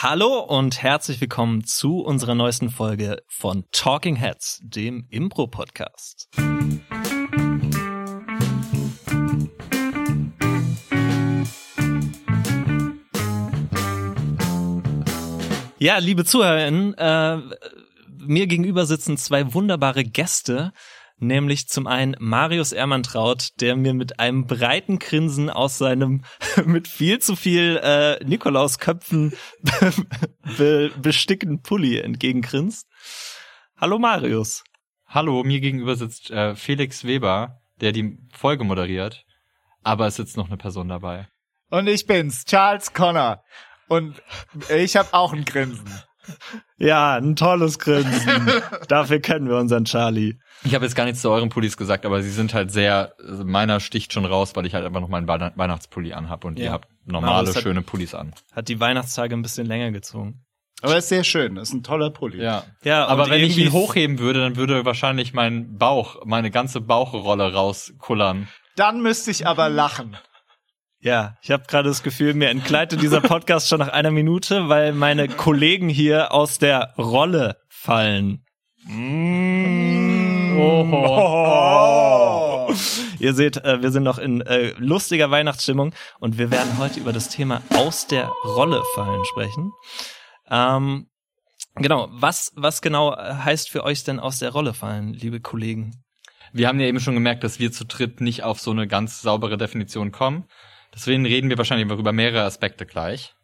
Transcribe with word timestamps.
Hallo 0.00 0.38
und 0.38 0.80
herzlich 0.80 1.20
willkommen 1.20 1.64
zu 1.64 1.98
unserer 1.98 2.36
neuesten 2.36 2.70
Folge 2.70 3.20
von 3.26 3.64
Talking 3.72 4.14
Heads, 4.14 4.60
dem 4.62 5.08
Impro-Podcast. 5.10 6.28
Ja, 15.80 15.98
liebe 15.98 16.24
ZuhörerInnen, 16.24 16.94
äh, 16.94 17.38
mir 18.18 18.46
gegenüber 18.46 18.86
sitzen 18.86 19.16
zwei 19.16 19.52
wunderbare 19.52 20.04
Gäste, 20.04 20.72
nämlich 21.18 21.68
zum 21.68 21.86
einen 21.86 22.16
Marius 22.18 22.72
Ermantraut, 22.72 23.48
der 23.60 23.76
mir 23.76 23.94
mit 23.94 24.20
einem 24.20 24.46
breiten 24.46 24.98
Grinsen 24.98 25.50
aus 25.50 25.78
seinem 25.78 26.24
mit 26.64 26.88
viel 26.88 27.18
zu 27.18 27.36
viel 27.36 27.80
äh, 27.82 28.24
Nikolausköpfen 28.24 29.34
be 30.56 30.90
bestickten 31.00 31.62
Pulli 31.62 31.98
entgegengrinst. 31.98 32.88
Hallo 33.76 33.98
Marius. 33.98 34.64
Hallo, 35.06 35.42
mir 35.42 35.60
gegenüber 35.60 35.96
sitzt 35.96 36.30
äh, 36.30 36.54
Felix 36.54 37.04
Weber, 37.04 37.60
der 37.80 37.92
die 37.92 38.18
Folge 38.32 38.64
moderiert, 38.64 39.24
aber 39.82 40.06
es 40.06 40.16
sitzt 40.16 40.36
noch 40.36 40.48
eine 40.48 40.56
Person 40.56 40.88
dabei. 40.88 41.28
Und 41.70 41.86
ich 41.86 42.06
bin's, 42.06 42.44
Charles 42.44 42.92
Connor. 42.92 43.42
Und 43.88 44.22
ich 44.68 44.96
habe 44.96 45.12
auch 45.12 45.32
ein 45.32 45.44
Grinsen. 45.44 46.02
Ja, 46.78 47.16
ein 47.16 47.36
tolles 47.36 47.78
Grinsen. 47.78 48.50
Dafür 48.88 49.20
kennen 49.20 49.48
wir 49.48 49.56
unseren 49.56 49.84
Charlie. 49.84 50.36
Ich 50.64 50.74
habe 50.74 50.84
jetzt 50.84 50.94
gar 50.94 51.04
nichts 51.04 51.22
zu 51.22 51.30
euren 51.30 51.48
Pullis 51.48 51.76
gesagt, 51.76 52.04
aber 52.06 52.22
sie 52.22 52.30
sind 52.30 52.54
halt 52.54 52.70
sehr, 52.70 53.14
also 53.24 53.44
meiner 53.44 53.80
sticht 53.80 54.12
schon 54.12 54.24
raus, 54.24 54.52
weil 54.54 54.66
ich 54.66 54.74
halt 54.74 54.84
einfach 54.84 55.00
noch 55.00 55.08
meinen 55.08 55.28
Weihnachtspulli 55.28 56.12
anhab 56.12 56.44
und 56.44 56.58
Ja. 56.58 56.64
ihr 56.66 56.72
habt 56.72 56.88
normale, 57.04 57.48
hat- 57.54 57.62
schöne 57.62 57.82
Pullis 57.82 58.14
an. 58.14 58.32
Hat 58.52 58.68
die 58.68 58.80
Weihnachtstage 58.80 59.34
ein 59.36 59.42
bisschen 59.42 59.66
länger 59.66 59.90
gezogen. 59.92 60.44
Aber 60.80 60.96
ist 60.96 61.08
sehr 61.08 61.24
schön, 61.24 61.56
ist 61.56 61.72
ein 61.72 61.82
toller 61.82 62.10
Pulli. 62.10 62.40
Ja. 62.42 62.62
Ja, 62.84 63.06
Aber 63.06 63.28
wenn 63.30 63.42
ich 63.42 63.58
ihn 63.58 63.72
hochheben 63.72 64.20
würde, 64.20 64.40
dann 64.40 64.54
würde 64.56 64.84
wahrscheinlich 64.84 65.32
mein 65.34 65.76
Bauch, 65.76 66.24
meine 66.24 66.52
ganze 66.52 66.80
Bauchrolle 66.80 67.52
rauskullern. 67.52 68.46
Dann 68.76 69.00
müsste 69.02 69.32
ich 69.32 69.44
aber 69.46 69.68
lachen. 69.68 70.16
Ja, 71.00 71.36
ich 71.42 71.52
habe 71.52 71.62
gerade 71.68 71.88
das 71.88 72.02
Gefühl, 72.02 72.34
mir 72.34 72.48
entgleitet 72.48 73.00
dieser 73.00 73.20
Podcast 73.20 73.68
schon 73.68 73.78
nach 73.78 73.92
einer 73.92 74.10
Minute, 74.10 74.68
weil 74.68 74.92
meine 74.92 75.28
Kollegen 75.28 75.88
hier 75.88 76.32
aus 76.32 76.58
der 76.58 76.92
Rolle 76.98 77.58
fallen. 77.68 78.44
Mm. 78.84 80.58
Oh. 80.58 81.08
Ihr 83.20 83.32
seht, 83.34 83.58
äh, 83.58 83.80
wir 83.80 83.92
sind 83.92 84.02
noch 84.02 84.18
in 84.18 84.40
äh, 84.40 84.74
lustiger 84.76 85.30
Weihnachtsstimmung 85.30 85.94
und 86.18 86.36
wir 86.36 86.50
werden 86.50 86.78
heute 86.78 86.98
über 86.98 87.12
das 87.12 87.28
Thema 87.28 87.62
aus 87.76 88.08
der 88.08 88.32
Rolle 88.44 88.82
fallen 88.96 89.24
sprechen. 89.24 89.70
Ähm, 90.50 91.06
genau, 91.76 92.08
was, 92.10 92.50
was 92.56 92.82
genau 92.82 93.16
heißt 93.16 93.70
für 93.70 93.84
euch 93.84 94.02
denn 94.02 94.18
aus 94.18 94.40
der 94.40 94.50
Rolle 94.50 94.74
fallen, 94.74 95.12
liebe 95.12 95.38
Kollegen? 95.38 96.02
Wir 96.52 96.66
haben 96.66 96.80
ja 96.80 96.86
eben 96.88 96.98
schon 96.98 97.14
gemerkt, 97.14 97.44
dass 97.44 97.60
wir 97.60 97.70
zu 97.70 97.84
dritt 97.84 98.20
nicht 98.20 98.42
auf 98.42 98.58
so 98.58 98.72
eine 98.72 98.88
ganz 98.88 99.22
saubere 99.22 99.58
Definition 99.58 100.10
kommen. 100.10 100.48
Deswegen 100.94 101.26
reden 101.26 101.50
wir 101.50 101.58
wahrscheinlich 101.58 101.88
über 101.90 102.12
mehrere 102.12 102.44
Aspekte 102.44 102.86
gleich. 102.86 103.34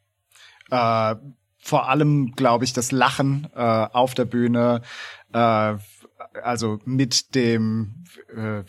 Äh, 0.71 1.17
vor 1.59 1.89
allem, 1.89 2.33
glaube 2.33 2.65
ich, 2.65 2.73
das 2.73 2.93
Lachen 2.93 3.49
äh, 3.55 3.59
auf 3.61 4.15
der 4.15 4.27
Bühne, 4.27 4.83
äh, 5.33 5.75
also 6.43 6.79
mit 6.85 7.35
dem 7.35 8.05
äh, 8.35 8.65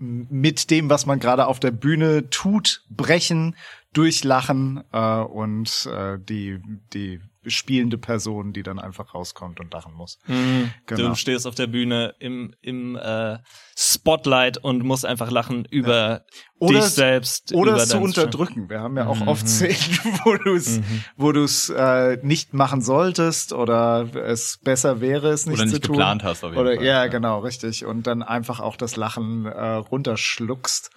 mit 0.00 0.70
dem, 0.70 0.90
was 0.90 1.06
man 1.06 1.18
gerade 1.18 1.48
auf 1.48 1.58
der 1.58 1.72
Bühne 1.72 2.30
tut, 2.30 2.84
brechen, 2.88 3.56
durchlachen 3.92 4.84
äh, 4.92 5.18
und 5.20 5.86
äh, 5.92 6.18
die 6.20 6.60
die 6.92 7.20
spielende 7.44 7.98
Person, 7.98 8.52
die 8.52 8.62
dann 8.62 8.78
einfach 8.78 9.14
rauskommt 9.14 9.58
und 9.58 9.72
lachen 9.72 9.94
muss. 9.94 10.18
Genau. 10.26 10.70
Du 10.86 11.14
stehst 11.14 11.46
auf 11.46 11.54
der 11.54 11.66
Bühne 11.66 12.14
im, 12.18 12.54
im 12.60 12.96
äh, 12.96 13.38
Spotlight 13.76 14.58
und 14.58 14.84
musst 14.84 15.06
einfach 15.06 15.30
lachen 15.30 15.64
über 15.64 16.24
Oder 16.60 16.80
dich 16.80 16.88
selbst. 16.90 17.52
Oder 17.54 17.76
es 17.76 17.88
zu 17.88 17.98
unterdrücken. 17.98 18.68
Wir 18.68 18.80
haben 18.80 18.96
ja 18.96 19.06
auch 19.06 19.20
Mhm. 19.20 19.28
oft 19.28 19.48
Szenen, 19.48 19.76
wo 20.24 20.36
du 20.36 20.54
es, 20.54 20.80
wo 21.16 21.32
du 21.32 21.44
es 21.44 21.70
äh, 21.70 22.18
nicht 22.22 22.52
machen 22.54 22.82
solltest 22.82 23.52
oder 23.52 24.08
es 24.14 24.58
besser 24.64 25.00
wäre, 25.00 25.28
es 25.30 25.46
nicht 25.46 25.54
Oder 25.54 25.64
nicht 25.66 25.74
zu 25.76 25.80
tun. 25.80 25.92
geplant 25.96 26.24
hast 26.24 26.42
auf 26.44 26.50
jeden 26.50 26.60
oder 26.60 26.74
Fall. 26.76 26.84
ja, 26.84 27.06
genau, 27.06 27.38
richtig. 27.40 27.84
Und 27.84 28.06
dann 28.06 28.22
einfach 28.22 28.60
auch 28.60 28.76
das 28.76 28.96
Lachen 28.96 29.46
äh, 29.46 29.60
runterschluckst. 29.74 30.90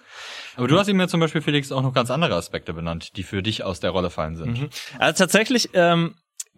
Aber 0.56 0.68
du 0.68 0.78
hast 0.78 0.88
ihm 0.88 0.98
ja 1.00 1.08
zum 1.08 1.20
Beispiel, 1.20 1.40
Felix, 1.40 1.72
auch 1.72 1.82
noch 1.82 1.94
ganz 1.94 2.10
andere 2.10 2.34
Aspekte 2.34 2.72
benannt, 2.74 3.16
die 3.16 3.22
für 3.22 3.42
dich 3.42 3.64
aus 3.64 3.80
der 3.80 3.90
Rolle 3.90 4.10
fallen 4.10 4.36
sind. 4.36 4.68
Also 4.98 5.18
tatsächlich, 5.24 5.70
ähm, 5.74 6.14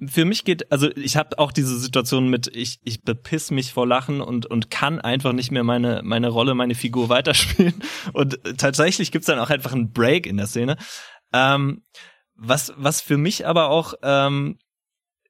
für 0.06 0.25
mich 0.25 0.44
geht, 0.44 0.71
also 0.72 0.91
ich 0.97 1.16
habe 1.16 1.38
auch 1.38 1.53
diese 1.53 1.78
Situation 1.78 2.28
mit, 2.28 2.49
ich, 2.49 2.81
ich 2.82 3.03
bepiss 3.03 3.50
mich 3.50 3.72
vor 3.72 3.87
Lachen 3.87 4.21
und, 4.21 4.47
und 4.47 4.71
kann 4.71 5.00
einfach 5.00 5.32
nicht 5.32 5.53
mehr 5.53 5.65
meine, 5.65 6.03
meine 6.03 6.28
Rolle, 6.28 6.55
meine 6.55 6.75
Figur 6.75 7.09
weiterspielen. 7.10 7.75
Und 8.12 8.38
tatsächlich 8.59 9.12
gibt's 9.12 9.27
dann 9.27 9.38
auch 9.38 9.50
einfach 9.50 9.72
einen 9.72 9.93
Break 9.93 10.27
in 10.27 10.37
der 10.37 10.47
Szene. 10.47 10.77
Ähm, 11.32 11.82
was, 12.34 12.72
was 12.77 13.00
für 13.00 13.16
mich 13.16 13.47
aber 13.47 13.69
auch 13.69 13.94
ähm, 14.03 14.59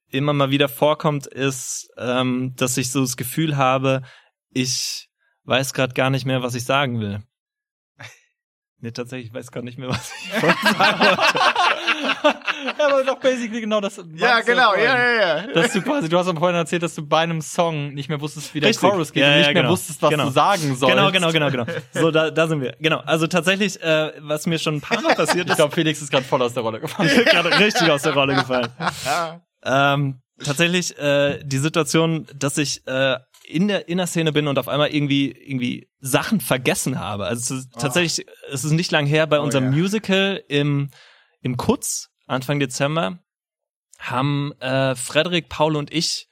immer 0.09 0.33
mal 0.33 0.49
wieder 0.49 0.69
vorkommt, 0.69 1.27
ist, 1.27 1.89
ähm, 1.97 2.53
dass 2.55 2.77
ich 2.77 2.91
so 2.91 3.01
das 3.01 3.17
Gefühl 3.17 3.57
habe, 3.57 4.01
ich 4.49 5.09
weiß 5.43 5.73
gerade 5.73 5.93
gar 5.93 6.09
nicht 6.09 6.25
mehr, 6.25 6.41
was 6.41 6.55
ich 6.55 6.65
sagen 6.65 6.99
will. 6.99 7.21
Nee, 8.85 8.91
tatsächlich, 8.91 9.29
ich 9.29 9.33
weiß 9.33 9.51
gar 9.51 9.63
nicht 9.63 9.79
mehr, 9.79 9.89
was 9.89 10.11
ich 10.21 10.29
vorhin 10.29 10.77
sagen 10.77 10.99
wollte. 10.99 11.23
ja, 12.77 12.85
aber 12.87 13.03
doch 13.03 13.19
basically 13.19 13.61
genau 13.61 13.81
das. 13.81 13.99
Ja, 14.13 14.41
genau, 14.41 14.75
ja, 14.75 14.83
ja, 14.83 15.37
ja. 15.37 15.47
Dass 15.53 15.73
du 15.73 15.81
quasi, 15.81 16.07
du 16.07 16.19
hast 16.19 16.27
aber 16.27 16.37
vorhin 16.37 16.55
erzählt, 16.55 16.83
dass 16.83 16.93
du 16.93 17.03
bei 17.03 17.21
einem 17.21 17.41
Song 17.41 17.95
nicht 17.95 18.09
mehr 18.09 18.21
wusstest, 18.21 18.53
wie 18.53 18.59
der 18.59 18.69
Richtig. 18.69 18.87
Chorus 18.87 19.11
geht 19.11 19.23
Ja, 19.23 19.29
und 19.29 19.31
ja, 19.33 19.37
nicht 19.39 19.53
mehr 19.55 19.63
genau. 19.63 19.73
wusstest, 19.73 20.03
was 20.03 20.11
Genau. 20.11 20.25
du 20.25 20.29
sagen 20.29 20.75
sollst. 20.75 20.95
Genau, 20.95 21.11
genau, 21.11 21.31
genau, 21.31 21.49
genau. 21.49 21.65
So, 21.93 22.11
da, 22.11 22.29
da 22.29 22.47
sind 22.47 22.61
wir. 22.61 22.75
Genau. 22.79 22.99
Also 23.07 23.25
tatsächlich, 23.25 23.81
äh, 23.81 24.11
was 24.19 24.45
mir 24.45 24.59
schon 24.59 24.75
ein 24.75 24.81
paar 24.81 25.01
Mal 25.01 25.15
passiert 25.15 25.45
Ich 25.47 25.51
ist, 25.53 25.55
glaube, 25.57 25.73
Felix 25.73 25.99
ist 26.03 26.11
gerade 26.11 26.25
voll 26.25 26.43
aus 26.43 26.53
der 26.53 26.61
Rolle 26.61 26.79
gefallen. 26.79 27.09
gerade 27.25 27.57
richtig 27.57 27.89
aus 27.89 28.03
der 28.03 28.13
Rolle 28.13 28.35
gefallen. 28.35 28.67
Ähm, 29.63 30.21
tatsächlich 30.43 30.95
äh, 30.99 31.39
die 31.43 31.57
Situation, 31.57 32.27
dass 32.35 32.59
ich 32.59 32.85
äh, 32.85 33.17
in 33.47 33.67
der 33.67 33.87
in 33.87 33.97
der 33.97 34.07
Szene 34.07 34.31
bin 34.31 34.47
und 34.47 34.59
auf 34.59 34.67
einmal 34.67 34.89
irgendwie 34.93 35.31
irgendwie 35.31 35.89
Sachen 35.99 36.41
vergessen 36.41 36.99
habe. 36.99 37.25
Also 37.25 37.55
es 37.55 37.65
ist, 37.65 37.73
tatsächlich, 37.73 38.27
es 38.51 38.63
ist 38.63 38.71
nicht 38.71 38.91
lang 38.91 39.05
her 39.05 39.27
bei 39.27 39.39
unserem 39.39 39.65
ja. 39.65 39.71
Musical 39.71 40.43
im 40.47 40.89
im 41.41 41.57
Kutz 41.57 42.09
Anfang 42.27 42.59
Dezember 42.59 43.19
haben 43.99 44.51
äh, 44.59 44.95
Frederik, 44.95 45.49
Paul 45.49 45.75
und 45.75 45.93
ich 45.93 46.27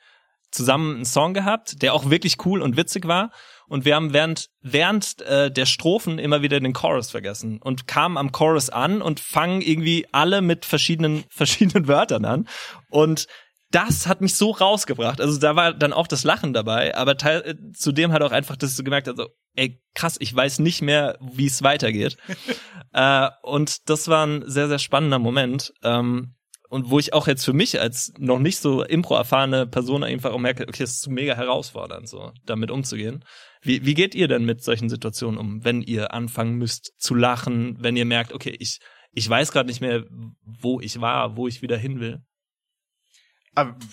zusammen 0.51 0.95
einen 0.95 1.05
Song 1.05 1.33
gehabt, 1.33 1.81
der 1.81 1.93
auch 1.93 2.09
wirklich 2.09 2.45
cool 2.45 2.61
und 2.61 2.77
witzig 2.77 3.07
war. 3.07 3.31
Und 3.67 3.85
wir 3.85 3.95
haben 3.95 4.13
während, 4.13 4.49
während 4.61 5.21
äh, 5.21 5.49
der 5.51 5.65
Strophen 5.65 6.19
immer 6.19 6.41
wieder 6.41 6.59
den 6.59 6.73
Chorus 6.73 7.09
vergessen 7.09 7.59
und 7.61 7.87
kamen 7.87 8.17
am 8.17 8.31
Chorus 8.31 8.69
an 8.69 9.01
und 9.01 9.19
fangen 9.19 9.61
irgendwie 9.61 10.05
alle 10.11 10.41
mit 10.41 10.65
verschiedenen, 10.65 11.23
verschiedenen 11.29 11.87
Wörtern 11.87 12.25
an. 12.25 12.47
Und 12.89 13.27
das 13.73 14.05
hat 14.05 14.21
mich 14.21 14.35
so 14.35 14.51
rausgebracht. 14.51 15.19
Also 15.19 15.39
da 15.39 15.55
war 15.55 15.73
dann 15.73 15.93
auch 15.93 16.07
das 16.07 16.23
Lachen 16.23 16.53
dabei, 16.53 16.95
aber 16.95 17.17
teil, 17.17 17.41
äh, 17.41 17.55
zudem 17.73 18.11
halt 18.11 18.21
auch 18.21 18.31
einfach, 18.31 18.55
dass 18.55 18.75
du 18.75 18.83
gemerkt 18.83 19.07
hast, 19.07 19.17
so, 19.17 19.27
ey, 19.55 19.81
krass, 19.95 20.17
ich 20.19 20.33
weiß 20.33 20.59
nicht 20.59 20.83
mehr, 20.83 21.17
wie 21.19 21.47
es 21.47 21.63
weitergeht. 21.63 22.17
äh, 22.93 23.29
und 23.41 23.89
das 23.89 24.07
war 24.07 24.27
ein 24.27 24.43
sehr, 24.45 24.67
sehr 24.67 24.77
spannender 24.77 25.17
Moment. 25.17 25.73
Ähm, 25.83 26.35
und 26.69 26.89
wo 26.89 26.99
ich 26.99 27.13
auch 27.13 27.27
jetzt 27.27 27.45
für 27.45 27.53
mich 27.53 27.79
als 27.79 28.13
noch 28.17 28.39
nicht 28.39 28.57
so 28.57 28.83
impro-erfahrene 28.83 29.65
Person 29.65 30.03
einfach 30.03 30.31
auch 30.31 30.39
merke, 30.39 30.67
okay, 30.67 30.83
es 30.83 30.97
ist 30.97 31.07
mega 31.07 31.35
herausfordernd, 31.35 32.07
so 32.07 32.31
damit 32.45 32.69
umzugehen. 32.69 33.25
Wie, 33.61 33.85
wie 33.85 33.93
geht 33.95 34.13
ihr 34.13 34.27
denn 34.27 34.45
mit 34.45 34.63
solchen 34.63 34.89
Situationen 34.89 35.39
um, 35.39 35.63
wenn 35.63 35.81
ihr 35.81 36.13
anfangen 36.13 36.55
müsst 36.55 36.93
zu 36.97 37.15
lachen, 37.15 37.77
wenn 37.79 37.95
ihr 37.95 38.05
merkt, 38.05 38.33
okay, 38.33 38.55
ich, 38.59 38.79
ich 39.13 39.27
weiß 39.27 39.51
gerade 39.51 39.67
nicht 39.67 39.81
mehr, 39.81 40.03
wo 40.43 40.79
ich 40.79 41.01
war, 41.01 41.37
wo 41.37 41.47
ich 41.47 41.61
wieder 41.61 41.77
hin 41.77 41.99
will? 41.99 42.21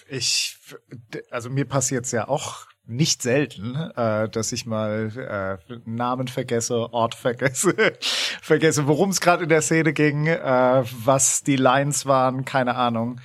Ich, 0.09 0.57
also 1.31 1.51
mir 1.51 1.67
passiert's 1.67 2.13
ja 2.13 2.29
auch 2.29 2.67
nicht 2.91 3.23
selten, 3.23 3.77
äh, 3.77 4.29
dass 4.29 4.53
ich 4.53 4.67
mal 4.67 5.59
äh, 5.71 5.81
Namen 5.85 6.29
vergesse, 6.29 6.93
Ort 6.93 7.15
vergesse, 7.15 7.75
vergesse, 8.43 8.87
worum 8.89 9.11
es 9.11 9.21
gerade 9.21 9.45
in 9.45 9.49
der 9.49 9.63
Szene 9.63 9.93
ging, 9.93 10.27
äh, 10.27 10.85
was 11.05 11.43
die 11.43 11.57
Lines 11.57 12.05
waren, 12.07 12.45
keine 12.45 12.75
Ahnung. 12.75 13.21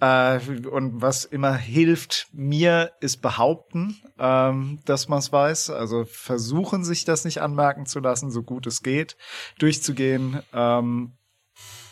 Äh, 0.00 0.38
und 0.70 1.02
was 1.02 1.26
immer 1.26 1.54
hilft 1.54 2.28
mir, 2.32 2.92
ist 3.00 3.20
behaupten, 3.20 4.00
ähm, 4.18 4.80
dass 4.86 5.08
man 5.08 5.18
es 5.18 5.30
weiß. 5.30 5.70
Also 5.70 6.06
versuchen, 6.06 6.84
sich 6.84 7.04
das 7.04 7.26
nicht 7.26 7.42
anmerken 7.42 7.84
zu 7.84 8.00
lassen, 8.00 8.30
so 8.30 8.42
gut 8.42 8.66
es 8.66 8.82
geht, 8.82 9.18
durchzugehen. 9.58 10.42
Ähm, 10.54 11.12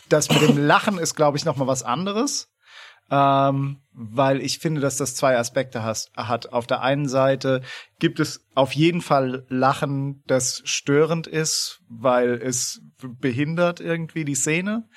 das 0.09 0.29
mit 0.31 0.41
dem 0.41 0.57
Lachen 0.57 0.97
ist, 0.97 1.13
glaube 1.13 1.37
ich, 1.37 1.45
noch 1.45 1.57
mal 1.57 1.67
was 1.67 1.83
anderes 1.83 2.49
ähm, 3.11 3.77
weil 3.93 4.41
ich 4.41 4.59
finde, 4.59 4.81
dass 4.81 4.97
das 4.97 5.15
zwei 5.15 5.37
Aspekte 5.37 5.83
has, 5.83 6.11
hat. 6.15 6.53
Auf 6.53 6.67
der 6.67 6.81
einen 6.81 7.07
Seite 7.07 7.61
gibt 7.99 8.19
es 8.19 8.45
auf 8.55 8.71
jeden 8.71 9.01
Fall 9.01 9.45
Lachen, 9.49 10.23
das 10.27 10.61
störend 10.65 11.27
ist, 11.27 11.81
weil 11.89 12.41
es 12.41 12.81
behindert 13.01 13.79
irgendwie 13.79 14.25
die 14.25 14.35
Szene. 14.35 14.87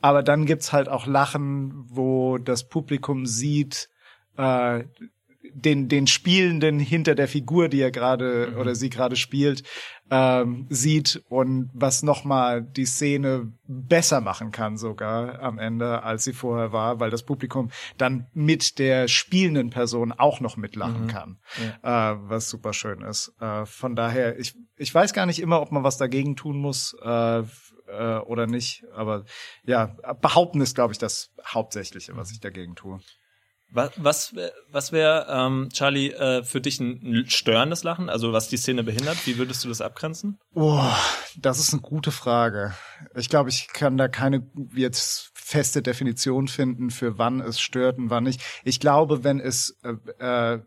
Aber 0.00 0.22
dann 0.22 0.46
gibt's 0.46 0.72
halt 0.72 0.88
auch 0.88 1.06
Lachen, 1.06 1.72
wo 1.88 2.38
das 2.38 2.68
Publikum 2.68 3.26
sieht, 3.26 3.88
äh, 4.36 4.84
den, 5.54 5.88
den 5.88 6.06
Spielenden 6.06 6.78
hinter 6.78 7.14
der 7.14 7.28
Figur, 7.28 7.68
die 7.68 7.80
er 7.80 7.90
gerade 7.90 8.50
Mhm. 8.52 8.58
oder 8.58 8.74
sie 8.74 8.90
gerade 8.90 9.16
spielt, 9.16 9.62
ähm, 10.10 10.66
sieht 10.70 11.22
und 11.28 11.68
was 11.74 12.02
nochmal 12.04 12.62
die 12.62 12.84
Szene 12.86 13.52
besser 13.66 14.20
machen 14.20 14.52
kann 14.52 14.76
sogar 14.76 15.40
am 15.40 15.58
Ende, 15.58 16.02
als 16.04 16.22
sie 16.24 16.32
vorher 16.32 16.72
war, 16.72 17.00
weil 17.00 17.10
das 17.10 17.24
Publikum 17.24 17.70
dann 17.98 18.26
mit 18.32 18.78
der 18.78 19.08
spielenden 19.08 19.70
Person 19.70 20.12
auch 20.12 20.38
noch 20.40 20.56
mitlachen 20.56 21.04
Mhm. 21.04 21.08
kann, 21.08 21.38
äh, 21.82 21.88
was 22.28 22.48
super 22.48 22.72
schön 22.72 23.00
ist. 23.02 23.32
Äh, 23.40 23.66
von 23.66 23.96
daher, 23.96 24.38
ich, 24.38 24.54
ich 24.76 24.94
weiß 24.94 25.12
gar 25.12 25.26
nicht 25.26 25.40
immer, 25.40 25.60
ob 25.60 25.72
man 25.72 25.82
was 25.82 25.96
dagegen 25.98 26.36
tun 26.36 26.58
muss 26.58 26.96
äh, 27.02 27.38
äh, 27.88 28.18
oder 28.26 28.46
nicht, 28.46 28.84
aber 28.94 29.24
ja, 29.64 29.96
behaupten 30.20 30.60
ist, 30.60 30.74
glaube 30.76 30.92
ich, 30.92 30.98
das 30.98 31.32
Hauptsächliche, 31.44 32.16
was 32.16 32.30
ich 32.30 32.40
dagegen 32.40 32.74
tue. 32.76 33.00
Was, 33.76 33.92
was, 33.96 34.34
was 34.72 34.90
wäre, 34.90 35.26
ähm, 35.28 35.68
Charlie, 35.70 36.10
äh, 36.10 36.42
für 36.42 36.62
dich 36.62 36.80
ein, 36.80 37.00
ein 37.02 37.30
störendes 37.30 37.84
Lachen? 37.84 38.08
Also 38.08 38.32
was 38.32 38.48
die 38.48 38.56
Szene 38.56 38.82
behindert? 38.82 39.26
Wie 39.26 39.36
würdest 39.36 39.62
du 39.64 39.68
das 39.68 39.82
abgrenzen? 39.82 40.38
Oh, 40.54 40.82
das 41.36 41.58
ist 41.58 41.74
eine 41.74 41.82
gute 41.82 42.10
Frage. 42.10 42.74
Ich 43.14 43.28
glaube, 43.28 43.50
ich 43.50 43.68
kann 43.68 43.98
da 43.98 44.08
keine 44.08 44.50
jetzt 44.74 45.30
feste 45.34 45.82
Definition 45.82 46.48
finden, 46.48 46.90
für 46.90 47.18
wann 47.18 47.42
es 47.42 47.60
stört 47.60 47.98
und 47.98 48.08
wann 48.08 48.24
nicht. 48.24 48.40
Ich 48.64 48.80
glaube, 48.80 49.24
wenn 49.24 49.40
es, 49.40 49.78
äh, 49.82 50.54
äh, 50.54 50.62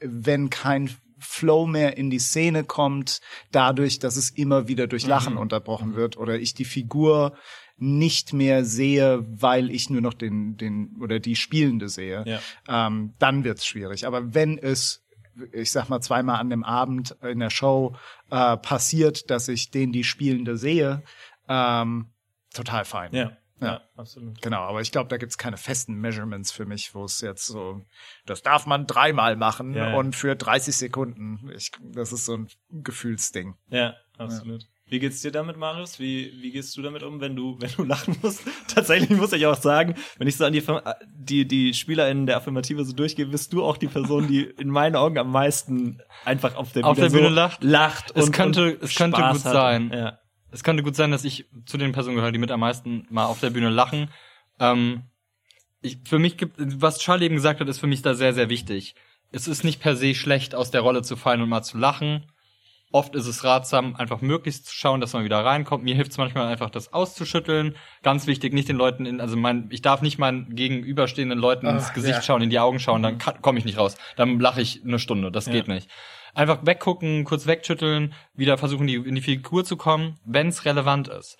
wenn 0.00 0.50
kein 0.50 0.90
Flow 1.20 1.66
mehr 1.66 1.96
in 1.96 2.10
die 2.10 2.18
Szene 2.18 2.64
kommt, 2.64 3.20
dadurch, 3.50 3.98
dass 3.98 4.16
es 4.16 4.30
immer 4.30 4.68
wieder 4.68 4.86
durch 4.86 5.06
Lachen 5.06 5.36
unterbrochen 5.36 5.94
wird 5.94 6.16
oder 6.16 6.38
ich 6.38 6.54
die 6.54 6.64
Figur 6.64 7.34
nicht 7.80 8.32
mehr 8.32 8.64
sehe, 8.64 9.24
weil 9.28 9.70
ich 9.70 9.90
nur 9.90 10.00
noch 10.02 10.14
den, 10.14 10.56
den 10.56 10.96
oder 11.00 11.18
die 11.18 11.34
Spielende 11.36 11.88
sehe, 11.88 12.22
Ja. 12.26 12.86
ähm, 12.86 13.14
dann 13.18 13.42
wird's 13.44 13.66
schwierig. 13.66 14.06
Aber 14.06 14.34
wenn 14.34 14.58
es, 14.58 15.02
ich 15.52 15.70
sag 15.72 15.88
mal, 15.88 16.00
zweimal 16.00 16.38
an 16.40 16.50
dem 16.50 16.62
Abend 16.62 17.16
in 17.22 17.38
der 17.40 17.50
Show 17.50 17.96
äh, 18.30 18.56
passiert, 18.58 19.30
dass 19.30 19.48
ich 19.48 19.70
den 19.70 19.92
die 19.92 20.04
Spielende 20.04 20.56
sehe, 20.58 21.02
ähm, 21.48 22.06
total 22.52 22.84
fein. 22.84 23.12
Ja, 23.14 23.32
ja, 23.60 23.66
Ja. 23.66 23.80
absolut. 23.96 24.40
Genau, 24.42 24.60
aber 24.60 24.80
ich 24.82 24.92
glaube, 24.92 25.08
da 25.08 25.16
gibt's 25.16 25.38
keine 25.38 25.56
festen 25.56 25.94
Measurements 25.94 26.50
für 26.52 26.66
mich, 26.66 26.94
wo 26.94 27.04
es 27.04 27.20
jetzt 27.22 27.46
so, 27.46 27.80
das 28.26 28.42
darf 28.42 28.66
man 28.66 28.86
dreimal 28.86 29.36
machen 29.36 29.74
Ja, 29.74 29.90
ja. 29.90 29.96
und 29.96 30.14
für 30.14 30.36
30 30.36 30.76
Sekunden. 30.76 31.50
Ich, 31.56 31.70
das 31.80 32.12
ist 32.12 32.26
so 32.26 32.34
ein 32.36 32.48
Gefühlsding. 32.70 33.54
Ja, 33.70 33.94
absolut. 34.18 34.66
Wie 34.90 34.98
geht's 34.98 35.20
dir 35.22 35.30
damit, 35.30 35.56
Marius? 35.56 36.00
Wie, 36.00 36.32
wie 36.42 36.50
gehst 36.50 36.76
du 36.76 36.82
damit 36.82 37.04
um, 37.04 37.20
wenn 37.20 37.36
du, 37.36 37.56
wenn 37.60 37.70
du 37.76 37.84
lachen 37.84 38.16
musst? 38.22 38.42
Tatsächlich 38.66 39.10
muss 39.10 39.32
ich 39.32 39.46
auch 39.46 39.56
sagen, 39.56 39.94
wenn 40.18 40.26
ich 40.26 40.36
so 40.36 40.44
an 40.44 40.52
die, 40.52 40.62
die, 41.14 41.46
die 41.46 41.74
SpielerInnen 41.74 42.26
der 42.26 42.36
Affirmative 42.36 42.84
so 42.84 42.92
durchgehe, 42.92 43.26
bist 43.26 43.52
du 43.52 43.62
auch 43.64 43.76
die 43.76 43.86
Person, 43.86 44.26
die 44.26 44.42
in 44.42 44.68
meinen 44.68 44.96
Augen 44.96 45.16
am 45.16 45.30
meisten 45.30 46.00
einfach 46.24 46.56
auf 46.56 46.72
der 46.72 46.84
Auf 46.84 46.96
Bühne, 46.96 47.08
der 47.08 47.16
Bühne 47.16 47.28
so 47.28 47.34
lacht? 47.34 47.62
lacht 47.62 48.12
Es 48.16 48.26
und, 48.26 48.32
könnte- 48.32 48.74
und 48.74 48.82
es 48.82 48.94
könnte 48.96 49.18
Spaß 49.18 49.36
gut 49.36 49.44
hat. 49.46 49.52
sein. 49.52 49.90
Ja. 49.94 50.18
Es 50.50 50.64
könnte 50.64 50.82
gut 50.82 50.96
sein, 50.96 51.12
dass 51.12 51.24
ich 51.24 51.46
zu 51.66 51.78
den 51.78 51.92
Personen 51.92 52.16
gehöre, 52.16 52.32
die 52.32 52.38
mit 52.38 52.50
am 52.50 52.58
meisten 52.60 53.06
mal 53.10 53.26
auf 53.26 53.38
der 53.38 53.50
Bühne 53.50 53.70
lachen. 53.70 54.10
Ähm, 54.58 55.02
ich, 55.82 55.98
für 56.04 56.18
mich 56.18 56.36
gibt, 56.36 56.56
was 56.58 56.98
Charlie 56.98 57.26
eben 57.26 57.36
gesagt 57.36 57.60
hat, 57.60 57.68
ist 57.68 57.78
für 57.78 57.86
mich 57.86 58.02
da 58.02 58.14
sehr, 58.14 58.34
sehr 58.34 58.48
wichtig. 58.48 58.96
Es 59.30 59.46
ist 59.46 59.62
nicht 59.62 59.80
per 59.80 59.94
se 59.94 60.14
schlecht, 60.16 60.56
aus 60.56 60.72
der 60.72 60.80
Rolle 60.80 61.02
zu 61.02 61.14
fallen 61.14 61.40
und 61.42 61.48
mal 61.48 61.62
zu 61.62 61.78
lachen. 61.78 62.26
Oft 62.92 63.14
ist 63.14 63.26
es 63.26 63.44
ratsam, 63.44 63.94
einfach 63.94 64.20
möglichst 64.20 64.66
zu 64.66 64.74
schauen, 64.74 65.00
dass 65.00 65.12
man 65.12 65.22
wieder 65.22 65.44
reinkommt. 65.44 65.84
Mir 65.84 65.94
hilft 65.94 66.10
es 66.10 66.18
manchmal 66.18 66.48
einfach, 66.48 66.70
das 66.70 66.92
auszuschütteln. 66.92 67.76
Ganz 68.02 68.26
wichtig, 68.26 68.52
nicht 68.52 68.68
den 68.68 68.76
Leuten 68.76 69.06
in, 69.06 69.20
also 69.20 69.36
mein, 69.36 69.68
ich 69.70 69.80
darf 69.80 70.02
nicht 70.02 70.18
meinen 70.18 70.54
gegenüberstehenden 70.56 71.38
Leuten 71.38 71.66
ins 71.66 71.88
Ach, 71.90 71.94
Gesicht 71.94 72.16
ja. 72.16 72.22
schauen, 72.22 72.42
in 72.42 72.50
die 72.50 72.58
Augen 72.58 72.80
schauen, 72.80 73.02
dann 73.02 73.18
komme 73.18 73.60
ich 73.60 73.64
nicht 73.64 73.78
raus. 73.78 73.96
Dann 74.16 74.40
lache 74.40 74.60
ich 74.60 74.82
eine 74.84 74.98
Stunde. 74.98 75.30
Das 75.30 75.46
Ja. 75.46 75.52
geht 75.52 75.68
nicht. 75.68 75.88
Einfach 76.34 76.66
weggucken, 76.66 77.24
kurz 77.24 77.46
wegschütteln, 77.46 78.12
wieder 78.34 78.58
versuchen, 78.58 78.86
die, 78.88 78.94
in 78.94 79.14
die 79.14 79.20
Figur 79.20 79.64
zu 79.64 79.76
kommen, 79.76 80.18
wenn 80.24 80.48
es 80.48 80.64
relevant 80.64 81.08
ist. 81.08 81.38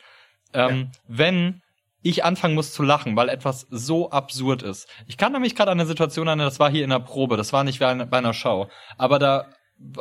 Ähm, 0.52 0.90
Wenn 1.08 1.62
ich 2.02 2.24
anfangen 2.24 2.54
muss 2.54 2.72
zu 2.72 2.82
lachen, 2.82 3.14
weil 3.16 3.28
etwas 3.28 3.66
so 3.70 4.10
absurd 4.10 4.62
ist. 4.62 4.88
Ich 5.06 5.16
kann 5.16 5.32
nämlich 5.32 5.54
gerade 5.54 5.70
an 5.70 5.78
eine 5.78 5.86
Situation 5.86 6.26
erinnern, 6.28 6.46
das 6.46 6.58
war 6.58 6.70
hier 6.70 6.82
in 6.84 6.90
der 6.90 6.98
Probe, 7.00 7.36
das 7.36 7.52
war 7.52 7.62
nicht 7.64 7.78
bei 7.80 7.88
einer 7.90 8.32
Show, 8.34 8.68
aber 8.96 9.18
da 9.18 9.48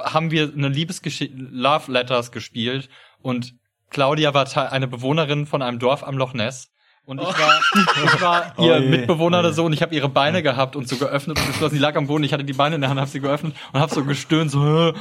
haben 0.03 0.31
wir 0.31 0.51
eine 0.53 0.67
Liebesgeschichte, 0.67 1.35
Love 1.37 1.91
Letters 1.91 2.31
gespielt 2.31 2.89
und 3.21 3.55
Claudia 3.89 4.33
war 4.33 4.71
eine 4.71 4.87
Bewohnerin 4.87 5.45
von 5.45 5.61
einem 5.61 5.79
Dorf 5.79 6.03
am 6.03 6.17
Loch 6.17 6.33
Ness. 6.33 6.71
Und 7.05 7.19
ich 7.19 7.27
war, 7.27 7.61
ich 8.05 8.21
war 8.21 8.53
ihr 8.59 8.77
Oh 8.77 8.87
Mitbewohner 8.87 9.37
oh 9.37 9.39
oder 9.39 9.53
so 9.53 9.65
und 9.65 9.73
ich 9.73 9.81
habe 9.81 9.95
ihre 9.95 10.09
Beine 10.09 10.43
gehabt 10.43 10.75
und 10.75 10.87
so 10.87 10.97
geöffnet 10.97 11.39
und 11.39 11.47
geschlossen. 11.47 11.73
Sie 11.73 11.81
lag 11.81 11.95
am 11.95 12.05
Boden, 12.05 12.23
ich 12.23 12.33
hatte 12.33 12.43
die 12.43 12.53
Beine 12.53 12.75
in 12.75 12.81
der 12.81 12.89
Hand, 12.91 12.99
habe 12.99 13.09
sie 13.09 13.19
geöffnet 13.19 13.55
und 13.73 13.79
habe 13.79 13.91
so 13.91 14.05
gestöhnt, 14.05 14.51
so 14.51 14.93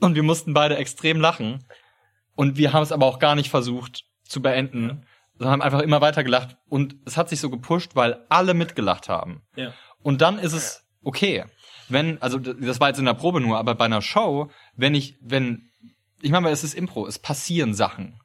und 0.00 0.14
wir 0.14 0.22
mussten 0.22 0.52
beide 0.52 0.76
extrem 0.76 1.20
lachen. 1.20 1.64
Und 2.36 2.58
wir 2.58 2.72
haben 2.72 2.82
es 2.82 2.92
aber 2.92 3.06
auch 3.06 3.20
gar 3.20 3.36
nicht 3.36 3.48
versucht 3.48 4.04
zu 4.24 4.42
beenden, 4.42 5.06
sondern 5.38 5.52
haben 5.52 5.62
einfach 5.62 5.80
immer 5.80 6.00
weiter 6.00 6.24
gelacht. 6.24 6.56
Und 6.68 6.96
es 7.06 7.16
hat 7.16 7.28
sich 7.28 7.40
so 7.40 7.48
gepusht, 7.48 7.92
weil 7.94 8.24
alle 8.28 8.52
mitgelacht 8.54 9.08
haben. 9.08 9.42
Ja. 9.56 9.72
Und 10.02 10.20
dann 10.20 10.38
ist 10.38 10.52
es 10.52 10.86
okay. 11.02 11.44
Wenn, 11.88 12.20
also 12.22 12.38
das 12.38 12.80
war 12.80 12.88
jetzt 12.88 12.98
in 12.98 13.04
der 13.04 13.14
Probe 13.14 13.40
nur, 13.40 13.58
aber 13.58 13.74
bei 13.74 13.84
einer 13.84 14.02
Show, 14.02 14.50
wenn 14.76 14.94
ich, 14.94 15.16
wenn, 15.20 15.70
ich 16.22 16.30
meine, 16.30 16.48
es 16.50 16.64
ist 16.64 16.74
Impro, 16.74 17.06
es 17.06 17.18
passieren 17.18 17.74
Sachen. 17.74 18.18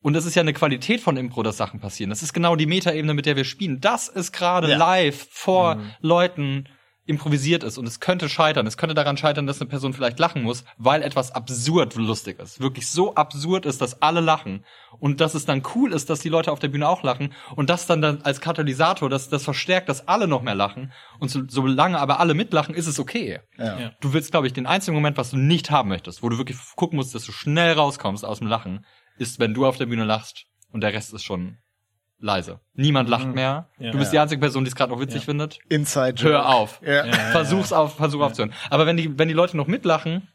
Und 0.00 0.14
es 0.14 0.24
ist 0.24 0.36
ja 0.36 0.42
eine 0.42 0.52
Qualität 0.52 1.00
von 1.00 1.16
Impro, 1.16 1.42
dass 1.42 1.56
Sachen 1.56 1.80
passieren. 1.80 2.10
Das 2.10 2.22
ist 2.22 2.32
genau 2.32 2.54
die 2.54 2.66
Metaebene, 2.66 3.12
mit 3.12 3.26
der 3.26 3.34
wir 3.34 3.44
spielen. 3.44 3.80
Das 3.80 4.06
ist 4.08 4.30
gerade 4.32 4.70
Ja. 4.70 4.76
live 4.76 5.26
vor 5.30 5.74
Mhm. 5.76 5.90
Leuten 6.00 6.68
improvisiert 7.06 7.62
ist. 7.62 7.78
Und 7.78 7.86
es 7.86 8.00
könnte 8.00 8.28
scheitern. 8.28 8.66
Es 8.66 8.76
könnte 8.76 8.94
daran 8.94 9.16
scheitern, 9.16 9.46
dass 9.46 9.60
eine 9.60 9.70
Person 9.70 9.94
vielleicht 9.94 10.18
lachen 10.18 10.42
muss, 10.42 10.64
weil 10.76 11.02
etwas 11.02 11.32
absurd 11.32 11.94
lustig 11.94 12.38
ist. 12.40 12.60
Wirklich 12.60 12.88
so 12.90 13.14
absurd 13.14 13.64
ist, 13.64 13.80
dass 13.80 14.02
alle 14.02 14.20
lachen. 14.20 14.64
Und 14.98 15.20
dass 15.20 15.34
es 15.34 15.44
dann 15.44 15.62
cool 15.74 15.92
ist, 15.92 16.10
dass 16.10 16.20
die 16.20 16.28
Leute 16.28 16.50
auf 16.50 16.58
der 16.58 16.68
Bühne 16.68 16.88
auch 16.88 17.02
lachen. 17.02 17.32
Und 17.54 17.70
das 17.70 17.86
dann, 17.86 18.02
dann 18.02 18.22
als 18.22 18.40
Katalysator, 18.40 19.08
das, 19.08 19.28
das 19.28 19.44
verstärkt, 19.44 19.88
dass 19.88 20.08
alle 20.08 20.26
noch 20.26 20.42
mehr 20.42 20.54
lachen. 20.54 20.92
Und 21.18 21.30
so, 21.30 21.42
solange 21.46 21.98
aber 21.98 22.18
alle 22.20 22.34
mitlachen, 22.34 22.74
ist 22.74 22.86
es 22.86 22.98
okay. 22.98 23.40
Ja. 23.56 23.78
Ja. 23.78 23.92
Du 24.00 24.12
willst, 24.12 24.32
glaube 24.32 24.46
ich, 24.46 24.52
den 24.52 24.66
einzigen 24.66 24.94
Moment, 24.94 25.16
was 25.16 25.30
du 25.30 25.36
nicht 25.36 25.70
haben 25.70 25.88
möchtest, 25.88 26.22
wo 26.22 26.28
du 26.28 26.38
wirklich 26.38 26.58
gucken 26.74 26.96
musst, 26.96 27.14
dass 27.14 27.24
du 27.24 27.32
schnell 27.32 27.72
rauskommst 27.72 28.24
aus 28.24 28.38
dem 28.38 28.48
Lachen, 28.48 28.84
ist, 29.18 29.38
wenn 29.38 29.54
du 29.54 29.64
auf 29.66 29.76
der 29.76 29.86
Bühne 29.86 30.04
lachst 30.04 30.46
und 30.72 30.80
der 30.82 30.92
Rest 30.92 31.14
ist 31.14 31.24
schon 31.24 31.58
leise. 32.18 32.60
Niemand 32.74 33.08
lacht 33.08 33.26
mehr. 33.34 33.68
Ja. 33.78 33.90
du 33.90 33.98
bist 33.98 34.12
die 34.12 34.18
einzige 34.18 34.40
Person, 34.40 34.64
die 34.64 34.68
es 34.68 34.74
gerade 34.76 34.92
noch 34.92 35.00
witzig 35.00 35.22
Ja. 35.22 35.26
findet. 35.26 35.58
Inside 35.68 36.22
Hör 36.22 36.32
Joke. 36.38 36.46
auf. 36.46 36.80
Ja. 36.84 36.92
Ja, 36.92 37.06
ja, 37.06 37.12
Versuch's 37.12 37.72
auf, 37.72 37.96
versuch 37.96 38.20
aufzuhören. 38.22 38.54
Aber 38.70 38.86
wenn 38.86 38.96
die, 38.96 39.18
wenn 39.18 39.28
die 39.28 39.34
Leute 39.34 39.56
noch 39.56 39.66
mitlachen 39.66 40.28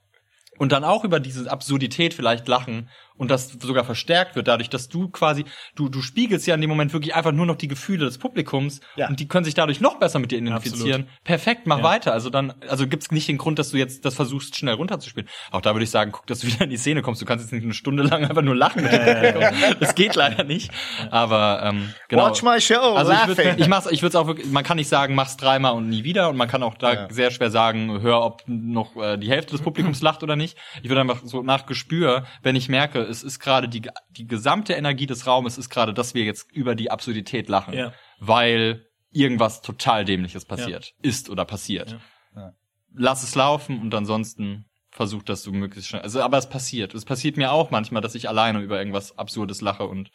und 0.58 0.72
dann 0.72 0.84
auch 0.84 1.04
über 1.04 1.20
diese 1.20 1.50
Absurdität 1.52 2.14
vielleicht 2.14 2.48
lachen 2.48 2.90
und 3.18 3.30
das 3.32 3.50
sogar 3.62 3.84
verstärkt 3.84 4.36
wird 4.36 4.48
dadurch, 4.48 4.70
dass 4.70 4.90
du 4.90 5.10
quasi, 5.10 5.46
du, 5.76 5.90
du 5.90 6.02
spiegelst 6.02 6.48
ja 6.48 6.56
in 6.56 6.62
dem 6.62 6.70
Moment 6.70 6.94
wirklich 6.94 7.14
einfach 7.16 7.32
nur 7.32 7.46
noch 7.46 7.56
die 7.56 7.68
Gefühle 7.68 8.06
des 8.06 8.18
Publikums 8.18 8.82
Ja. 8.96 9.08
und 9.10 9.20
die 9.20 9.28
können 9.28 9.46
sich 9.46 9.54
dadurch 9.54 9.80
noch 9.82 10.00
besser 10.00 10.20
mit 10.20 10.32
dir 10.32 10.40
identifizieren. 10.40 11.08
Perfekt, 11.24 11.68
mach 11.68 11.78
Ja. 11.80 11.84
weiter. 11.84 12.14
Also 12.14 12.30
dann, 12.30 12.54
also 12.68 12.88
gibt's 12.88 13.12
nicht 13.12 13.28
den 13.28 13.38
Grund, 13.38 13.60
dass 13.60 13.70
du 13.72 13.78
jetzt 13.78 14.06
das 14.06 14.16
versuchst, 14.16 14.56
schnell 14.58 14.74
runterzuspielen. 14.76 15.30
Auch 15.52 15.62
da 15.62 15.74
würde 15.76 15.84
ich 15.84 15.90
sagen, 15.92 16.12
guck, 16.12 16.26
dass 16.28 16.40
du 16.40 16.48
wieder 16.48 16.62
in 16.64 16.70
die 16.70 16.78
Szene 16.78 17.02
kommst. 17.02 17.22
Du 17.22 17.26
kannst 17.26 17.46
jetzt 17.46 17.52
nicht 17.52 17.64
eine 17.64 17.74
Stunde 17.74 18.04
lang 18.04 18.26
einfach 18.26 18.42
nur 18.42 18.56
lachen 18.56 18.84
mit 18.84 18.92
dem 18.92 19.00
Publikum. 19.34 19.44
Das 19.80 19.96
geht 19.96 20.16
leider 20.16 20.44
nicht. 20.44 20.72
Aber 21.10 21.62
ähm, 21.64 21.94
genau. 22.08 22.28
Watch 22.28 22.44
my 22.44 22.60
show, 22.62 22.96
Also 22.96 23.12
ich 23.12 23.28
würde 23.28 23.56
ich 23.58 23.68
mach's, 23.68 23.88
ich 23.92 24.02
würde 24.02 24.20
auch 24.20 24.28
wirklich, 24.28 24.50
man 24.52 24.64
kann 24.64 24.78
nicht 24.78 24.90
sagen, 24.90 25.16
mach's 25.16 25.38
dreimal 25.38 25.74
und 25.74 25.90
nie 25.90 26.04
wieder 26.04 26.30
und 26.30 26.38
man 26.38 26.48
kann 26.48 26.64
auch 26.64 26.76
da 26.76 26.94
Ja. 26.94 27.08
sehr 27.12 27.32
schwer 27.32 27.52
sagen, 27.52 28.02
hör, 28.02 28.24
ob 28.24 28.44
noch 28.48 28.96
äh, 28.96 29.18
die 29.18 29.30
Hälfte 29.30 29.52
des 29.52 29.62
Publikums 29.62 30.02
lacht 30.02 30.24
oder 30.24 30.36
nicht. 30.36 30.58
Ich 30.84 30.90
würde 30.90 31.02
einfach 31.02 31.22
so 31.24 31.42
nach 31.44 31.66
Gespür, 31.66 32.26
wenn 32.44 32.56
ich 32.56 32.70
merke, 32.70 33.01
es 33.04 33.24
ist 33.24 33.40
gerade 33.40 33.68
die 33.70 33.82
die 34.10 34.28
gesamte 34.28 34.74
Energie 34.74 35.06
des 35.06 35.28
Raumes 35.28 35.58
ist 35.58 35.70
gerade, 35.70 35.94
dass 35.94 36.14
wir 36.14 36.24
jetzt 36.24 36.52
über 36.52 36.76
die 36.76 36.92
Absurdität 36.92 37.50
lachen, 37.50 37.74
Ja. 37.74 37.94
weil 38.20 38.88
irgendwas 39.12 39.62
total 39.62 40.06
dämliches 40.06 40.46
passiert, 40.46 40.94
ist 41.02 41.30
oder 41.30 41.46
passiert. 41.46 41.92
Ja. 42.36 42.42
Ja. 42.42 42.54
Lass 42.94 43.24
es 43.24 43.36
laufen 43.36 43.80
und 43.80 43.94
ansonsten 43.94 44.66
versuch, 44.90 45.24
dass 45.24 45.44
du 45.44 45.52
möglichst 45.52 45.90
schnell. 45.90 46.02
Also, 46.02 46.22
aber 46.22 46.38
es 46.38 46.50
passiert. 46.50 46.94
Es 46.94 47.06
passiert 47.06 47.38
mir 47.38 47.52
auch 47.52 47.72
manchmal, 47.72 48.02
dass 48.02 48.16
ich 48.16 48.28
alleine 48.28 48.60
über 48.60 48.78
irgendwas 48.78 49.18
Absurdes 49.18 49.62
lache 49.62 49.86
und 49.86 50.12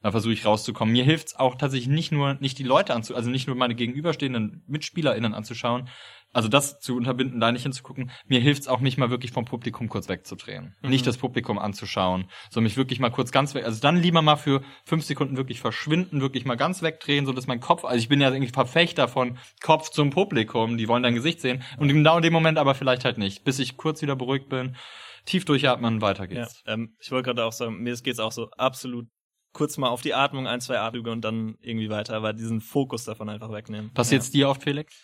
da 0.00 0.12
versuche 0.12 0.32
ich 0.32 0.44
rauszukommen. 0.46 0.92
Mir 0.92 1.04
hilft's 1.04 1.34
auch 1.34 1.56
tatsächlich 1.56 1.88
nicht 1.88 2.12
nur, 2.12 2.34
nicht 2.34 2.58
die 2.58 2.64
Leute 2.64 2.94
anzu, 2.94 3.16
also 3.16 3.30
nicht 3.30 3.48
nur 3.48 3.56
meine 3.56 3.74
gegenüberstehenden 3.74 4.62
MitspielerInnen 4.68 5.34
anzuschauen, 5.34 5.88
also 6.32 6.48
das 6.48 6.78
zu 6.80 6.96
unterbinden, 6.96 7.40
da 7.40 7.50
nicht 7.50 7.62
hinzugucken. 7.62 8.10
Mir 8.26 8.40
hilft's 8.40 8.68
auch, 8.68 8.80
mich 8.80 8.98
mal 8.98 9.10
wirklich 9.10 9.32
vom 9.32 9.44
Publikum 9.44 9.88
kurz 9.88 10.08
wegzudrehen. 10.08 10.76
Nicht 10.82 11.06
das 11.06 11.16
Publikum 11.16 11.58
anzuschauen, 11.58 12.28
sondern 12.50 12.64
mich 12.64 12.76
wirklich 12.76 13.00
mal 13.00 13.10
kurz 13.10 13.32
ganz 13.32 13.54
weg, 13.54 13.64
also 13.64 13.80
dann 13.80 13.96
lieber 13.96 14.22
mal 14.22 14.36
für 14.36 14.62
fünf 14.84 15.04
Sekunden 15.04 15.36
wirklich 15.36 15.60
verschwinden, 15.60 16.20
wirklich 16.20 16.44
mal 16.44 16.56
ganz 16.56 16.82
wegdrehen, 16.82 17.26
so 17.26 17.32
dass 17.32 17.46
mein 17.46 17.60
Kopf, 17.60 17.84
also 17.84 17.96
ich 17.96 18.08
bin 18.08 18.20
ja 18.20 18.30
irgendwie 18.30 18.52
Verfechter 18.52 19.08
von 19.08 19.38
Kopf 19.62 19.90
zum 19.90 20.10
Publikum, 20.10 20.76
die 20.76 20.88
wollen 20.88 21.02
dein 21.02 21.14
Gesicht 21.14 21.40
sehen 21.40 21.62
und 21.78 21.88
genau 21.88 22.16
in 22.16 22.22
dem 22.22 22.32
Moment 22.32 22.58
aber 22.58 22.74
vielleicht 22.74 23.04
halt 23.04 23.18
nicht, 23.18 23.44
bis 23.44 23.58
ich 23.58 23.76
kurz 23.76 24.02
wieder 24.02 24.16
beruhigt 24.16 24.48
bin, 24.48 24.76
tief 25.24 25.44
durchatmen, 25.44 26.00
weiter 26.00 26.24
Ja, 26.30 26.42
geht's. 26.42 26.62
ähm, 26.66 26.94
ich 27.00 27.10
wollte 27.10 27.26
gerade 27.26 27.44
auch 27.44 27.52
sagen, 27.52 27.82
mir 27.82 27.94
geht's 27.96 28.20
auch 28.20 28.32
so 28.32 28.50
absolut 28.56 29.06
kurz 29.52 29.78
mal 29.78 29.88
auf 29.88 30.02
die 30.02 30.14
Atmung, 30.14 30.46
ein, 30.46 30.60
zwei 30.60 30.78
Atemzüge 30.78 31.10
und 31.10 31.22
dann 31.22 31.56
irgendwie 31.60 31.90
weiter, 31.90 32.14
aber 32.14 32.32
diesen 32.32 32.60
Fokus 32.60 33.04
davon 33.04 33.28
einfach 33.28 33.50
wegnehmen. 33.50 33.92
Passiert's 33.92 34.30
dir 34.30 34.48
oft, 34.48 34.62
Felix? 34.62 34.94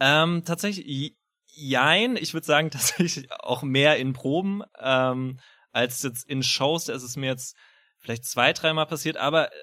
Ähm, 0.00 0.42
tatsächlich, 0.44 1.16
jein. 1.46 2.16
Ich 2.16 2.34
würde 2.34 2.46
sagen, 2.46 2.70
tatsächlich 2.72 3.30
auch 3.32 3.62
mehr 3.62 3.96
in 3.96 4.12
Proben 4.12 4.62
ähm, 4.80 5.38
als 5.72 6.02
jetzt 6.02 6.28
in 6.28 6.42
Shows. 6.42 6.86
Da 6.86 6.94
ist 6.94 7.02
es 7.02 7.16
mir 7.16 7.26
jetzt 7.26 7.56
vielleicht 7.98 8.24
zwei, 8.24 8.52
dreimal 8.52 8.86
passiert, 8.86 9.16
aber 9.16 9.52
äh, 9.52 9.56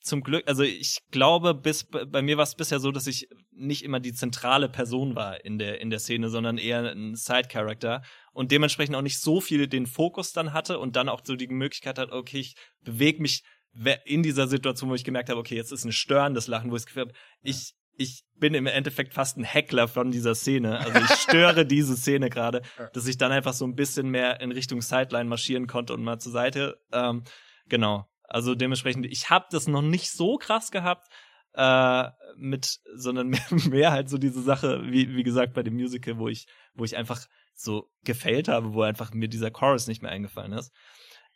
zum 0.00 0.22
Glück, 0.22 0.48
also 0.48 0.62
ich 0.62 1.00
glaube, 1.10 1.54
bis 1.54 1.84
bei 1.84 2.22
mir 2.22 2.36
war 2.36 2.44
es 2.44 2.54
bisher 2.54 2.80
so, 2.80 2.92
dass 2.92 3.06
ich 3.06 3.28
nicht 3.50 3.84
immer 3.84 4.00
die 4.00 4.14
zentrale 4.14 4.68
Person 4.68 5.16
war 5.16 5.44
in 5.44 5.58
der 5.58 5.80
in 5.80 5.90
der 5.90 5.98
Szene, 5.98 6.30
sondern 6.30 6.56
eher 6.56 6.92
ein 6.92 7.14
Side-Character 7.14 8.02
und 8.32 8.50
dementsprechend 8.50 8.96
auch 8.96 9.02
nicht 9.02 9.20
so 9.20 9.40
viel 9.40 9.66
den 9.66 9.86
Fokus 9.86 10.32
dann 10.32 10.52
hatte 10.52 10.78
und 10.78 10.96
dann 10.96 11.08
auch 11.08 11.20
so 11.24 11.36
die 11.36 11.48
Möglichkeit 11.48 11.98
hat, 11.98 12.12
okay, 12.12 12.38
ich 12.38 12.54
bewege 12.84 13.20
mich 13.20 13.42
in 14.04 14.22
dieser 14.22 14.48
Situation, 14.48 14.88
wo 14.90 14.94
ich 14.94 15.04
gemerkt 15.04 15.28
habe, 15.28 15.40
okay, 15.40 15.56
jetzt 15.56 15.72
ist 15.72 15.84
ein 15.84 15.92
störendes 15.92 16.46
Lachen, 16.46 16.70
wo 16.70 16.76
ich 16.76 16.86
Gefühl 16.86 17.02
habe, 17.02 17.14
ich 17.42 17.74
ich 17.98 18.24
bin 18.36 18.54
im 18.54 18.66
Endeffekt 18.66 19.12
fast 19.12 19.36
ein 19.36 19.44
Heckler 19.44 19.88
von 19.88 20.12
dieser 20.12 20.36
Szene. 20.36 20.78
Also 20.78 21.00
ich 21.00 21.20
störe 21.20 21.66
diese 21.66 21.96
Szene 21.96 22.30
gerade, 22.30 22.62
dass 22.92 23.08
ich 23.08 23.18
dann 23.18 23.32
einfach 23.32 23.52
so 23.52 23.66
ein 23.66 23.74
bisschen 23.74 24.08
mehr 24.08 24.40
in 24.40 24.52
Richtung 24.52 24.80
Sideline 24.80 25.28
marschieren 25.28 25.66
konnte 25.66 25.94
und 25.94 26.04
mal 26.04 26.20
zur 26.20 26.32
Seite. 26.32 26.80
Ähm, 26.92 27.24
genau. 27.68 28.08
Also 28.22 28.54
dementsprechend, 28.54 29.04
ich 29.06 29.30
habe 29.30 29.46
das 29.50 29.66
noch 29.66 29.82
nicht 29.82 30.12
so 30.12 30.36
krass 30.36 30.70
gehabt, 30.70 31.08
äh, 31.54 32.04
mit, 32.36 32.78
sondern 32.94 33.28
mehr, 33.28 33.46
mehr 33.68 33.90
halt 33.90 34.08
so 34.08 34.16
diese 34.16 34.42
Sache, 34.42 34.80
wie, 34.84 35.16
wie 35.16 35.24
gesagt, 35.24 35.54
bei 35.54 35.64
dem 35.64 35.74
Musical, 35.74 36.18
wo 36.18 36.28
ich, 36.28 36.46
wo 36.74 36.84
ich 36.84 36.96
einfach 36.96 37.26
so 37.54 37.90
gefällt 38.04 38.46
habe, 38.46 38.74
wo 38.74 38.82
einfach 38.82 39.12
mir 39.12 39.28
dieser 39.28 39.50
Chorus 39.50 39.88
nicht 39.88 40.02
mehr 40.02 40.12
eingefallen 40.12 40.52
ist. 40.52 40.72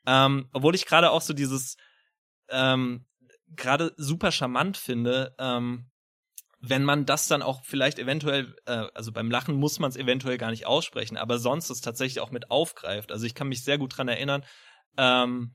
Ähm, 0.06 0.48
obwohl 0.52 0.76
ich 0.76 0.86
gerade 0.86 1.10
auch 1.10 1.22
so 1.22 1.32
dieses 1.32 1.76
ähm, 2.50 3.04
gerade 3.56 3.92
super 3.96 4.30
charmant 4.30 4.76
finde, 4.76 5.34
ähm, 5.40 5.88
wenn 6.62 6.84
man 6.84 7.04
das 7.04 7.26
dann 7.26 7.42
auch 7.42 7.62
vielleicht 7.64 7.98
eventuell, 7.98 8.54
äh, 8.66 8.86
also 8.94 9.10
beim 9.10 9.30
Lachen 9.30 9.56
muss 9.56 9.80
man 9.80 9.90
es 9.90 9.96
eventuell 9.96 10.38
gar 10.38 10.50
nicht 10.52 10.64
aussprechen, 10.66 11.16
aber 11.16 11.38
sonst 11.38 11.70
es 11.70 11.80
tatsächlich 11.80 12.20
auch 12.20 12.30
mit 12.30 12.50
aufgreift. 12.50 13.10
Also 13.10 13.26
ich 13.26 13.34
kann 13.34 13.48
mich 13.48 13.64
sehr 13.64 13.78
gut 13.78 13.96
dran 13.96 14.08
erinnern, 14.08 14.44
ähm, 14.96 15.54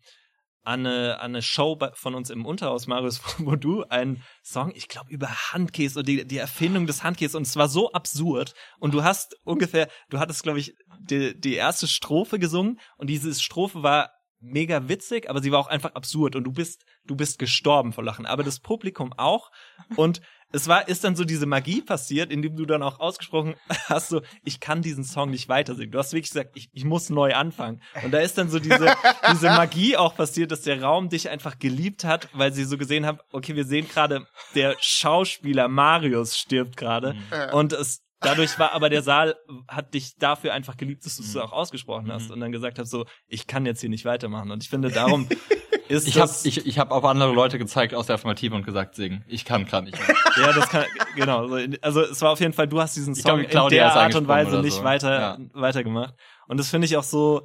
an 0.63 0.85
eine, 0.85 1.21
an 1.21 1.31
eine 1.31 1.41
Show 1.41 1.79
von 1.93 2.13
uns 2.13 2.29
im 2.29 2.45
Unterhaus, 2.45 2.87
Marius, 2.87 3.21
wo 3.37 3.55
du 3.55 3.83
einen 3.83 4.21
Song, 4.43 4.73
ich 4.75 4.89
glaube, 4.89 5.09
über 5.09 5.29
Handkäse 5.53 5.99
und 5.99 6.07
die, 6.09 6.27
die 6.27 6.37
Erfindung 6.37 6.87
des 6.87 7.03
Handkäses 7.03 7.35
und 7.35 7.47
es 7.47 7.55
war 7.55 7.69
so 7.69 7.93
absurd 7.93 8.53
und 8.77 8.93
du 8.93 9.03
hast 9.03 9.37
ungefähr, 9.45 9.87
du 10.09 10.19
hattest, 10.19 10.43
glaube 10.43 10.59
ich, 10.59 10.75
die, 10.99 11.39
die 11.39 11.53
erste 11.53 11.87
Strophe 11.87 12.37
gesungen 12.37 12.81
und 12.97 13.09
diese 13.09 13.33
Strophe 13.33 13.81
war 13.81 14.11
mega 14.39 14.87
witzig, 14.87 15.29
aber 15.29 15.41
sie 15.41 15.51
war 15.51 15.59
auch 15.59 15.67
einfach 15.67 15.95
absurd 15.95 16.35
und 16.35 16.43
du 16.43 16.51
bist, 16.51 16.85
du 17.05 17.15
bist 17.15 17.39
gestorben 17.39 17.93
vor 17.93 18.03
Lachen, 18.03 18.25
aber 18.25 18.43
das 18.43 18.59
Publikum 18.59 19.13
auch 19.13 19.51
und 19.95 20.21
es 20.53 20.67
war, 20.67 20.87
ist 20.87 21.03
dann 21.03 21.15
so 21.15 21.25
diese 21.25 21.45
Magie 21.45 21.81
passiert, 21.81 22.31
indem 22.31 22.55
du 22.55 22.65
dann 22.65 22.81
auch 22.81 22.99
ausgesprochen 22.99 23.55
hast, 23.89 24.09
so, 24.09 24.21
ich 24.45 24.59
kann 24.59 24.81
diesen 24.81 25.03
Song 25.03 25.29
nicht 25.29 25.49
weiter 25.49 25.75
singen. 25.75 25.91
Du 25.91 25.99
hast 25.99 26.13
wirklich 26.13 26.31
gesagt, 26.31 26.51
ich, 26.55 26.69
ich 26.71 26.85
muss 26.85 27.09
neu 27.09 27.33
anfangen. 27.33 27.81
Und 28.03 28.11
da 28.11 28.19
ist 28.19 28.37
dann 28.37 28.49
so 28.49 28.59
diese, 28.59 28.93
diese 29.31 29.47
Magie 29.47 29.97
auch 29.97 30.15
passiert, 30.15 30.51
dass 30.51 30.61
der 30.61 30.81
Raum 30.81 31.09
dich 31.09 31.29
einfach 31.29 31.59
geliebt 31.59 32.05
hat, 32.05 32.29
weil 32.31 32.53
sie 32.53 32.63
so 32.63 32.77
gesehen 32.77 33.05
haben, 33.05 33.19
okay, 33.33 33.55
wir 33.55 33.65
sehen 33.65 33.87
gerade, 33.89 34.25
der 34.55 34.77
Schauspieler 34.79 35.67
Marius 35.67 36.37
stirbt 36.37 36.77
gerade. 36.77 37.15
Und 37.51 37.73
es, 37.73 38.06
dadurch 38.19 38.57
war 38.59 38.73
aber 38.73 38.89
der 38.89 39.01
Saal 39.03 39.35
hat 39.67 39.93
dich 39.93 40.15
dafür 40.17 40.53
einfach 40.53 40.77
geliebt, 40.77 41.05
dass 41.05 41.17
du 41.17 41.23
es 41.23 41.33
so 41.33 41.41
auch 41.41 41.51
ausgesprochen 41.51 42.11
hast 42.11 42.31
und 42.31 42.39
dann 42.39 42.51
gesagt 42.51 42.79
hast, 42.79 42.89
so, 42.89 43.05
ich 43.27 43.47
kann 43.47 43.65
jetzt 43.65 43.81
hier 43.81 43.89
nicht 43.89 44.05
weitermachen. 44.05 44.51
Und 44.51 44.63
ich 44.63 44.69
finde, 44.69 44.89
darum 44.89 45.27
ist 45.87 46.07
Ich 46.07 46.15
habe 46.15 46.27
das, 46.27 46.45
ich, 46.45 46.65
ich 46.65 46.79
hab 46.79 46.91
auf 46.91 47.03
andere 47.05 47.33
Leute 47.33 47.57
gezeigt 47.57 47.93
aus 47.93 48.07
der 48.07 48.15
Affirmative 48.15 48.55
und 48.55 48.65
gesagt, 48.65 48.95
singen. 48.95 49.23
Ich 49.27 49.45
kann 49.45 49.63
nicht. 49.83 49.97
mehr. 49.97 50.15
Ja, 50.37 50.53
das 50.53 50.69
kann, 50.69 50.85
genau. 51.15 51.47
so 51.47 51.55
Also 51.81 52.01
es 52.01 52.21
war 52.21 52.29
auf 52.31 52.39
jeden 52.39 52.53
Fall, 52.53 52.67
du 52.67 52.79
hast 52.79 52.95
diesen 52.95 53.13
Ich 53.13 53.23
Song 53.23 53.41
glaub, 53.47 53.71
in 53.71 53.77
der 53.77 53.91
Art 53.91 54.13
und 54.13 54.27
Weise 54.27 54.51
oder 54.51 54.61
nicht 54.61 54.75
so. 54.75 54.83
weiter, 54.83 55.19
Ja. 55.19 55.37
weitergemacht. 55.53 56.13
Und 56.47 56.57
das 56.57 56.69
finde 56.69 56.85
ich 56.85 56.95
auch 56.95 57.03
so, 57.03 57.41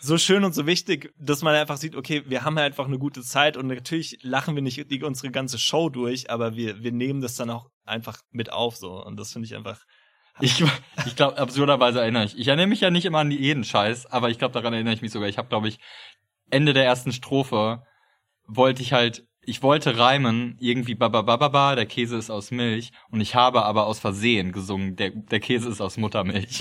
so 0.00 0.18
schön 0.18 0.44
und 0.44 0.54
so 0.54 0.66
wichtig, 0.66 1.12
dass 1.18 1.40
man 1.42 1.54
einfach 1.54 1.78
sieht, 1.78 1.96
okay, 1.96 2.22
wir 2.26 2.44
haben 2.44 2.56
ja 2.58 2.64
einfach 2.64 2.84
eine 2.84 2.98
gute 2.98 3.22
Zeit 3.22 3.56
und 3.56 3.66
natürlich 3.66 4.18
lachen 4.22 4.54
wir 4.54 4.62
nicht 4.62 4.78
unsere 5.02 5.30
ganze 5.30 5.58
Show 5.58 5.88
durch, 5.88 6.30
aber 6.30 6.54
wir, 6.54 6.82
wir 6.82 6.92
nehmen 6.92 7.20
das 7.22 7.34
dann 7.36 7.48
auch 7.48 7.70
einfach 7.84 8.18
mit 8.30 8.52
auf 8.52 8.76
so. 8.76 9.02
Und 9.02 9.18
das 9.18 9.32
finde 9.32 9.46
ich 9.46 9.56
einfach, 9.56 9.80
Ich, 10.40 10.62
ich 11.06 11.16
glaube, 11.16 11.38
absurderweise 11.38 12.00
erinnere 12.00 12.24
ich. 12.24 12.38
Ich 12.38 12.48
erinnere 12.48 12.66
mich 12.66 12.80
ja 12.80 12.90
nicht 12.90 13.04
immer 13.04 13.18
an 13.18 13.30
jeden 13.30 13.64
Scheiß, 13.64 14.06
aber 14.06 14.30
ich 14.30 14.38
glaube, 14.38 14.52
daran 14.52 14.72
erinnere 14.72 14.94
ich 14.94 15.02
mich 15.02 15.12
sogar. 15.12 15.28
Ich 15.28 15.38
habe, 15.38 15.48
glaube 15.48 15.68
ich, 15.68 15.78
Ende 16.50 16.72
der 16.72 16.84
ersten 16.84 17.12
Strophe 17.12 17.82
wollte 18.46 18.82
ich 18.82 18.92
halt, 18.92 19.26
ich 19.42 19.62
wollte 19.62 19.98
reimen, 19.98 20.56
irgendwie 20.60 20.94
bababababa, 20.94 21.74
der 21.74 21.86
Käse 21.86 22.18
ist 22.18 22.30
aus 22.30 22.50
Milch 22.50 22.92
und 23.10 23.20
ich 23.20 23.34
habe 23.34 23.64
aber 23.64 23.86
aus 23.86 23.98
Versehen 23.98 24.52
gesungen, 24.52 24.96
der, 24.96 25.10
der 25.10 25.40
Käse 25.40 25.70
ist 25.70 25.80
aus 25.80 25.96
Muttermilch. 25.96 26.60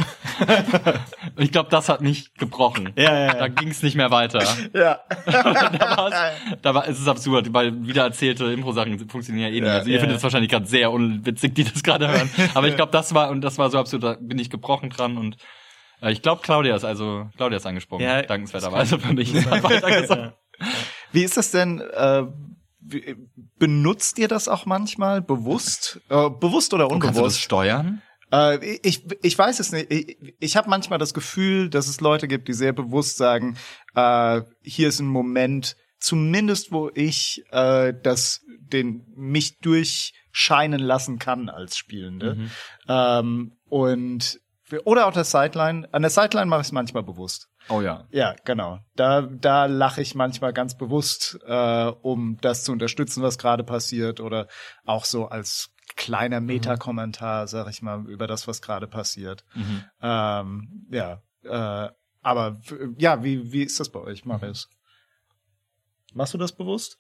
Und 1.36 1.44
ich 1.44 1.52
glaube, 1.52 1.70
das 1.70 1.90
hat 1.90 2.02
mich 2.02 2.34
gebrochen. 2.36 2.94
Ja, 2.96 3.14
ja, 3.14 3.26
ja. 3.26 3.34
Da 3.34 3.48
ging 3.50 3.70
es 3.70 3.84
nicht 3.84 3.96
mehr 3.96 4.10
weiter. 4.10 4.42
Ja. 4.74 5.02
da, 5.26 6.32
da 6.62 6.76
war 6.76 6.88
es 6.88 7.00
ist 7.00 7.08
absurd, 7.08 7.54
weil 7.54 7.86
wiedererzählte 7.86 8.46
Impro-Sachen 8.46 9.10
funktionieren 9.10 9.52
ja 9.52 9.58
eh 9.58 9.60
nicht. 9.60 9.70
Also 9.70 9.90
ihr 9.90 9.96
ja, 9.96 10.00
findet 10.00 10.18
es 10.18 10.24
wahrscheinlich 10.24 10.50
gerade 10.52 10.66
sehr 10.66 10.92
unwitzig, 10.92 11.56
die 11.56 11.66
das 11.66 11.84
gerade 11.84 12.08
hören. 12.08 12.30
Aber 12.54 12.70
ich 12.70 12.76
glaube, 12.78 12.94
das 12.94 13.14
war 13.14 13.30
und 13.32 13.42
das 13.42 13.58
war 13.58 13.70
so 13.70 13.80
absurd, 13.80 14.04
da 14.04 14.18
bin 14.20 14.40
ich 14.40 14.50
gebrochen 14.50 14.90
dran 14.90 15.18
und 15.18 15.36
äh, 16.02 16.12
ich 16.12 16.22
glaube, 16.22 16.42
Claudia 16.42 16.76
ist 16.76 16.86
also 16.86 17.30
Claudia 17.36 17.58
ist 17.58 17.66
angesprungen, 17.66 18.06
Ja, 18.06 18.22
dankenswerterweise 18.22 19.00
für 19.00 19.14
mich. 19.14 19.34
Weitergesagt. 19.52 20.38
Wie 21.12 21.24
ist 21.24 21.38
das 21.38 21.52
denn? 21.52 21.82
Äh, 21.82 22.24
benutzt 23.58 24.20
ihr 24.20 24.28
das 24.28 24.48
auch 24.48 24.66
manchmal 24.66 25.22
bewusst? 25.22 26.00
Äh, 26.10 26.30
bewusst 26.30 26.74
oder 26.74 26.88
Kannst 26.88 27.04
du 27.04 27.08
das 27.08 27.16
unbewusst? 27.16 27.42
steuern? 27.42 28.02
Äh, 28.32 28.78
ich, 28.84 29.06
ich 29.24 29.38
weiß 29.38 29.60
es 29.60 29.72
nicht. 29.72 29.92
Ich, 29.92 30.36
ich 30.40 30.58
habe 30.58 30.70
manchmal 30.70 31.00
das 31.00 31.14
Gefühl, 31.14 31.70
dass 31.70 31.88
es 31.88 32.02
Leute 32.02 32.28
gibt, 32.28 32.48
die 32.48 32.54
sehr 32.54 32.74
bewusst 32.74 33.18
sagen, 33.18 33.58
äh, 33.96 34.42
hier 34.62 34.90
ist 34.90 35.00
ein 35.00 35.08
Moment, 35.08 35.76
zumindest 36.00 36.72
wo 36.72 36.92
ich 36.94 37.44
äh, 37.52 37.94
das 38.04 38.42
den 38.72 39.06
mich 39.16 39.60
durchscheinen 39.60 40.80
lassen 40.80 41.20
kann 41.20 41.50
als 41.50 41.78
Spielende. 41.78 42.36
Mhm. 42.36 42.52
Ähm, 42.88 43.58
und 43.70 44.40
oder 44.84 45.08
auch 45.08 45.14
der 45.14 45.24
Sideline. 45.24 45.88
An 45.94 46.02
der 46.02 46.12
Sideline 46.12 46.48
mache 46.48 46.62
ich 46.62 46.68
es 46.68 46.72
manchmal 46.74 47.04
bewusst. 47.04 47.48
Oh 47.70 47.82
ja. 47.82 48.06
Ja, 48.12 48.36
genau. 48.46 48.80
Da, 48.96 49.22
da 49.22 49.66
lache 49.66 50.02
ich 50.02 50.16
manchmal 50.16 50.54
ganz 50.54 50.78
bewusst, 50.78 51.40
äh, 51.46 51.92
um 52.02 52.38
das 52.42 52.64
zu 52.64 52.72
unterstützen, 52.72 53.24
was 53.24 53.38
gerade 53.38 53.64
passiert, 53.64 54.20
oder 54.20 54.48
auch 54.86 55.06
so 55.06 55.28
als 55.28 55.72
kleiner 55.96 56.40
Metakommentar, 56.40 57.48
sag 57.48 57.70
ich 57.70 57.82
mal, 57.82 58.06
über 58.08 58.28
das, 58.28 58.48
was 58.48 58.62
gerade 58.62 58.88
passiert. 58.88 59.44
Mhm. 59.56 59.84
Ähm, 60.02 60.88
ja, 60.92 61.22
äh, 61.44 61.92
aber 62.22 62.60
ja, 62.98 63.24
wie, 63.24 63.52
wie 63.52 63.64
ist 63.64 63.80
das 63.80 63.90
bei 63.90 64.00
euch, 64.00 64.26
Marius? 64.26 64.70
Machst 66.14 66.34
du 66.34 66.38
das 66.38 66.52
bewusst? 66.52 66.98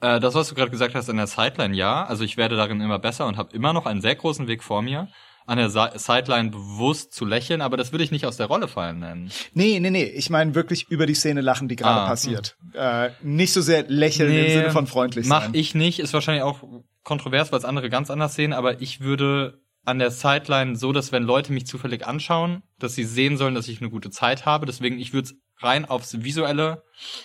Äh, 0.00 0.20
das, 0.20 0.34
was 0.34 0.48
du 0.48 0.54
gerade 0.54 0.70
gesagt 0.70 0.94
hast 0.94 1.10
an 1.10 1.16
der 1.16 1.26
Sideline, 1.26 1.76
ja. 1.76 2.04
Also 2.04 2.24
ich 2.24 2.36
werde 2.36 2.56
darin 2.56 2.80
immer 2.80 2.98
besser 2.98 3.26
und 3.26 3.36
habe 3.36 3.54
immer 3.54 3.72
noch 3.72 3.86
einen 3.86 4.00
sehr 4.00 4.16
großen 4.16 4.46
Weg 4.48 4.62
vor 4.62 4.82
mir, 4.82 5.08
an 5.46 5.58
der 5.58 5.70
Si- 5.70 5.96
Sideline 5.98 6.50
bewusst 6.50 7.12
zu 7.12 7.24
lächeln, 7.24 7.60
aber 7.60 7.76
das 7.76 7.92
würde 7.92 8.04
ich 8.04 8.10
nicht 8.10 8.26
aus 8.26 8.36
der 8.36 8.46
Rolle 8.46 8.68
fallen 8.68 9.00
nennen. 9.00 9.30
Nee, 9.54 9.80
nee, 9.80 9.90
nee. 9.90 10.04
Ich 10.04 10.30
meine 10.30 10.54
wirklich 10.54 10.88
über 10.90 11.06
die 11.06 11.14
Szene 11.14 11.40
lachen, 11.40 11.68
die 11.68 11.76
gerade 11.76 12.02
Ah. 12.02 12.06
passiert. 12.06 12.56
Äh, 12.74 13.10
nicht 13.22 13.52
so 13.52 13.60
sehr 13.60 13.84
lächeln 13.88 14.30
im 14.30 14.36
Nee, 14.42 14.52
Sinne 14.52 14.70
von 14.70 14.86
freundlich 14.86 15.26
Mach 15.26 15.42
sein. 15.42 15.50
ich 15.54 15.74
nicht, 15.74 15.98
ist 15.98 16.12
wahrscheinlich 16.14 16.42
auch 16.44 16.62
kontrovers, 17.02 17.50
weil 17.52 17.58
es 17.58 17.64
andere 17.64 17.90
ganz 17.90 18.10
anders 18.10 18.34
sehen, 18.34 18.52
aber 18.52 18.80
ich 18.80 19.00
würde 19.00 19.60
an 19.84 19.98
der 19.98 20.10
Sideline 20.10 20.76
so, 20.76 20.92
dass 20.92 21.10
wenn 21.10 21.22
Leute 21.22 21.52
mich 21.52 21.66
zufällig 21.66 22.06
anschauen, 22.06 22.62
dass 22.78 22.94
sie 22.94 23.04
sehen 23.04 23.36
sollen, 23.38 23.54
dass 23.54 23.66
ich 23.66 23.80
eine 23.80 23.90
gute 23.90 24.10
Zeit 24.10 24.44
habe. 24.44 24.66
Deswegen, 24.66 24.98
ich 24.98 25.12
würde 25.14 25.30
rein 25.58 25.84
aufs 25.86 26.22
Visuelle. 26.22 26.82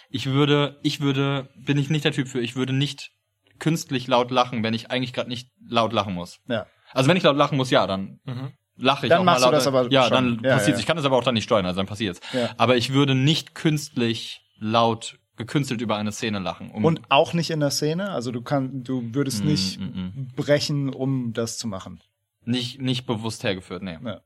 Ich 0.10 0.26
würde, 0.28 0.80
ich 0.82 1.02
würde, 1.02 1.50
bin 1.58 1.78
ich 1.78 1.90
nicht 1.90 2.06
der 2.06 2.14
Typ 2.14 2.28
für, 2.30 2.40
ich 2.40 2.56
würde 2.56 2.72
nicht 2.74 3.12
künstlich 3.60 4.08
laut 4.08 4.32
lachen, 4.32 4.64
wenn 4.64 4.74
ich 4.74 4.90
eigentlich 4.92 5.14
gerade 5.14 5.30
nicht 5.30 5.50
laut 5.68 5.94
lachen 5.94 6.14
muss. 6.14 6.40
Ja. 6.48 6.66
Also 6.96 7.10
wenn 7.10 7.18
ich 7.18 7.24
laut 7.24 7.38
lachen 7.38 7.58
muss, 7.58 7.70
ja, 7.70 7.86
dann 7.88 8.20
Mhm. 8.26 8.52
lache 8.78 9.06
ich 9.06 9.10
Dann 9.10 9.20
auch 9.22 9.24
machst 9.26 9.42
mal 9.42 9.48
du 9.48 9.52
laut. 9.52 9.60
das 9.60 9.68
aber 9.68 9.92
ja, 9.92 10.04
schon. 10.04 10.12
dann 10.12 10.44
Ja, 10.44 10.54
passiert's. 10.56 10.80
ja. 10.80 10.82
Ich 10.82 10.86
kann 10.88 10.98
das 10.98 11.06
aber 11.06 11.18
auch 11.18 11.24
dann 11.24 11.34
nicht 11.36 11.44
steuern, 11.44 11.66
also 11.66 11.78
dann 11.78 11.88
passiert's. 11.88 12.20
Ja. 12.34 12.50
Aber 12.58 12.78
ich 12.78 12.94
würde 12.94 13.16
nicht 13.16 13.54
künstlich 13.56 14.42
laut 14.60 15.20
gekünstelt 15.38 15.82
über 15.82 15.98
eine 15.98 16.12
Szene 16.14 16.40
lachen. 16.40 16.72
Um, 16.72 16.86
Und 16.86 17.02
auch 17.10 17.34
nicht 17.34 17.50
in 17.50 17.60
der 17.60 17.70
Szene. 17.72 18.10
Also 18.12 18.32
du 18.32 18.42
kannst, 18.42 18.88
du 18.88 19.14
würdest 19.14 19.44
Mm, 19.44 19.48
nicht 19.48 19.80
mm, 19.80 19.84
mm. 19.84 20.28
brechen, 20.38 20.94
um 20.94 21.34
das 21.34 21.58
zu 21.58 21.68
machen. 21.68 22.00
nicht 22.46 22.80
nicht 22.80 23.06
bewusst 23.06 23.44
hergeführt, 23.44 23.84
nee. 23.84 23.98
Ja. 24.06 24.22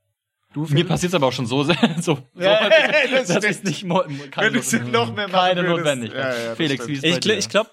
Du 0.53 0.65
Mir 0.69 0.85
passiert's 0.85 1.15
aber 1.15 1.27
auch 1.27 1.31
schon 1.31 1.45
so 1.47 1.63
sehr, 1.63 1.75
so, 1.99 2.15
so 2.15 2.19
Ja, 2.41 2.59
häufig, 2.61 3.11
das 3.11 3.27
dass 3.27 3.43
ich 3.43 3.63
nicht 3.63 3.81
keine, 4.31 4.51
Not- 4.57 4.91
noch 4.91 5.15
mehr 5.15 5.27
machen 5.27 5.31
keine. 5.31 5.63
Notwendigkeit. 5.63 6.35
Ja, 6.45 6.55
Felix, 6.55 6.87
wie 6.87 6.93
ist 6.93 7.03
Ich, 7.03 7.19
dir? 7.21 7.37
ich 7.37 7.49
glaube, 7.49 7.69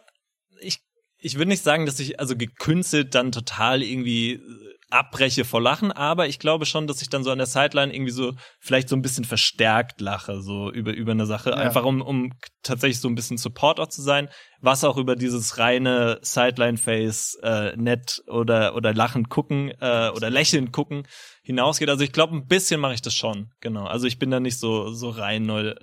ich, 0.61 0.79
ich 1.19 1.37
würde 1.37 1.49
nicht 1.51 1.63
sagen, 1.63 1.85
dass 1.85 2.01
ich 2.01 2.19
also 2.21 2.37
gekünstelt 2.37 3.15
dann 3.15 3.33
total 3.33 3.83
irgendwie 3.83 4.41
abbreche 4.91 5.45
vor 5.45 5.61
Lachen, 5.61 5.91
aber 5.91 6.29
ich 6.29 6.39
glaube 6.39 6.65
schon, 6.65 6.87
dass 6.87 7.03
ich 7.03 7.09
dann 7.09 7.25
so 7.25 7.31
an 7.31 7.39
der 7.39 7.47
Sideline 7.49 7.93
irgendwie 7.93 8.13
so 8.13 8.35
vielleicht 8.61 8.89
so 8.89 8.95
ein 8.97 9.03
bisschen 9.03 9.25
verstärkt 9.25 10.01
lache, 10.01 10.41
so 10.41 10.71
über 10.71 10.93
über 10.93 11.13
eine 11.13 11.27
Sache, 11.27 11.51
Ja. 11.51 11.57
einfach 11.57 11.85
um 11.85 12.01
um 12.03 12.33
tatsächlich 12.63 13.01
so 13.01 13.09
ein 13.09 13.15
bisschen 13.17 13.37
Support 13.37 13.81
auch 13.81 13.89
zu 13.89 14.01
sein, 14.03 14.29
was 14.61 14.85
auch 14.85 14.97
über 14.97 15.17
dieses 15.17 15.59
reine 15.59 16.19
Sideline 16.23 16.77
Face 16.79 17.37
äh, 17.43 17.77
nett 17.77 18.23
oder 18.29 18.77
oder 18.77 18.95
lachend 18.95 19.29
gucken 19.29 19.71
äh, 19.81 20.11
oder 20.15 20.31
lächelnd 20.31 20.73
gucken 20.73 21.07
hinausgeht. 21.43 21.89
Also 21.89 22.05
ich 22.05 22.13
glaube, 22.13 22.35
ein 22.37 22.47
bisschen 22.47 22.81
mache 22.81 22.95
ich 22.95 23.03
das 23.03 23.15
schon, 23.15 23.51
genau. 23.61 23.87
Also 23.87 24.07
ich 24.07 24.19
bin 24.19 24.31
da 24.31 24.39
nicht 24.41 24.59
so 24.59 24.93
so 24.93 25.11
rein 25.11 25.43
neu, 25.47 25.69
äh, 25.71 25.77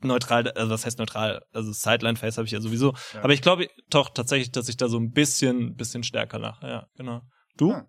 neutral, 0.00 0.48
also 0.52 0.70
was 0.70 0.86
heißt 0.86 0.98
neutral? 1.00 1.42
Also 1.52 1.72
Sideline 1.72 2.16
Face 2.16 2.36
habe 2.36 2.46
ich 2.46 2.52
ja 2.52 2.60
sowieso, 2.60 2.94
Ja. 3.14 3.24
aber 3.24 3.32
ich 3.32 3.42
glaube 3.42 3.66
doch 3.90 4.10
tatsächlich, 4.10 4.52
dass 4.52 4.68
ich 4.68 4.76
da 4.76 4.88
so 4.88 4.98
ein 4.98 5.10
bisschen 5.10 5.74
bisschen 5.74 6.04
stärker 6.04 6.38
lache, 6.38 6.66
ja, 6.68 6.86
genau. 6.96 7.22
Du? 7.56 7.70
Ja. 7.72 7.84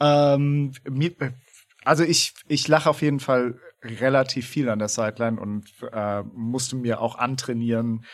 Ähm, 0.00 0.72
mir, 0.88 1.12
also 1.84 2.04
ich, 2.04 2.34
ich 2.48 2.68
lache 2.68 2.88
auf 2.88 3.02
jeden 3.02 3.20
Fall 3.20 3.58
relativ 3.82 4.46
viel 4.46 4.68
an 4.68 4.78
der 4.78 4.88
Sideline 4.88 5.40
und 5.40 5.70
äh, 5.92 6.22
musste 6.22 6.76
mir 6.76 7.00
auch 7.00 7.16
antrainieren, 7.16 8.04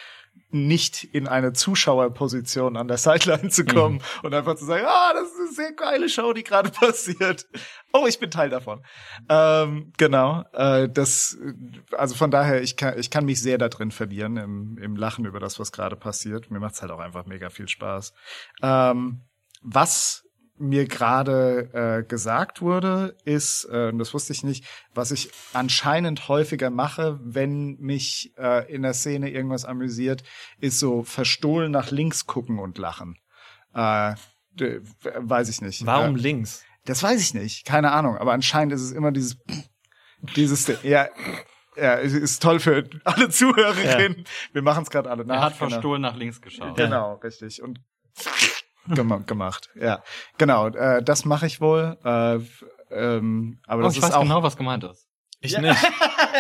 nicht 0.50 1.02
in 1.05 1.26
eine 1.26 1.52
Zuschauerposition 1.52 2.76
an 2.76 2.88
der 2.88 2.99
Sideline 2.99 3.49
zu 3.50 3.64
kommen 3.64 4.00
und 4.23 4.33
einfach 4.33 4.55
zu 4.55 4.64
sagen, 4.64 4.85
ah, 4.87 5.12
das 5.12 5.28
ist 5.28 5.38
eine 5.38 5.49
sehr 5.49 5.73
geile 5.73 6.09
Show, 6.09 6.33
die 6.33 6.45
gerade 6.45 6.71
passiert. 6.71 7.47
Oh, 7.93 8.07
ich 8.07 8.19
bin 8.19 8.31
Teil 8.31 8.49
davon. 8.49 8.85
Ähm, 9.28 9.93
genau. 9.97 10.45
Äh, 10.52 10.88
das, 10.88 11.37
also 11.93 12.14
von 12.14 12.31
daher, 12.31 12.62
ich 12.62 12.76
kann, 12.76 12.99
ich 12.99 13.11
kann 13.11 13.25
mich 13.25 13.43
sehr 13.43 13.59
da 13.59 13.69
drin 13.69 13.90
verlieren 13.90 14.37
im, 14.37 14.78
im 14.78 14.97
Lachen 14.97 15.25
über 15.25 15.40
das, 15.40 15.59
was 15.59 15.73
gerade 15.73 15.97
passiert. 15.97 16.50
Mir 16.50 16.61
macht's 16.61 16.81
halt 16.81 16.93
auch 16.93 17.00
einfach 17.00 17.26
mega 17.26 17.50
viel 17.50 17.69
Spaß. 17.69 18.12
Ähm, 18.62 19.23
was 19.62 20.25
mir 20.58 20.86
gerade 20.86 21.70
äh, 21.72 22.02
gesagt 22.08 22.62
wurde, 22.62 23.16
ist, 23.25 23.68
äh, 23.70 23.88
und 23.88 23.98
das 23.98 24.14
wusste 24.14 24.32
ich 24.32 24.42
nicht, 24.42 24.64
was 24.94 25.10
ich 25.10 25.30
anscheinend 25.52 26.28
häufiger 26.28 26.70
mache, 26.70 27.18
wenn 27.22 27.76
mich 27.78 28.32
äh, 28.38 28.72
in 28.72 28.82
der 28.82 28.94
Szene 28.94 29.30
irgendwas 29.30 29.64
amüsiert, 29.64 30.22
ist 30.58 30.78
so 30.78 31.02
verstohlen 31.02 31.70
nach 31.72 31.90
links 31.90 32.26
gucken 32.26 32.58
und 32.58 32.78
lachen. 32.78 33.18
Äh, 33.75 34.14
weiß 34.56 35.48
ich 35.50 35.60
nicht. 35.60 35.84
Warum 35.84 36.16
Äh, 36.16 36.20
links? 36.20 36.64
das 36.86 37.02
weiß 37.02 37.20
ich 37.20 37.34
nicht, 37.34 37.66
keine 37.66 37.92
Ahnung. 37.92 38.16
Aber 38.16 38.32
anscheinend 38.32 38.72
ist 38.72 38.82
es 38.82 38.92
immer 38.92 39.12
dieses, 39.12 39.38
dieses, 40.36 40.66
ja, 40.82 41.08
ja, 41.76 41.98
es 41.98 42.14
ist 42.14 42.42
toll 42.42 42.58
für 42.60 42.88
alle 43.04 43.28
Zuhörerinnen. 43.28 44.25
Wir 44.52 44.62
machen 44.62 44.82
es 44.84 44.90
gerade 44.90 45.10
alle 45.10 45.26
nach. 45.26 45.36
Er 45.36 45.42
hat 45.42 45.58
genau. 45.58 45.70
verstohlen 45.70 46.02
nach 46.02 46.16
links 46.16 46.40
geschaut. 46.40 46.76
Genau, 46.76 47.14
richtig. 47.16 47.62
Und 47.62 47.80
gema 48.88 49.19
gemacht, 49.19 49.71
ja. 49.75 50.02
Genau, 50.38 50.69
äh, 50.69 51.02
das 51.02 51.25
mache 51.25 51.47
ich 51.47 51.61
wohl. 51.61 51.97
Äh, 52.05 52.38
ähm, 52.90 53.59
aber 53.66 53.83
Oh, 53.83 53.85
das 53.85 53.95
ich 53.95 53.99
ist 53.99 54.05
weiß 54.05 54.14
auch 54.14 54.23
genau, 54.23 54.43
was 54.43 54.57
gemeint 54.57 54.85
ist. 54.85 55.07
Ich 55.40 55.59
nicht. 55.59 55.76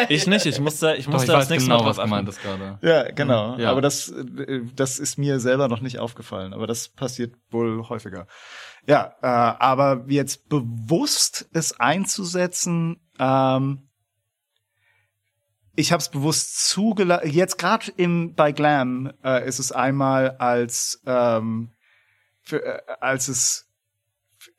Ich 0.08 0.26
nicht. 0.26 0.46
Ich 0.46 0.60
musste, 0.60 0.94
ich 0.94 1.06
Doch, 1.06 1.12
musste 1.12 1.26
ich 1.26 1.32
das 1.32 1.44
weiß 1.44 1.50
nächste 1.50 1.70
genau, 1.70 1.82
Mal 1.82 1.88
was 1.88 1.96
gemeint 1.98 2.28
ist 2.28 2.42
gerade. 2.42 2.78
Ja, 2.82 3.10
genau. 3.12 3.56
Ja. 3.56 3.70
Aber 3.70 3.80
das, 3.80 4.08
äh, 4.10 4.60
das 4.74 4.98
ist 4.98 5.16
mir 5.16 5.40
selber 5.40 5.68
noch 5.68 5.80
nicht 5.80 5.98
aufgefallen. 5.98 6.52
Aber 6.52 6.66
das 6.66 6.88
passiert 6.88 7.34
wohl 7.50 7.88
häufiger. 7.88 8.26
Ja, 8.86 9.14
äh, 9.22 9.26
aber 9.26 10.04
jetzt 10.08 10.48
bewusst 10.48 11.48
es 11.52 11.78
einzusetzen, 11.80 13.00
ähm, 13.18 13.88
ich 15.76 15.92
habe 15.92 16.00
es 16.00 16.08
bewusst 16.08 16.68
zugelassen. 16.68 17.30
Jetzt 17.30 17.58
gerade 17.58 17.92
im 17.96 18.34
bei 18.34 18.52
Glam 18.52 19.12
äh, 19.22 19.46
ist 19.46 19.58
es 19.58 19.72
einmal 19.72 20.30
als 20.38 21.02
ähm, 21.06 21.70
für, 22.46 22.64
äh, 22.64 22.80
als 23.00 23.28
es 23.28 23.68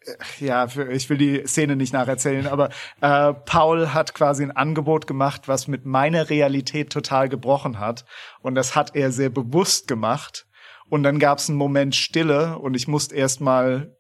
äh, 0.06 0.46
ja, 0.46 0.68
für, 0.68 0.92
ich 0.92 1.10
will 1.10 1.18
die 1.18 1.48
Szene 1.48 1.76
nicht 1.76 1.94
nacherzählen, 1.94 2.48
aber 2.48 2.70
äh, 3.02 3.34
Paul 3.34 3.94
hat 3.94 4.14
quasi 4.14 4.44
ein 4.44 4.52
Angebot 4.52 5.08
gemacht, 5.08 5.48
was 5.48 5.68
mit 5.68 5.86
meiner 5.86 6.30
Realität 6.30 6.92
total 6.92 7.30
gebrochen 7.30 7.80
hat. 7.80 8.06
Und 8.42 8.56
das 8.56 8.76
hat 8.76 8.96
er 8.96 9.12
sehr 9.12 9.30
bewusst 9.30 9.88
gemacht. 9.88 10.46
Und 10.90 11.04
dann 11.04 11.20
gab 11.20 11.40
es 11.40 11.50
einen 11.50 11.58
Moment 11.58 11.96
Stille 11.96 12.60
und 12.60 12.74
ich 12.74 12.88
musste 12.88 13.16
erst 13.16 13.42
mal 13.42 13.98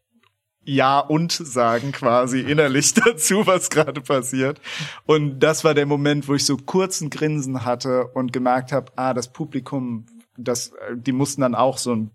ja 0.63 0.99
und 0.99 1.31
sagen 1.31 1.93
quasi 1.93 2.41
innerlich 2.41 2.93
dazu, 3.05 3.47
was 3.47 3.69
gerade 3.69 4.01
passiert. 4.01 4.61
Und 5.05 5.39
das 5.39 5.63
war 5.63 5.73
der 5.73 5.85
Moment, 5.85 6.27
wo 6.27 6.35
ich 6.35 6.45
so 6.45 6.57
kurz 6.57 7.01
ein 7.01 7.09
Grinsen 7.09 7.65
hatte 7.65 8.07
und 8.07 8.33
gemerkt 8.33 8.71
habe, 8.71 8.91
ah, 8.95 9.13
das 9.13 9.31
Publikum, 9.31 10.05
das, 10.37 10.69
äh, 10.69 10.95
die 10.95 11.13
mussten 11.13 11.41
dann 11.41 11.55
auch 11.55 11.77
so 11.77 11.95
ein, 11.95 12.11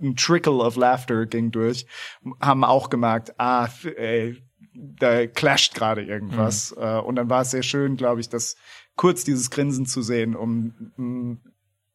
ein 0.00 0.16
Trickle 0.16 0.54
of 0.54 0.76
Laughter 0.76 1.26
ging 1.26 1.50
durch, 1.50 1.86
haben 2.40 2.64
auch 2.64 2.90
gemerkt, 2.90 3.38
ah, 3.38 3.68
ey, 3.96 4.42
da 4.74 5.26
clasht 5.26 5.74
gerade 5.74 6.02
irgendwas. 6.02 6.72
Äh, 6.78 6.98
Und 6.98 7.16
dann 7.16 7.28
war 7.28 7.42
es 7.42 7.50
sehr 7.50 7.62
schön, 7.62 7.96
glaube 7.96 8.20
ich, 8.20 8.28
das 8.28 8.56
kurz 8.96 9.24
dieses 9.24 9.50
Grinsen 9.50 9.86
zu 9.86 10.02
sehen, 10.02 10.34
um 10.36 11.40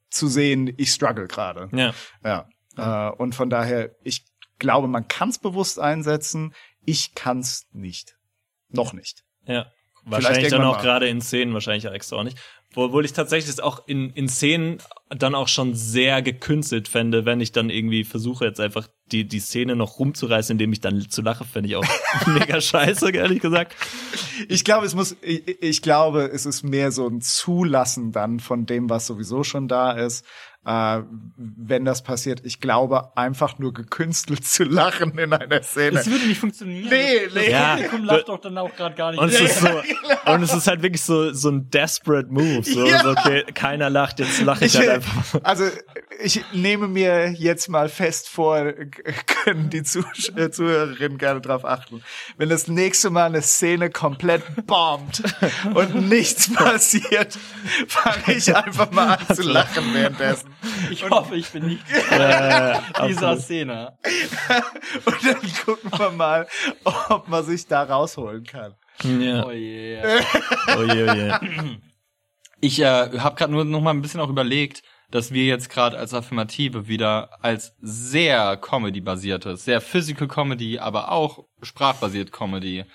zu 0.09 0.27
sehen, 0.27 0.73
ich 0.77 0.91
struggle 0.91 1.27
gerade. 1.27 1.69
Ja. 1.73 1.93
Ja. 2.23 3.09
Äh, 3.11 3.15
und 3.15 3.35
von 3.35 3.49
daher, 3.49 3.95
ich 4.03 4.25
glaube, 4.59 4.87
man 4.87 5.07
kann 5.07 5.29
es 5.29 5.39
bewusst 5.39 5.79
einsetzen. 5.79 6.53
Ich 6.85 7.15
kann 7.15 7.39
es 7.39 7.67
nicht. 7.71 8.15
Noch 8.69 8.93
nicht. 8.93 9.23
Ja. 9.45 9.67
Wahrscheinlich 10.05 10.49
dann 10.49 10.63
auch 10.63 10.81
gerade 10.81 11.07
in 11.09 11.21
Szenen, 11.21 11.53
wahrscheinlich 11.53 11.87
auch 11.87 11.93
extra 11.93 12.17
auch 12.17 12.23
nicht. 12.23 12.37
Obwohl 12.77 13.05
ich 13.05 13.13
tatsächlich 13.13 13.49
es 13.49 13.59
auch 13.59 13.87
in, 13.87 14.11
in 14.11 14.29
Szenen 14.29 14.77
dann 15.09 15.33
auch 15.33 15.47
schon 15.47 15.73
sehr 15.73 16.21
gekünstelt 16.21 16.87
fände, 16.87 17.25
wenn 17.25 17.41
ich 17.41 17.51
dann 17.51 17.71
irgendwie 17.71 18.03
versuche, 18.03 18.45
jetzt 18.45 18.59
einfach 18.59 18.87
die, 19.11 19.27
die 19.27 19.39
Szene 19.39 19.75
noch 19.75 19.99
rumzureißen, 19.99 20.53
indem 20.53 20.73
ich 20.73 20.81
dann 20.81 21.09
zu 21.09 21.21
lache, 21.21 21.45
fände 21.45 21.69
ich 21.69 21.75
auch 21.75 21.85
mega 22.27 22.59
scheiße, 22.61 23.09
ehrlich 23.11 23.41
gesagt. 23.41 23.75
Ich 24.47 24.63
glaube, 24.63 24.85
es 24.85 24.95
muss, 24.95 25.15
ich, 25.21 25.61
ich 25.61 25.81
glaube, 25.81 26.23
es 26.33 26.45
ist 26.45 26.63
mehr 26.63 26.91
so 26.91 27.07
ein 27.07 27.21
Zulassen 27.21 28.11
dann 28.11 28.39
von 28.39 28.65
dem, 28.65 28.89
was 28.89 29.07
sowieso 29.07 29.43
schon 29.43 29.67
da 29.67 29.91
ist. 29.93 30.25
Äh, 30.65 31.03
wenn 31.37 31.85
das 31.85 32.03
passiert, 32.03 32.41
ich 32.43 32.59
glaube, 32.59 33.15
einfach 33.15 33.57
nur 33.57 33.73
gekünstelt 33.73 34.43
zu 34.45 34.65
lachen 34.65 35.17
in 35.17 35.31
einer 35.31 35.63
Szene. 35.63 35.91
Das 35.91 36.09
würde 36.09 36.25
nicht 36.27 36.41
funktionieren. 36.41 36.89
Nee, 36.89 37.25
das, 37.25 37.33
nee. 37.35 37.39
Das 37.43 37.49
Ja. 37.49 37.75
Publikum 37.75 38.03
lacht 38.03 38.27
doch 38.27 38.41
dann 38.41 38.57
auch 38.57 38.75
gerade 38.75 38.95
gar 38.95 39.11
nicht. 39.11 39.21
Und 39.21 39.29
es 39.29 39.39
ist 39.39 39.59
so, 39.61 39.69
und 40.33 40.43
es 40.43 40.53
ist 40.53 40.67
halt 40.67 40.81
wirklich 40.81 41.01
so, 41.03 41.31
so 41.31 41.49
ein 41.51 41.69
desperate 41.69 42.27
Move. 42.29 42.63
So, 42.63 42.85
Ja. 42.85 43.01
so 43.01 43.11
okay, 43.11 43.45
keiner 43.53 43.89
lacht, 43.89 44.19
jetzt 44.19 44.41
lache 44.41 44.65
ich, 44.65 44.73
Ich, 44.73 44.79
halt 44.81 44.89
einfach. 44.89 45.39
also 45.43 45.63
ich 46.21 46.43
nehme 46.51 46.89
mir 46.89 47.31
jetzt 47.31 47.69
mal 47.69 47.87
fest 47.87 48.27
vor, 48.27 48.73
können 49.43 49.69
die 49.69 49.83
Zuh 49.83 50.03
äh, 50.35 50.49
Zuhörerinnen 50.49 51.17
gerne 51.17 51.41
drauf 51.41 51.65
achten. 51.65 52.03
Wenn 52.37 52.49
das 52.49 52.67
nächste 52.67 53.09
Mal 53.09 53.25
eine 53.25 53.41
Szene 53.41 53.89
komplett 53.89 54.43
bombt 54.65 55.23
und 55.73 55.95
nichts 56.09 56.53
passiert, 56.53 57.37
fange 57.87 58.37
ich 58.37 58.55
einfach 58.55 58.91
mal 58.91 59.17
an 59.17 59.35
zu 59.35 59.43
lachen 59.43 59.93
währenddessen. 59.93 60.49
ich 60.91 61.09
hoffe, 61.09 61.35
ich 61.35 61.49
bin 61.49 61.67
nicht 61.67 61.83
Äh, 62.11 62.79
dieser. 63.07 63.37
Szene. 63.37 63.97
Und 65.05 65.25
dann 65.25 65.51
gucken 65.65 65.91
wir 65.97 66.11
mal, 66.11 66.47
ob 67.09 67.27
man 67.27 67.43
sich 67.45 67.67
da 67.67 67.83
rausholen 67.83 68.43
kann. 68.45 68.75
Ja. 69.03 69.45
Oh 69.45 69.51
yeah. 69.51 70.19
Oh 70.77 70.83
je, 70.83 71.09
oh 71.09 71.13
je. 71.13 71.77
Ich 72.59 72.79
äh, 72.79 72.85
habe 73.19 73.35
gerade 73.35 73.51
nur 73.51 73.65
noch 73.65 73.81
mal 73.81 73.91
ein 73.91 74.01
bisschen 74.01 74.19
auch 74.19 74.29
überlegt, 74.29 74.81
dass 75.11 75.31
wir 75.31 75.45
jetzt 75.45 75.69
gerade 75.69 75.97
als 75.97 76.13
Affirmative 76.13 76.87
wieder 76.87 77.43
als 77.43 77.75
sehr 77.79 78.57
Comedy-basiertes, 78.57 79.63
sehr 79.63 79.81
Physical 79.81 80.27
Comedy, 80.27 80.79
aber 80.79 81.11
auch 81.11 81.45
sprachbasiert 81.61 82.31
Comedy. 82.31 82.85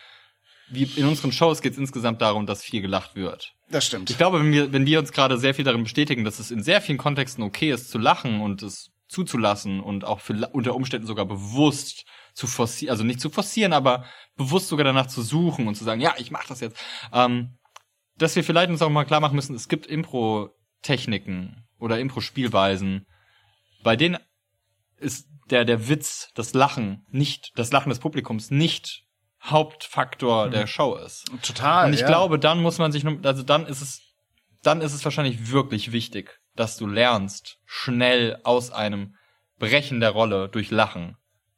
Wie 0.68 0.84
in 0.84 1.06
unseren 1.06 1.32
Shows 1.32 1.62
geht 1.62 1.72
es 1.72 1.78
insgesamt 1.78 2.20
darum, 2.22 2.46
dass 2.46 2.62
viel 2.62 2.82
gelacht 2.82 3.14
wird. 3.14 3.54
Das 3.70 3.86
stimmt. 3.86 4.10
Ich 4.10 4.18
glaube, 4.18 4.40
wenn 4.40 4.52
wir, 4.52 4.72
wenn 4.72 4.86
wir 4.86 4.98
uns 4.98 5.12
gerade 5.12 5.38
sehr 5.38 5.54
viel 5.54 5.64
darin 5.64 5.82
bestätigen, 5.82 6.24
dass 6.24 6.38
es 6.38 6.50
in 6.50 6.62
sehr 6.62 6.80
vielen 6.80 6.98
Kontexten 6.98 7.42
okay 7.42 7.72
ist, 7.72 7.90
zu 7.90 7.98
lachen 7.98 8.40
und 8.40 8.62
es 8.62 8.90
zuzulassen 9.08 9.80
und 9.80 10.04
auch 10.04 10.20
für, 10.20 10.34
unter 10.52 10.74
Umständen 10.74 11.06
sogar 11.06 11.26
bewusst 11.26 12.04
zu 12.34 12.46
forcieren, 12.46 12.90
also 12.90 13.04
nicht 13.04 13.20
zu 13.20 13.28
forcieren, 13.30 13.72
aber 13.72 14.04
bewusst 14.36 14.68
sogar 14.68 14.84
danach 14.84 15.06
zu 15.06 15.22
suchen 15.22 15.68
und 15.68 15.74
zu 15.74 15.84
sagen, 15.84 16.00
ja, 16.00 16.14
ich 16.18 16.30
mach 16.30 16.46
das 16.46 16.60
jetzt. 16.60 16.78
Ähm, 17.12 17.58
dass 18.16 18.36
wir 18.36 18.44
vielleicht 18.44 18.70
uns 18.70 18.82
auch 18.82 18.90
mal 18.90 19.04
klar 19.04 19.20
machen 19.20 19.36
müssen, 19.36 19.54
es 19.54 19.68
gibt 19.68 19.86
Impro-Techniken 19.86 21.64
oder 21.82 21.98
Impro-Spielweisen, 21.98 23.06
bei 23.82 23.96
denen 23.96 24.18
ist 24.98 25.28
der, 25.50 25.64
der 25.64 25.88
Witz, 25.88 26.30
das 26.34 26.54
Lachen, 26.54 27.04
nicht, 27.10 27.52
das 27.56 27.72
Lachen 27.72 27.90
des 27.90 27.98
Publikums 27.98 28.50
nicht 28.50 29.04
Hauptfaktor 29.42 30.48
der 30.48 30.68
Show 30.68 30.94
ist. 30.94 31.24
Total. 31.42 31.86
Und 31.86 31.94
ich 31.94 32.00
ja. 32.00 32.06
glaube, 32.06 32.38
dann 32.38 32.62
muss 32.62 32.78
man 32.78 32.92
sich, 32.92 33.02
nur- 33.02 33.18
also 33.24 33.42
dann 33.42 33.66
ist 33.66 33.80
es, 33.82 34.00
dann 34.62 34.80
ist 34.80 34.94
es 34.94 35.04
wahrscheinlich 35.04 35.50
wirklich 35.50 35.90
wichtig, 35.90 36.38
dass 36.54 36.76
du 36.76 36.86
lernst, 36.86 37.58
schnell 37.66 38.38
aus 38.44 38.70
einem 38.70 39.16
Brechen 39.58 39.98
der 39.98 40.10
Rolle 40.10 40.48
durch 40.48 40.70
Lachen 40.70 41.16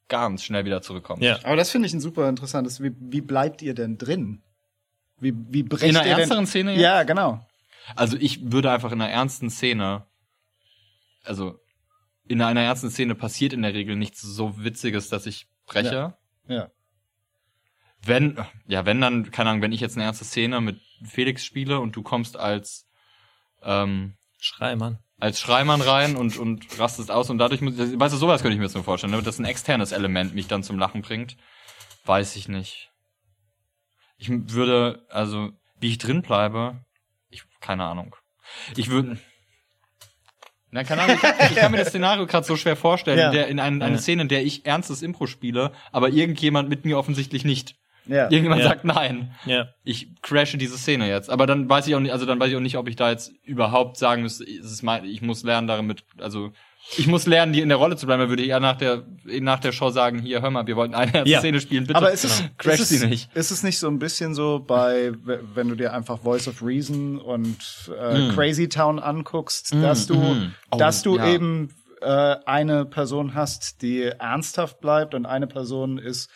ganz 0.08 0.42
schnell 0.44 0.64
wieder 0.64 0.80
zurückkommst. 0.80 1.22
Ja. 1.22 1.38
Aber 1.44 1.56
das 1.56 1.70
finde 1.70 1.86
ich 1.86 1.92
ein 1.92 2.00
super 2.00 2.28
interessantes. 2.28 2.82
Wie, 2.82 2.92
wie 2.98 3.20
bleibt 3.20 3.60
ihr 3.60 3.74
denn 3.74 3.98
drin? 3.98 4.42
Wie, 5.18 5.34
wie 5.48 5.62
brecht 5.62 5.82
In 5.82 5.90
einer 5.90 6.00
ihr 6.00 6.10
denn? 6.10 6.18
ernsteren 6.20 6.46
Szene 6.46 6.72
jetzt? 6.72 6.80
Ja, 6.80 7.02
genau. 7.02 7.46
Also 7.96 8.16
ich 8.16 8.50
würde 8.50 8.70
einfach 8.70 8.92
in 8.92 9.00
einer 9.02 9.10
ernsten 9.10 9.50
Szene, 9.50 10.06
also 11.24 11.60
in 12.26 12.40
einer 12.40 12.62
ernsten 12.62 12.90
Szene 12.90 13.14
passiert 13.14 13.52
in 13.52 13.62
der 13.62 13.74
Regel 13.74 13.96
nichts 13.96 14.22
so 14.22 14.62
Witziges, 14.62 15.08
dass 15.08 15.26
ich 15.26 15.46
breche. 15.66 16.14
Ja. 16.48 16.70
Wenn, 18.02 18.38
ja, 18.66 18.84
wenn 18.84 19.00
dann, 19.00 19.30
keine 19.30 19.50
Ahnung, 19.50 19.62
wenn 19.62 19.72
ich 19.72 19.80
jetzt 19.80 19.96
eine 19.96 20.04
ernste 20.04 20.24
Szene 20.24 20.60
mit 20.60 20.80
Felix 21.04 21.44
spiele 21.44 21.80
und 21.80 21.96
du 21.96 22.02
kommst 22.02 22.36
als, 22.36 22.86
ähm, 23.62 24.14
Schreimann. 24.38 24.98
als 25.18 25.40
Schreimann 25.40 25.80
rein 25.80 26.16
und, 26.16 26.36
und 26.36 26.78
rastest 26.78 27.10
aus 27.10 27.30
und 27.30 27.38
dadurch 27.38 27.62
muss, 27.62 27.76
weißt 27.78 28.14
du, 28.14 28.18
sowas 28.18 28.42
könnte 28.42 28.54
ich 28.54 28.58
mir 28.58 28.66
jetzt 28.66 28.74
nur 28.74 28.84
vorstellen, 28.84 29.12
ne? 29.12 29.22
dass 29.22 29.38
ein 29.38 29.46
externes 29.46 29.92
Element 29.92 30.34
mich 30.34 30.48
dann 30.48 30.62
zum 30.62 30.78
Lachen 30.78 31.02
bringt. 31.02 31.36
Weiß 32.04 32.36
ich 32.36 32.48
nicht. 32.48 32.92
Ich 34.18 34.28
würde, 34.30 35.06
also, 35.08 35.52
wie 35.80 35.88
ich 35.88 35.98
drin 35.98 36.22
bleibe, 36.22 36.84
ich, 37.30 37.44
keine 37.60 37.84
Ahnung. 37.84 38.14
Ich 38.76 38.90
würde, 38.90 39.18
na, 40.74 40.84
keine 40.84 41.02
Ahnung, 41.02 41.16
ich, 41.16 41.22
kann- 41.22 41.34
ich 41.50 41.56
kann 41.56 41.70
mir 41.70 41.78
das 41.78 41.88
Szenario 41.88 42.26
gerade 42.26 42.44
so 42.46 42.56
schwer 42.56 42.76
vorstellen, 42.76 43.18
Ja. 43.18 43.26
in, 43.28 43.32
der, 43.32 43.46
in 43.48 43.60
ein, 43.60 43.80
eine 43.80 43.94
Ja. 43.94 44.00
Szene, 44.00 44.22
in 44.22 44.28
der 44.28 44.44
ich 44.44 44.66
ernstes 44.66 45.02
Impro 45.02 45.26
spiele, 45.26 45.70
aber 45.92 46.10
irgendjemand 46.10 46.68
mit 46.68 46.84
mir 46.84 46.98
offensichtlich 46.98 47.44
nicht. 47.44 47.76
Ja. 48.06 48.24
Irgendjemand 48.24 48.60
Ja. 48.60 48.68
sagt 48.68 48.84
nein 48.84 49.30
Ja. 49.46 49.68
ich 49.84 50.08
crashe 50.20 50.58
diese 50.58 50.76
Szene 50.76 51.08
jetzt. 51.08 51.30
Aber 51.30 51.46
dann 51.46 51.70
weiß 51.70 51.86
ich 51.86 51.94
auch 51.94 52.00
nicht, 52.00 52.12
also 52.12 52.26
dann 52.26 52.38
weiß 52.38 52.50
ich 52.50 52.56
auch 52.56 52.60
nicht, 52.60 52.76
ob 52.76 52.86
ich 52.88 52.96
da 52.96 53.10
jetzt 53.10 53.32
überhaupt 53.44 53.96
sagen 53.96 54.22
müsste, 54.22 54.44
es 54.44 54.70
ist 54.70 54.82
mein, 54.82 55.04
ich 55.06 55.22
muss 55.22 55.42
lernen 55.42 55.68
damit, 55.68 56.04
also 56.18 56.50
ich 56.96 57.06
muss 57.06 57.26
lernen, 57.26 57.52
die 57.52 57.60
in 57.60 57.68
der 57.68 57.78
Rolle 57.78 57.96
zu 57.96 58.06
bleiben. 58.06 58.20
Dann 58.20 58.28
würde 58.28 58.42
ich 58.42 58.48
eher 58.50 58.60
nach 58.60 58.76
der, 58.76 59.02
nach 59.24 59.60
der 59.60 59.72
Show 59.72 59.90
sagen, 59.90 60.20
hier, 60.20 60.42
hör 60.42 60.50
mal, 60.50 60.66
wir 60.66 60.76
wollten 60.76 60.94
eine 60.94 61.26
Ja. 61.26 61.40
Szene 61.40 61.60
spielen, 61.60 61.86
bitte. 61.86 61.96
Aber 61.96 62.12
ist 62.12 62.24
es, 62.24 62.44
crash 62.58 62.80
ist, 62.80 62.90
es, 62.90 63.00
sie 63.00 63.06
nicht. 63.06 63.34
ist 63.34 63.50
es 63.50 63.62
nicht 63.62 63.78
so 63.78 63.88
ein 63.88 63.98
bisschen 63.98 64.34
so 64.34 64.60
bei, 64.64 65.12
wenn 65.54 65.68
du 65.68 65.74
dir 65.74 65.92
einfach 65.92 66.20
Voice 66.20 66.48
of 66.48 66.62
Reason 66.62 67.18
und 67.18 67.56
äh, 67.98 68.28
Crazy 68.34 68.68
Town 68.68 68.98
anguckst, 68.98 69.74
dass 69.74 70.06
du, 70.06 70.14
mm. 70.14 70.54
Oh, 70.70 70.76
dass 70.76 71.02
du 71.02 71.16
ja. 71.16 71.28
eben 71.28 71.70
äh, 72.00 72.36
eine 72.46 72.84
Person 72.84 73.34
hast, 73.34 73.82
die 73.82 74.02
ernsthaft 74.02 74.80
bleibt 74.80 75.14
und 75.14 75.26
eine 75.26 75.46
Person 75.46 75.98
ist 75.98 76.30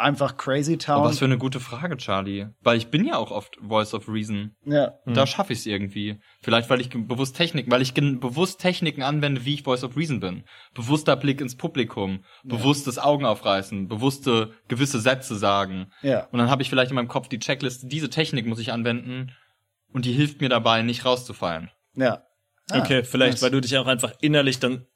einfach 0.00 0.36
Crazy 0.36 0.78
Town. 0.78 1.02
Oh, 1.02 1.04
was 1.04 1.18
für 1.18 1.24
eine 1.26 1.38
gute 1.38 1.60
Frage, 1.60 1.96
Charlie. 1.96 2.46
Weil 2.60 2.76
ich 2.76 2.88
bin 2.88 3.04
ja 3.04 3.16
auch 3.16 3.30
oft 3.30 3.56
Voice 3.60 3.94
of 3.94 4.08
Reason. 4.08 4.54
ja. 4.64 4.94
Da 5.06 5.26
schaffe 5.26 5.52
ich 5.52 5.60
es 5.60 5.66
irgendwie. 5.66 6.20
Vielleicht, 6.42 6.68
weil 6.70 6.80
ich 6.80 6.88
bewusst 6.90 7.36
Techniken, 7.36 7.70
weil 7.70 7.82
ich 7.82 7.94
bewusst 7.94 8.60
Techniken 8.60 9.02
anwende, 9.02 9.44
wie 9.44 9.54
ich 9.54 9.62
Voice 9.62 9.84
of 9.84 9.96
Reason 9.96 10.20
bin. 10.20 10.44
Bewusster 10.74 11.16
Blick 11.16 11.40
ins 11.40 11.56
Publikum, 11.56 12.24
bewusstes 12.44 12.98
Augen 12.98 13.24
aufreißen, 13.24 13.88
bewusste 13.88 14.52
gewisse 14.68 15.00
Sätze 15.00 15.36
sagen. 15.36 15.90
Ja. 16.02 16.24
Und 16.32 16.38
dann 16.38 16.50
habe 16.50 16.62
ich 16.62 16.70
vielleicht 16.70 16.90
in 16.90 16.94
meinem 16.96 17.08
Kopf 17.08 17.28
die 17.28 17.38
Checkliste, 17.38 17.86
diese 17.86 18.10
Technik 18.10 18.46
muss 18.46 18.58
ich 18.58 18.72
anwenden 18.72 19.32
und 19.92 20.04
die 20.04 20.12
hilft 20.12 20.40
mir 20.40 20.48
dabei, 20.48 20.82
nicht 20.82 21.04
rauszufallen. 21.04 21.70
Ja. 21.94 22.22
Ah, 22.70 22.78
Okay, 22.80 23.02
vielleicht, 23.02 23.34
nice. 23.34 23.42
weil 23.42 23.50
du 23.50 23.60
dich 23.60 23.76
auch 23.78 23.86
einfach 23.88 24.12
innerlich 24.20 24.60
dann 24.60 24.86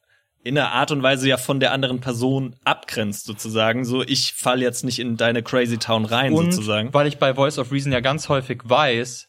in 0.44 0.56
einer 0.58 0.72
Art 0.72 0.90
und 0.92 1.02
Weise 1.02 1.28
ja 1.28 1.36
von 1.38 1.58
der 1.58 1.72
anderen 1.72 2.00
Person 2.00 2.54
abgrenzt, 2.64 3.24
sozusagen. 3.24 3.84
So, 3.84 4.02
ich 4.02 4.34
fall 4.34 4.60
jetzt 4.62 4.84
nicht 4.84 4.98
in 4.98 5.16
deine 5.16 5.42
Crazy 5.42 5.78
Town 5.78 6.04
rein, 6.04 6.32
Und 6.34 6.52
sozusagen. 6.52 6.92
weil 6.94 7.06
ich 7.06 7.18
bei 7.18 7.34
Voice 7.34 7.58
of 7.58 7.72
Reason 7.72 7.90
ja 7.90 8.00
ganz 8.00 8.28
häufig 8.28 8.60
weiß, 8.64 9.28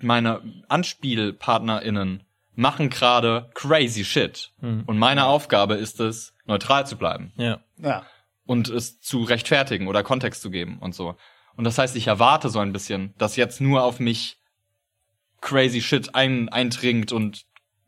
meine 0.00 0.42
AnspielpartnerInnen 0.68 2.24
machen 2.54 2.90
gerade 2.90 3.50
crazy 3.54 4.04
shit. 4.04 4.50
Hm. 4.60 4.82
Und 4.86 4.98
meine 4.98 5.26
Aufgabe 5.26 5.74
ist 5.74 6.00
es, 6.00 6.34
neutral 6.46 6.86
zu 6.86 6.96
bleiben. 6.96 7.32
Ja. 7.36 7.60
Ja. 7.78 8.04
und 8.46 8.68
es 8.68 9.00
zu 9.00 9.22
rechtfertigen 9.22 9.86
oder 9.86 10.02
Kontext 10.02 10.42
zu 10.42 10.50
geben 10.50 10.78
und 10.80 10.94
so. 10.94 11.14
Und 11.56 11.64
das 11.64 11.78
heißt, 11.78 11.94
ich 11.94 12.08
erwarte 12.08 12.48
so 12.48 12.58
ein 12.58 12.72
bisschen, 12.72 13.14
dass 13.18 13.36
jetzt 13.36 13.60
nur 13.60 13.84
auf 13.84 14.00
mich 14.00 14.38
crazy 15.40 15.80
shit 15.80 16.14
ein, 16.14 16.48
eindringt 16.48 17.12
und 17.12 17.44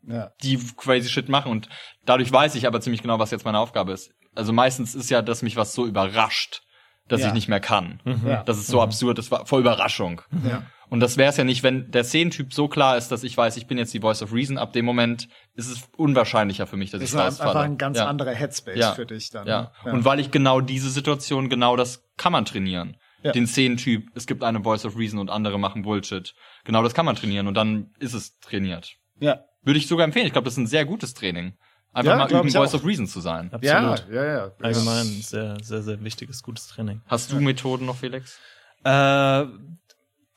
Ja. 0.07 0.31
die 0.43 0.59
crazy 0.77 1.09
shit 1.09 1.29
machen 1.29 1.51
und 1.51 1.69
dadurch 2.05 2.31
weiß 2.31 2.55
ich 2.55 2.67
aber 2.67 2.81
ziemlich 2.81 3.01
genau, 3.01 3.19
was 3.19 3.31
jetzt 3.31 3.45
meine 3.45 3.59
Aufgabe 3.59 3.93
ist. 3.93 4.11
Also 4.35 4.51
meistens 4.51 4.95
ist 4.95 5.09
ja, 5.09 5.21
dass 5.21 5.41
mich 5.41 5.55
was 5.55 5.73
so 5.73 5.85
überrascht, 5.85 6.61
dass 7.07 7.21
Ja. 7.21 7.27
ich 7.27 7.33
nicht 7.33 7.47
mehr 7.47 7.59
kann. 7.59 8.01
Ja. 8.25 8.43
Das 8.43 8.57
ist 8.57 8.67
so 8.67 8.81
absurd, 8.81 9.17
das 9.17 9.31
war 9.31 9.45
vor 9.45 9.59
Überraschung. 9.59 10.21
Ja. 10.47 10.63
Und 10.89 10.99
das 10.99 11.17
wäre 11.17 11.29
es 11.29 11.37
ja 11.37 11.43
nicht, 11.43 11.63
wenn 11.63 11.89
der 11.89 12.03
Szenentyp 12.03 12.53
so 12.53 12.67
klar 12.67 12.97
ist, 12.97 13.09
dass 13.11 13.23
ich 13.23 13.35
weiß, 13.35 13.57
ich 13.57 13.65
bin 13.67 13.77
jetzt 13.77 13.93
die 13.93 13.99
Voice 14.01 14.21
of 14.21 14.31
Reason. 14.33 14.57
Ab 14.59 14.73
dem 14.73 14.85
Moment 14.85 15.27
ist 15.55 15.67
es 15.69 15.87
unwahrscheinlicher 15.97 16.67
für 16.67 16.77
mich, 16.77 16.91
dass 16.91 17.01
Das 17.01 17.09
ich 17.09 17.15
ist 17.15 17.21
rausfalle. 17.21 17.49
einfach 17.51 17.63
ein 17.63 17.77
ganz 17.77 17.97
ja. 17.97 18.05
anderer 18.07 18.31
Headspace 18.31 18.77
Ja. 18.77 18.93
für 18.93 19.05
dich 19.05 19.29
dann. 19.31 19.47
Ja. 19.47 19.71
ne? 19.85 19.91
Und 19.93 20.05
weil 20.05 20.19
ich 20.19 20.29
genau 20.31 20.61
diese 20.61 20.89
Situation, 20.89 21.49
genau 21.49 21.75
das 21.77 22.03
kann 22.17 22.31
man 22.31 22.45
trainieren. 22.45 22.97
Ja. 23.23 23.31
Den 23.31 23.47
Szenentyp, 23.47 24.09
es 24.15 24.27
gibt 24.27 24.43
eine 24.43 24.61
Voice 24.63 24.85
of 24.85 24.97
Reason 24.97 25.17
und 25.17 25.29
andere 25.29 25.57
machen 25.57 25.81
Bullshit. 25.83 26.35
Genau 26.65 26.83
das 26.83 26.93
kann 26.93 27.05
man 27.05 27.15
trainieren 27.15 27.47
und 27.47 27.53
dann 27.55 27.91
ist 27.99 28.13
es 28.13 28.37
trainiert. 28.39 28.95
ja. 29.19 29.39
Würde 29.63 29.79
ich 29.79 29.87
sogar 29.87 30.05
empfehlen. 30.05 30.25
Ich 30.27 30.33
glaube, 30.33 30.45
das 30.45 30.53
ist 30.55 30.59
ein 30.59 30.67
sehr 30.67 30.85
gutes 30.85 31.13
Training. 31.13 31.53
Einfach 31.93 32.11
Ja, 32.11 32.17
mal 32.17 32.31
üben, 32.31 32.49
Voice 32.49 32.71
auch. 32.73 32.79
of 32.79 32.85
Reason 32.85 33.05
zu 33.07 33.21
sein. 33.21 33.51
Ja, 33.61 33.91
Absolut. 33.91 34.13
ja, 34.15 34.25
ja. 34.25 34.51
Allgemein 34.61 35.05
sehr, 35.05 35.57
sehr, 35.61 35.83
sehr 35.83 36.03
wichtiges, 36.03 36.41
gutes 36.41 36.67
Training. 36.67 37.01
Hast 37.07 37.31
du 37.31 37.39
Methoden 37.39 37.85
noch, 37.85 37.97
Felix? 37.97 38.39
Äh, 38.83 39.45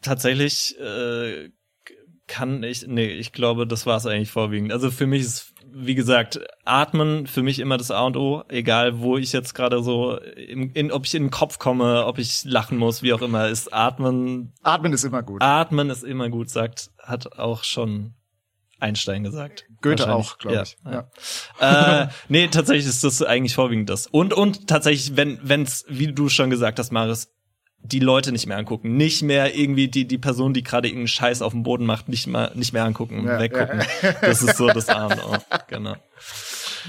tatsächlich 0.03 0.79
äh, 0.79 1.51
kann 2.27 2.63
ich, 2.63 2.87
nee, 2.87 3.07
ich 3.07 3.33
glaube, 3.33 3.67
das 3.67 3.87
war 3.87 3.97
es 3.97 4.07
eigentlich 4.07 4.31
vorwiegend. 4.31 4.73
Also 4.73 4.91
für 4.91 5.07
mich 5.07 5.23
ist, 5.23 5.55
wie 5.73 5.95
gesagt, 5.95 6.41
Atmen 6.65 7.27
für 7.27 7.43
mich 7.43 7.59
immer 7.59 7.77
das 7.79 7.91
A 7.91 8.03
und 8.03 8.17
O, 8.17 8.43
egal 8.49 8.99
wo 9.01 9.17
ich 9.17 9.33
jetzt 9.33 9.55
gerade 9.55 9.83
so, 9.83 10.19
im, 10.19 10.73
in, 10.75 10.91
ob 10.93 11.07
ich 11.07 11.15
in 11.15 11.25
den 11.25 11.31
Kopf 11.31 11.59
komme, 11.59 12.05
ob 12.07 12.19
ich 12.19 12.45
lachen 12.45 12.79
muss, 12.79 13.03
wie 13.03 13.13
auch 13.13 13.23
immer, 13.23 13.49
ist 13.49 13.73
Atmen, 13.73 14.53
Atmen 14.63 14.93
ist 14.93 15.05
immer 15.05 15.23
gut. 15.23 15.41
Atmen 15.43 15.89
ist 15.91 16.03
immer 16.05 16.29
gut, 16.29 16.51
sagt, 16.51 16.91
hat 17.03 17.39
auch 17.39 17.63
schon 17.65 18.15
Einstein 18.79 19.25
gesagt. 19.25 19.65
Goethe 19.81 20.13
auch, 20.13 20.39
glaube 20.39 20.63
ich. 20.65 20.77
ja. 20.85 21.09
Ja. 21.61 22.03
äh, 22.03 22.09
nee, 22.29 22.49
tatsächlich 22.49 22.87
ist 22.87 23.05
das 23.05 23.23
eigentlich 23.23 23.55
vorwiegend 23.55 23.89
das. 23.89 24.07
Und, 24.07 24.35
und 24.35 24.67
tatsächlich, 24.69 25.17
wenn, 25.17 25.39
wenn's, 25.43 25.85
wie 25.89 26.13
du 26.13 26.29
schon 26.29 26.51
gesagt 26.51 26.79
hast, 26.79 26.93
Maris, 26.93 27.33
die 27.83 28.01
Leute 28.01 28.33
nicht 28.33 28.47
mehr 28.47 28.57
angucken, 28.57 28.97
nicht 28.97 29.23
mehr 29.23 29.55
irgendwie 29.55 29.89
die, 29.89 30.07
die 30.07 30.19
Person, 30.19 30.53
die 30.53 30.63
gerade 30.63 30.89
irgendeinen 30.89 31.09
Scheiß 31.09 31.41
auf 31.41 31.53
dem 31.53 31.63
Boden 31.63 31.87
macht, 31.87 32.09
nicht 32.09 32.27
mal, 32.27 32.51
nicht 32.55 32.73
mehr 32.73 32.85
angucken, 32.85 33.27
Ja, 33.27 33.39
weggucken. 33.39 33.83
Das 34.21 34.43
ist 34.43 34.57
so 34.57 34.67
das 34.69 34.89
A 34.89 35.07
und 35.07 35.25
O. 35.25 35.37
Genau. 35.69 35.95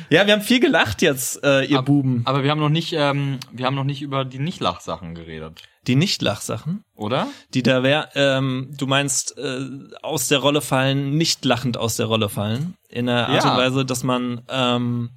Ja, 0.09 0.25
wir 0.25 0.33
haben 0.33 0.41
viel 0.41 0.59
gelacht 0.59 1.01
jetzt, 1.01 1.43
äh, 1.43 1.63
ihr 1.65 1.81
Buben. 1.81 2.21
Aber 2.25 2.43
wir 2.43 2.51
haben 2.51 2.59
noch 2.59 2.69
nicht, 2.69 2.93
ähm, 2.93 3.39
wir 3.51 3.65
haben 3.65 3.75
noch 3.75 3.83
nicht 3.83 4.01
über 4.01 4.25
die 4.25 4.39
Nicht-Lach-Sachen 4.39 5.15
geredet, 5.15 5.61
Die 5.87 5.95
Nicht-Lachsachen, 5.95 6.83
oder? 6.95 7.27
die 7.53 7.63
da 7.63 7.83
wär, 7.83 8.09
ähm, 8.15 8.73
du 8.77 8.87
meinst, 8.87 9.37
äh, 9.37 9.59
aus 10.01 10.27
der 10.27 10.39
Rolle 10.39 10.61
fallen, 10.61 11.11
nicht 11.17 11.43
lachend 11.45 11.77
aus 11.77 11.95
der 11.97 12.05
Rolle 12.07 12.29
fallen. 12.29 12.75
In 12.89 13.07
einer 13.09 13.27
Art 13.29 13.43
Ja. 13.43 13.51
und 13.51 13.57
Weise, 13.57 13.85
dass 13.85 14.03
man, 14.03 14.41
ähm, 14.49 15.11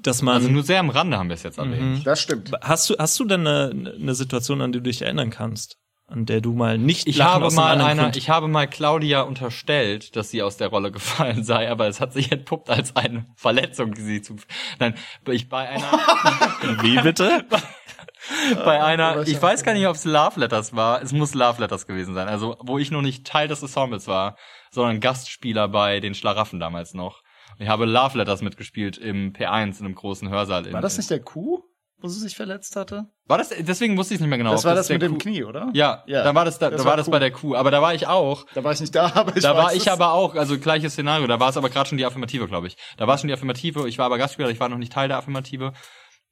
dass 0.00 0.22
man. 0.22 0.36
Also 0.36 0.48
nur 0.48 0.62
sehr 0.62 0.80
am 0.80 0.90
Rande 0.90 1.18
haben 1.18 1.28
wir 1.28 1.34
es 1.34 1.42
jetzt 1.42 1.58
erwähnt. 1.58 2.06
Das 2.06 2.20
stimmt. 2.20 2.52
Hast 2.62 2.88
du, 2.90 2.94
hast 2.98 3.18
du 3.18 3.24
denn 3.24 3.46
eine, 3.46 3.94
eine 4.00 4.14
Situation, 4.14 4.60
an 4.62 4.70
die 4.72 4.78
du 4.78 4.84
dich 4.84 5.02
erinnern 5.02 5.30
kannst? 5.30 5.76
An 6.10 6.24
der 6.24 6.40
du 6.40 6.54
mal 6.54 6.78
nicht 6.78 7.06
Ich 7.06 7.20
habe 7.20 7.50
mal 7.52 7.78
einer, 7.82 8.04
Grund- 8.04 8.16
ich 8.16 8.30
habe 8.30 8.48
mal 8.48 8.66
Claudia 8.66 9.20
unterstellt, 9.22 10.16
dass 10.16 10.30
sie 10.30 10.42
aus 10.42 10.56
der 10.56 10.68
Rolle 10.68 10.90
gefallen 10.90 11.44
sei, 11.44 11.70
aber 11.70 11.86
es 11.86 12.00
hat 12.00 12.14
sich 12.14 12.32
entpuppt 12.32 12.70
als 12.70 12.96
eine 12.96 13.26
Verletzung, 13.36 13.92
die 13.92 14.00
sie 14.00 14.22
zu, 14.22 14.36
nein, 14.78 14.94
ich 15.26 15.50
bei 15.50 15.68
einer, 15.68 15.84
Wie 16.82 16.98
bitte? 17.02 17.44
bei 18.64 18.82
einer, 18.82 19.16
weiß 19.16 19.28
ich 19.28 19.40
weiß 19.42 19.64
gar 19.64 19.74
nicht, 19.74 19.86
ob 19.86 19.96
es 19.96 20.06
Love 20.06 20.40
Letters 20.40 20.74
war, 20.74 21.02
es 21.02 21.12
muss 21.12 21.34
Love 21.34 21.60
Letters 21.60 21.86
gewesen 21.86 22.14
sein, 22.14 22.26
also, 22.26 22.56
wo 22.60 22.78
ich 22.78 22.90
noch 22.90 23.02
nicht 23.02 23.26
Teil 23.26 23.46
des 23.46 23.60
Ensembles 23.60 24.06
war, 24.08 24.36
sondern 24.70 25.00
Gastspieler 25.00 25.68
bei 25.68 26.00
den 26.00 26.14
Schlaraffen 26.14 26.58
damals 26.58 26.94
noch. 26.94 27.22
Ich 27.58 27.68
habe 27.68 27.84
Love 27.84 28.16
Letters 28.16 28.40
mitgespielt 28.40 28.96
im 28.96 29.34
P1 29.34 29.80
in 29.80 29.86
einem 29.86 29.94
großen 29.94 30.30
Hörsaal. 30.30 30.66
In, 30.66 30.72
War 30.72 30.80
das 30.80 30.96
nicht 30.96 31.10
der 31.10 31.20
Kuh, 31.20 31.64
wo 32.00 32.08
sie 32.08 32.20
sich 32.20 32.36
verletzt 32.36 32.76
hatte? 32.76 33.06
War 33.26 33.38
das, 33.38 33.48
deswegen 33.50 33.96
wusste 33.96 34.14
ich 34.14 34.18
es 34.18 34.20
nicht 34.20 34.28
mehr 34.30 34.38
genau. 34.38 34.52
das 34.52 34.64
war 34.64 34.74
das 34.74 34.86
der 34.86 34.94
mit 34.96 35.02
dem 35.02 35.12
Kuh- 35.14 35.18
Knie, 35.18 35.44
oder? 35.44 35.68
Ja, 35.74 36.04
Ja, 36.06 36.22
da 36.24 36.34
war 36.34 36.44
das, 36.44 36.58
da, 36.58 36.70
das 36.70 36.78
da 36.80 36.84
war 36.84 36.90
war 36.92 36.96
das 36.96 37.10
bei 37.10 37.18
der 37.18 37.30
Kuh, 37.32 37.54
aber 37.56 37.70
da 37.70 37.82
war 37.82 37.94
ich 37.94 38.06
auch. 38.06 38.44
Da 38.54 38.62
war 38.64 38.72
ich 38.72 38.80
nicht 38.80 38.94
da, 38.94 39.06
aber 39.14 39.36
ich 39.36 39.42
da 39.42 39.56
war 39.56 39.72
ich 39.74 39.82
es. 39.82 39.88
aber 39.88 40.12
auch, 40.12 40.34
also 40.34 40.58
gleiches 40.58 40.92
Szenario, 40.92 41.26
da 41.26 41.40
war 41.40 41.48
es 41.50 41.56
aber 41.56 41.68
gerade 41.70 41.88
schon 41.88 41.98
die 41.98 42.04
Affirmative, 42.06 42.46
glaube 42.48 42.66
ich. 42.68 42.76
Da 42.96 43.06
war 43.06 43.14
es 43.16 43.20
schon 43.20 43.28
die 43.28 43.34
Affirmative, 43.34 43.88
ich 43.88 43.98
war 43.98 44.06
aber 44.06 44.18
Gastspieler, 44.18 44.50
ich 44.50 44.60
war 44.60 44.68
noch 44.68 44.78
nicht 44.78 44.92
Teil 44.92 45.08
der 45.08 45.18
Affirmative. 45.18 45.72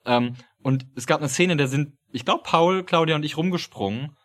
Ähm, 0.05 0.37
und 0.63 0.87
es 0.95 1.07
gab 1.07 1.19
eine 1.21 1.29
Szene, 1.29 1.57
da 1.57 1.67
sind, 1.67 1.95
ich 2.13 2.25
glaube, 2.25 2.43
Paul, 2.45 2.85
Claudia 2.85 3.17
und 3.17 3.25
ich 3.25 3.37
rumgesprungen. 3.37 4.17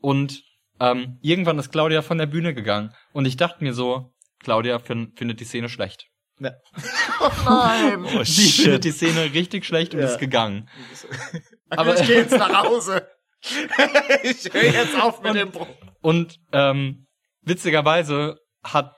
Und 0.00 0.42
ähm, 0.78 1.18
irgendwann 1.22 1.58
ist 1.58 1.72
Claudia 1.72 2.02
von 2.02 2.18
der 2.18 2.26
Bühne 2.26 2.54
gegangen. 2.54 2.92
Und 3.12 3.24
ich 3.26 3.36
dachte 3.36 3.64
mir 3.64 3.74
so, 3.74 4.12
Claudia 4.40 4.78
fin 4.78 5.12
findet 5.16 5.40
die 5.40 5.44
Szene 5.44 5.68
schlecht. 5.68 6.06
Ja. 6.38 6.50
oh 7.20 7.30
nein. 7.46 8.04
Oh, 8.04 8.22
Sie 8.24 8.48
findet 8.50 8.74
shit. 8.74 8.84
die 8.84 8.90
Szene 8.92 9.32
richtig 9.32 9.64
schlecht 9.64 9.94
und 9.94 10.00
Ja. 10.00 10.06
ist 10.06 10.18
gegangen. 10.18 10.68
Aber 11.70 11.98
ich 11.98 12.06
gehe 12.06 12.16
jetzt 12.18 12.30
nach 12.38 12.64
Hause. 12.64 13.08
ich 14.22 14.52
höre 14.52 14.62
jetzt 14.64 15.00
auf 15.00 15.22
mit 15.22 15.34
dem 15.34 15.50
Bruch. 15.50 15.68
Und 16.02 16.36
ähm, 16.52 17.06
witzigerweise 17.42 18.38
hat 18.62 18.92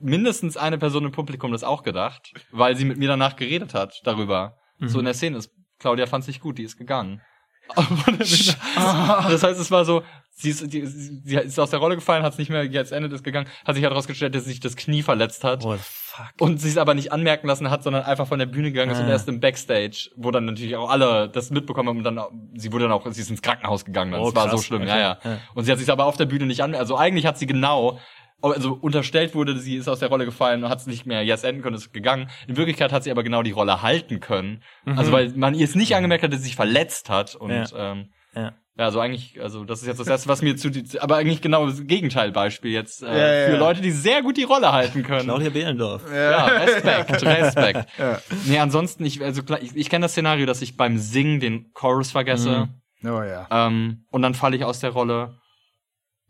mindestens 0.00 0.56
eine 0.56 0.78
Person 0.78 1.04
im 1.04 1.12
Publikum 1.12 1.52
das 1.52 1.64
auch 1.64 1.82
gedacht, 1.82 2.32
weil 2.50 2.76
sie 2.76 2.84
mit 2.84 2.98
mir 2.98 3.08
danach 3.08 3.36
geredet 3.36 3.74
hat 3.74 4.00
darüber. 4.04 4.56
So 4.80 4.98
in 4.98 5.04
der 5.04 5.14
Szene 5.14 5.38
ist, 5.38 5.50
Claudia 5.78 6.06
fand 6.06 6.24
sich 6.24 6.40
gut, 6.40 6.58
die 6.58 6.64
ist 6.64 6.76
gegangen. 6.76 7.22
das 7.76 9.42
heißt, 9.42 9.58
es 9.60 9.70
war 9.70 9.84
so, 9.84 10.02
sie 10.36 10.50
ist, 10.50 10.72
die, 10.72 10.84
sie 10.86 11.36
ist 11.36 11.58
aus 11.60 11.70
der 11.70 11.78
Rolle 11.78 11.94
gefallen, 11.94 12.22
hat 12.24 12.32
es 12.32 12.38
nicht 12.38 12.50
mehr, 12.50 12.64
jetzt 12.64 12.92
endet 12.92 13.12
es 13.12 13.22
gegangen, 13.22 13.48
hat 13.64 13.74
sich 13.76 13.84
herausgestellt, 13.84 14.34
dass 14.34 14.44
sie 14.44 14.50
sich 14.50 14.60
das 14.60 14.76
Knie 14.76 15.02
verletzt 15.02 15.44
hat. 15.44 15.64
Oh, 15.64 15.76
fuck. 15.78 16.26
Und 16.40 16.60
sie 16.60 16.68
es 16.68 16.76
aber 16.76 16.94
nicht 16.94 17.12
anmerken 17.12 17.46
lassen 17.46 17.70
hat, 17.70 17.82
sondern 17.82 18.02
einfach 18.02 18.26
von 18.26 18.38
der 18.38 18.46
Bühne 18.46 18.72
gegangen 18.72 18.90
ist 18.92 18.98
und 18.98 19.06
Ah. 19.06 19.10
erst 19.10 19.28
im 19.28 19.40
Backstage, 19.40 20.10
wo 20.16 20.30
dann 20.30 20.44
natürlich 20.46 20.76
auch 20.76 20.90
alle 20.90 21.28
das 21.28 21.50
mitbekommen 21.50 21.88
haben 21.88 21.98
und 21.98 22.04
dann, 22.04 22.20
sie 22.56 22.72
wurde 22.72 22.84
dann 22.84 22.92
auch, 22.92 23.06
sie 23.10 23.20
ist 23.20 23.30
ins 23.30 23.42
Krankenhaus 23.42 23.84
gegangen, 23.84 24.12
dann. 24.12 24.20
Oh, 24.20 24.30
das 24.30 24.34
war 24.34 24.50
so 24.50 24.58
schlimm, 24.58 24.82
okay. 24.82 24.90
ja, 24.90 24.98
ja, 24.98 25.18
Ja. 25.24 25.38
Und 25.54 25.64
sie 25.64 25.72
hat 25.72 25.78
sich 25.78 25.90
aber 25.90 26.04
auf 26.06 26.16
der 26.16 26.26
Bühne 26.26 26.46
nicht 26.46 26.62
an, 26.62 26.74
also 26.74 26.96
eigentlich 26.96 27.26
hat 27.26 27.38
sie 27.38 27.46
genau, 27.46 27.98
also 28.42 28.74
unterstellt 28.74 29.34
wurde, 29.34 29.56
sie 29.58 29.76
ist 29.76 29.88
aus 29.88 30.00
der 30.00 30.08
Rolle 30.10 30.26
gefallen 30.26 30.64
und 30.64 30.68
hat 30.70 30.80
es 30.80 30.86
nicht 30.86 31.06
mehr 31.06 31.24
jetzt 31.24 31.44
enden 31.44 31.62
können, 31.62 31.76
ist 31.76 31.92
gegangen. 31.94 32.28
In 32.46 32.56
Wirklichkeit 32.58 32.92
hat 32.92 33.02
sie 33.04 33.10
aber 33.10 33.22
genau 33.22 33.42
die 33.42 33.52
Rolle 33.52 33.80
halten 33.80 34.20
können. 34.20 34.62
Also 34.84 35.12
weil 35.12 35.30
man 35.34 35.54
ihr 35.54 35.64
es 35.64 35.74
nicht 35.74 35.94
angemerkt 35.96 36.24
hat, 36.24 36.32
dass 36.32 36.40
sie 36.40 36.46
sich 36.48 36.56
verletzt 36.56 37.08
hat 37.08 37.34
und 37.36 37.48
Mhm. 37.50 37.54
Ja. 37.74 37.92
ähm, 37.92 38.10
Ja. 38.34 38.52
Ja, 38.76 38.86
also 38.86 38.98
eigentlich, 38.98 39.40
also 39.40 39.64
das 39.64 39.82
ist 39.82 39.86
jetzt 39.86 40.00
das 40.00 40.08
erste, 40.08 40.28
was 40.28 40.42
mir 40.42 40.56
zu, 40.56 40.70
aber 40.98 41.16
eigentlich 41.16 41.40
genau 41.40 41.66
das 41.66 41.86
Gegenteilbeispiel 41.86 42.72
jetzt 42.72 43.02
äh, 43.02 43.06
Ja, 43.06 43.34
ja, 43.34 43.50
für. 43.50 43.56
Leute, 43.58 43.80
die 43.80 43.92
sehr 43.92 44.22
gut 44.22 44.36
die 44.36 44.42
Rolle 44.42 44.72
halten 44.72 45.02
können. 45.04 45.24
Claudia 45.24 45.50
Behlendorf. 45.50 46.02
Ja, 46.12 46.46
Respekt, 46.46 47.22
Respekt. 47.24 47.88
Ja. 47.98 48.20
Nee, 48.46 48.58
ansonsten, 48.58 49.04
ich, 49.04 49.22
also 49.22 49.42
klar, 49.44 49.62
ich, 49.62 49.76
ich 49.76 49.88
kenne 49.88 50.04
das 50.04 50.12
Szenario, 50.12 50.44
dass 50.46 50.60
ich 50.60 50.76
beim 50.76 50.98
Singen 50.98 51.38
den 51.38 51.72
Chorus 51.72 52.10
vergesse 52.10 52.68
Oh 53.04 53.22
ja. 53.22 53.46
ähm, 53.50 54.06
und 54.10 54.22
dann 54.22 54.34
falle 54.34 54.56
ich 54.56 54.64
aus 54.64 54.80
der 54.80 54.90
Rolle. 54.90 55.38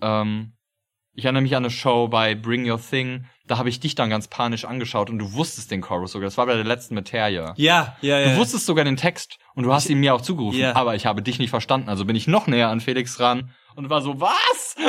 Ähm, 0.02 0.52
ich 1.14 1.24
erinnere 1.24 1.42
mich 1.42 1.54
an 1.56 1.64
eine 1.64 1.70
Show 1.70 2.08
bei 2.08 2.34
Bring 2.34 2.68
Your 2.70 2.80
Thing, 2.80 3.24
da 3.46 3.58
habe 3.58 3.68
ich 3.68 3.78
dich 3.80 3.94
dann 3.94 4.10
ganz 4.10 4.28
panisch 4.28 4.64
angeschaut 4.64 5.10
und 5.10 5.18
du 5.18 5.32
wusstest 5.34 5.70
den 5.70 5.80
Chorus 5.80 6.12
sogar. 6.12 6.26
Das 6.26 6.38
war 6.38 6.46
bei 6.46 6.54
der 6.54 6.64
letzten 6.64 6.94
Materie. 6.94 7.52
Ja, 7.56 7.96
ja, 8.00 8.18
ja. 8.18 8.30
Du 8.30 8.36
wusstest 8.38 8.64
sogar 8.66 8.84
den 8.84 8.96
Text 8.96 9.38
und 9.54 9.64
du 9.64 9.72
hast 9.72 9.88
ihn 9.90 10.00
mir 10.00 10.14
auch 10.14 10.22
zugerufen, 10.22 10.58
Ja. 10.58 10.74
aber 10.74 10.94
ich 10.94 11.06
habe 11.06 11.22
dich 11.22 11.38
nicht 11.38 11.50
verstanden. 11.50 11.88
Also 11.88 12.04
bin 12.04 12.16
ich 12.16 12.26
noch 12.26 12.46
näher 12.46 12.68
an 12.70 12.80
Felix 12.80 13.20
ran 13.20 13.50
und 13.76 13.90
war 13.90 14.00
so, 14.02 14.20
was? 14.20 14.76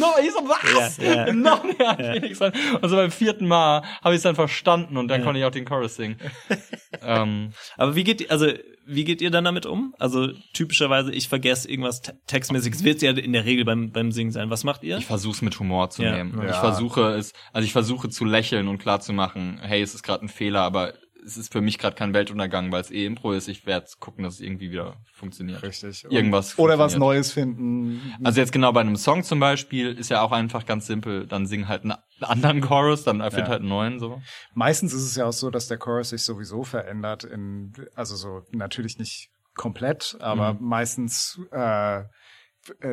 noch, 0.00 0.18
ich 0.18 0.32
so, 0.32 0.40
was? 0.48 0.96
Ja, 0.98 1.26
ja. 1.26 1.32
Noch 1.32 1.64
an 1.64 1.96
Felix 1.96 2.40
ran. 2.40 2.52
Und 2.80 2.88
so 2.88 2.96
beim 2.96 3.10
vierten 3.10 3.46
Mal 3.46 3.82
habe 4.02 4.14
ich 4.14 4.18
es 4.18 4.22
dann 4.22 4.34
verstanden 4.34 4.96
und 4.96 5.08
dann 5.08 5.22
konnte 5.22 5.40
ich 5.40 5.44
auch 5.46 5.50
den 5.50 5.64
Chorus 5.64 5.96
singen. 5.96 6.16
ähm, 7.02 7.52
Aber 7.76 7.94
wie 7.94 8.04
geht, 8.04 8.30
also, 8.30 8.46
wie 8.86 9.04
geht 9.04 9.20
ihr 9.20 9.30
dann 9.30 9.44
damit 9.44 9.66
um? 9.66 9.94
Also, 9.98 10.28
typischerweise, 10.54 11.12
ich 11.12 11.28
vergesse 11.28 11.70
irgendwas 11.70 12.00
te- 12.02 12.18
textmäßiges. 12.26 12.84
Wird 12.84 13.02
ja 13.02 13.10
in 13.12 13.32
der 13.32 13.44
Regel 13.44 13.64
beim, 13.64 13.90
beim 13.92 14.12
Singen 14.12 14.32
sein. 14.32 14.50
Was 14.50 14.64
macht 14.64 14.82
ihr? 14.82 14.98
ich 14.98 15.06
versuche 15.06 15.34
es 15.34 15.42
mit 15.42 15.58
Humor 15.60 15.90
zu 15.90 16.02
Ja. 16.02 16.12
nehmen. 16.16 16.38
Ja. 16.42 16.50
Ich 16.50 16.56
versuche 16.56 17.14
es, 17.14 17.32
also 17.52 17.66
ich 17.66 17.72
versuche 17.72 18.08
zu 18.08 18.24
lächeln 18.24 18.68
und 18.68 18.78
klar 18.78 19.00
zu 19.00 19.12
machen, 19.12 19.58
hey, 19.62 19.82
es 19.82 19.94
ist 19.94 20.02
gerade 20.02 20.24
ein 20.24 20.28
Fehler, 20.28 20.62
aber 20.62 20.94
es 21.24 21.36
ist 21.36 21.52
für 21.52 21.60
mich 21.60 21.78
gerade 21.78 21.96
kein 21.96 22.14
Weltuntergang, 22.14 22.70
weil 22.72 22.80
es 22.80 22.90
eh 22.90 23.04
Impro 23.04 23.32
ist. 23.32 23.48
Ich 23.48 23.66
werde 23.66 23.86
gucken, 24.00 24.24
dass 24.24 24.34
es 24.34 24.40
irgendwie 24.40 24.70
wieder 24.70 24.96
funktioniert. 25.12 25.62
Richtig. 25.62 26.04
Und- 26.04 26.12
Irgendwas 26.12 26.58
Oder 26.58 26.78
was. 26.78 26.96
Neues 26.96 27.32
finden. 27.32 28.00
Also 28.24 28.40
jetzt 28.40 28.52
genau 28.52 28.72
bei 28.72 28.80
einem 28.80 28.96
Song 28.96 29.22
zum 29.24 29.40
Beispiel 29.40 29.92
ist 29.98 30.10
ja 30.10 30.22
auch 30.22 30.32
einfach 30.32 30.64
ganz 30.66 30.86
simpel. 30.86 31.26
Dann 31.26 31.46
sing 31.46 31.68
halt 31.68 31.82
einen 31.84 31.94
anderen 32.20 32.60
Chorus, 32.60 33.04
dann 33.04 33.20
erfind 33.20 33.46
Ja. 33.46 33.48
halt 33.52 33.60
einen 33.60 33.68
neuen 33.68 33.98
so. 33.98 34.20
Meistens 34.54 34.92
ist 34.94 35.02
es 35.02 35.16
ja 35.16 35.26
auch 35.26 35.32
so, 35.32 35.50
dass 35.50 35.68
der 35.68 35.78
Chorus 35.78 36.10
sich 36.10 36.22
sowieso 36.22 36.62
verändert. 36.64 37.24
In, 37.24 37.72
also 37.94 38.16
so 38.16 38.42
natürlich 38.52 38.98
nicht 38.98 39.30
komplett, 39.54 40.16
aber 40.20 40.54
Mhm. 40.54 40.60
meistens 40.68 41.40
äh, 41.52 42.00
äh, 42.00 42.04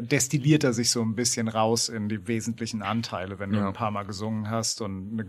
destilliert 0.01 0.63
er 0.63 0.73
sich 0.73 0.89
so 0.89 1.01
ein 1.01 1.15
bisschen 1.15 1.47
raus 1.47 1.89
in 1.89 2.07
die 2.09 2.27
wesentlichen 2.27 2.81
Anteile, 2.81 3.39
wenn 3.39 3.51
du 3.51 3.57
Ja. 3.57 3.67
ein 3.67 3.73
paar 3.73 3.91
Mal 3.91 4.03
gesungen 4.03 4.49
hast 4.49 4.81
und 4.81 5.11
eine 5.13 5.25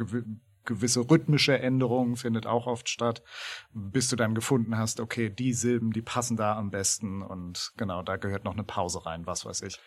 gewisse 0.66 1.08
rhythmische 1.08 1.58
Änderung 1.58 2.16
findet 2.16 2.46
auch 2.46 2.66
oft 2.66 2.88
statt, 2.88 3.22
bis 3.72 4.08
du 4.08 4.16
dann 4.16 4.34
gefunden 4.34 4.76
hast, 4.76 5.00
okay, 5.00 5.30
die 5.30 5.52
Silben, 5.52 5.92
die 5.92 6.02
passen 6.02 6.36
da 6.36 6.56
am 6.56 6.70
besten 6.70 7.22
und 7.22 7.72
genau, 7.76 8.02
da 8.02 8.16
gehört 8.16 8.44
noch 8.44 8.54
eine 8.54 8.64
Pause 8.64 9.06
rein, 9.06 9.26
was 9.26 9.44
weiß 9.44 9.62
ich. 9.62 9.78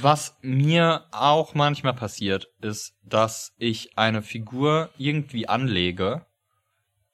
Was 0.00 0.36
mir 0.42 1.06
auch 1.12 1.54
manchmal 1.54 1.94
passiert, 1.94 2.48
ist, 2.60 2.94
dass 3.02 3.54
ich 3.58 3.96
eine 3.96 4.22
Figur 4.22 4.90
irgendwie 4.98 5.48
anlege 5.48 6.26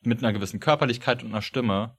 mit 0.03 0.23
einer 0.23 0.33
gewissen 0.33 0.61
Körperlichkeit 0.61 1.23
und 1.23 1.31
einer 1.31 1.43
Stimme. 1.43 1.97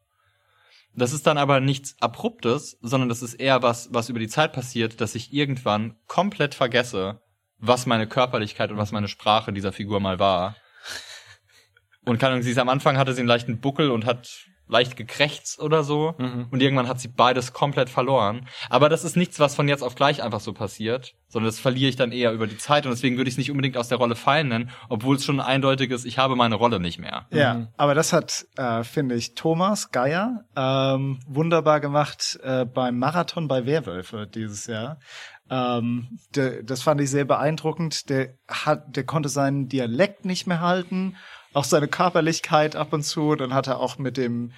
Das 0.93 1.13
ist 1.13 1.25
dann 1.25 1.37
aber 1.37 1.59
nichts 1.59 1.95
Abruptes, 2.01 2.77
sondern 2.81 3.07
das 3.07 3.21
ist 3.21 3.35
eher 3.35 3.61
was, 3.61 3.93
was 3.93 4.09
über 4.09 4.19
die 4.19 4.27
Zeit 4.27 4.51
passiert, 4.51 4.99
dass 4.99 5.15
ich 5.15 5.31
irgendwann 5.31 5.95
komplett 6.07 6.53
vergesse, 6.53 7.21
was 7.57 7.85
meine 7.85 8.07
Körperlichkeit 8.07 8.71
und 8.71 8.77
was 8.77 8.91
meine 8.91 9.07
Sprache 9.07 9.53
dieser 9.53 9.71
Figur 9.71 9.99
mal 9.99 10.19
war. 10.19 10.55
Und 12.05 12.19
keine 12.19 12.33
Ahnung, 12.33 12.43
sie 12.43 12.51
ist 12.51 12.57
am 12.57 12.69
Anfang 12.69 12.97
hatte 12.97 13.13
sie 13.13 13.21
einen 13.21 13.27
leichten 13.27 13.59
Buckel 13.59 13.91
und 13.91 14.05
hat 14.05 14.47
leicht 14.71 14.95
gekrächzt 14.95 15.59
oder 15.59 15.83
so. 15.83 16.15
Mhm. 16.17 16.47
Und 16.49 16.61
irgendwann 16.61 16.87
hat 16.87 16.99
sie 16.99 17.09
beides 17.09 17.53
komplett 17.53 17.89
verloren. 17.89 18.47
Aber 18.69 18.89
das 18.89 19.03
ist 19.03 19.17
nichts, 19.17 19.39
was 19.39 19.53
von 19.53 19.67
jetzt 19.67 19.83
auf 19.83 19.95
gleich 19.95 20.23
einfach 20.23 20.39
so 20.39 20.53
passiert, 20.53 21.13
sondern 21.27 21.49
das 21.49 21.59
verliere 21.59 21.89
ich 21.89 21.97
dann 21.97 22.11
eher 22.11 22.31
über 22.31 22.47
die 22.47 22.57
Zeit. 22.57 22.85
Und 22.85 22.91
deswegen 22.91 23.17
würde 23.17 23.27
ich 23.27 23.33
es 23.33 23.37
nicht 23.37 23.51
unbedingt 23.51 23.77
aus 23.77 23.89
der 23.89 23.97
Rolle 23.97 24.15
fallen 24.15 24.47
nennen, 24.47 24.71
obwohl 24.87 25.17
es 25.17 25.25
schon 25.25 25.41
eindeutig 25.41 25.91
ist, 25.91 26.05
ich 26.05 26.17
habe 26.17 26.35
meine 26.37 26.55
Rolle 26.55 26.79
nicht 26.79 26.99
mehr. 26.99 27.27
Ja, 27.31 27.67
aber 27.75 27.93
das 27.93 28.13
hat, 28.13 28.45
äh, 28.55 28.83
finde 28.83 29.15
ich, 29.15 29.35
Thomas 29.35 29.91
Geier 29.91 30.45
ähm, 30.55 31.19
wunderbar 31.27 31.81
gemacht 31.81 32.39
äh, 32.41 32.65
beim 32.65 32.97
Marathon 32.97 33.49
bei 33.49 33.65
Werwölfe 33.65 34.25
dieses 34.25 34.67
Jahr. 34.67 34.99
Ähm, 35.51 36.17
der, 36.33 36.63
das 36.63 36.81
fand 36.81 37.01
ich 37.01 37.09
sehr 37.11 37.25
beeindruckend. 37.25 38.09
Der 38.09 38.35
hat, 38.47 38.95
der 38.95 39.03
konnte 39.03 39.27
seinen 39.29 39.67
Dialekt 39.67 40.23
nicht 40.23 40.47
mehr 40.47 40.61
halten, 40.61 41.17
auch 41.53 41.65
seine 41.65 41.89
Körperlichkeit 41.89 42.77
ab 42.77 42.93
und 42.93 43.03
zu. 43.03 43.35
Dann 43.35 43.53
hat 43.53 43.67
er 43.67 43.79
auch 43.79 43.97
mit 43.97 44.15
dem 44.15 44.53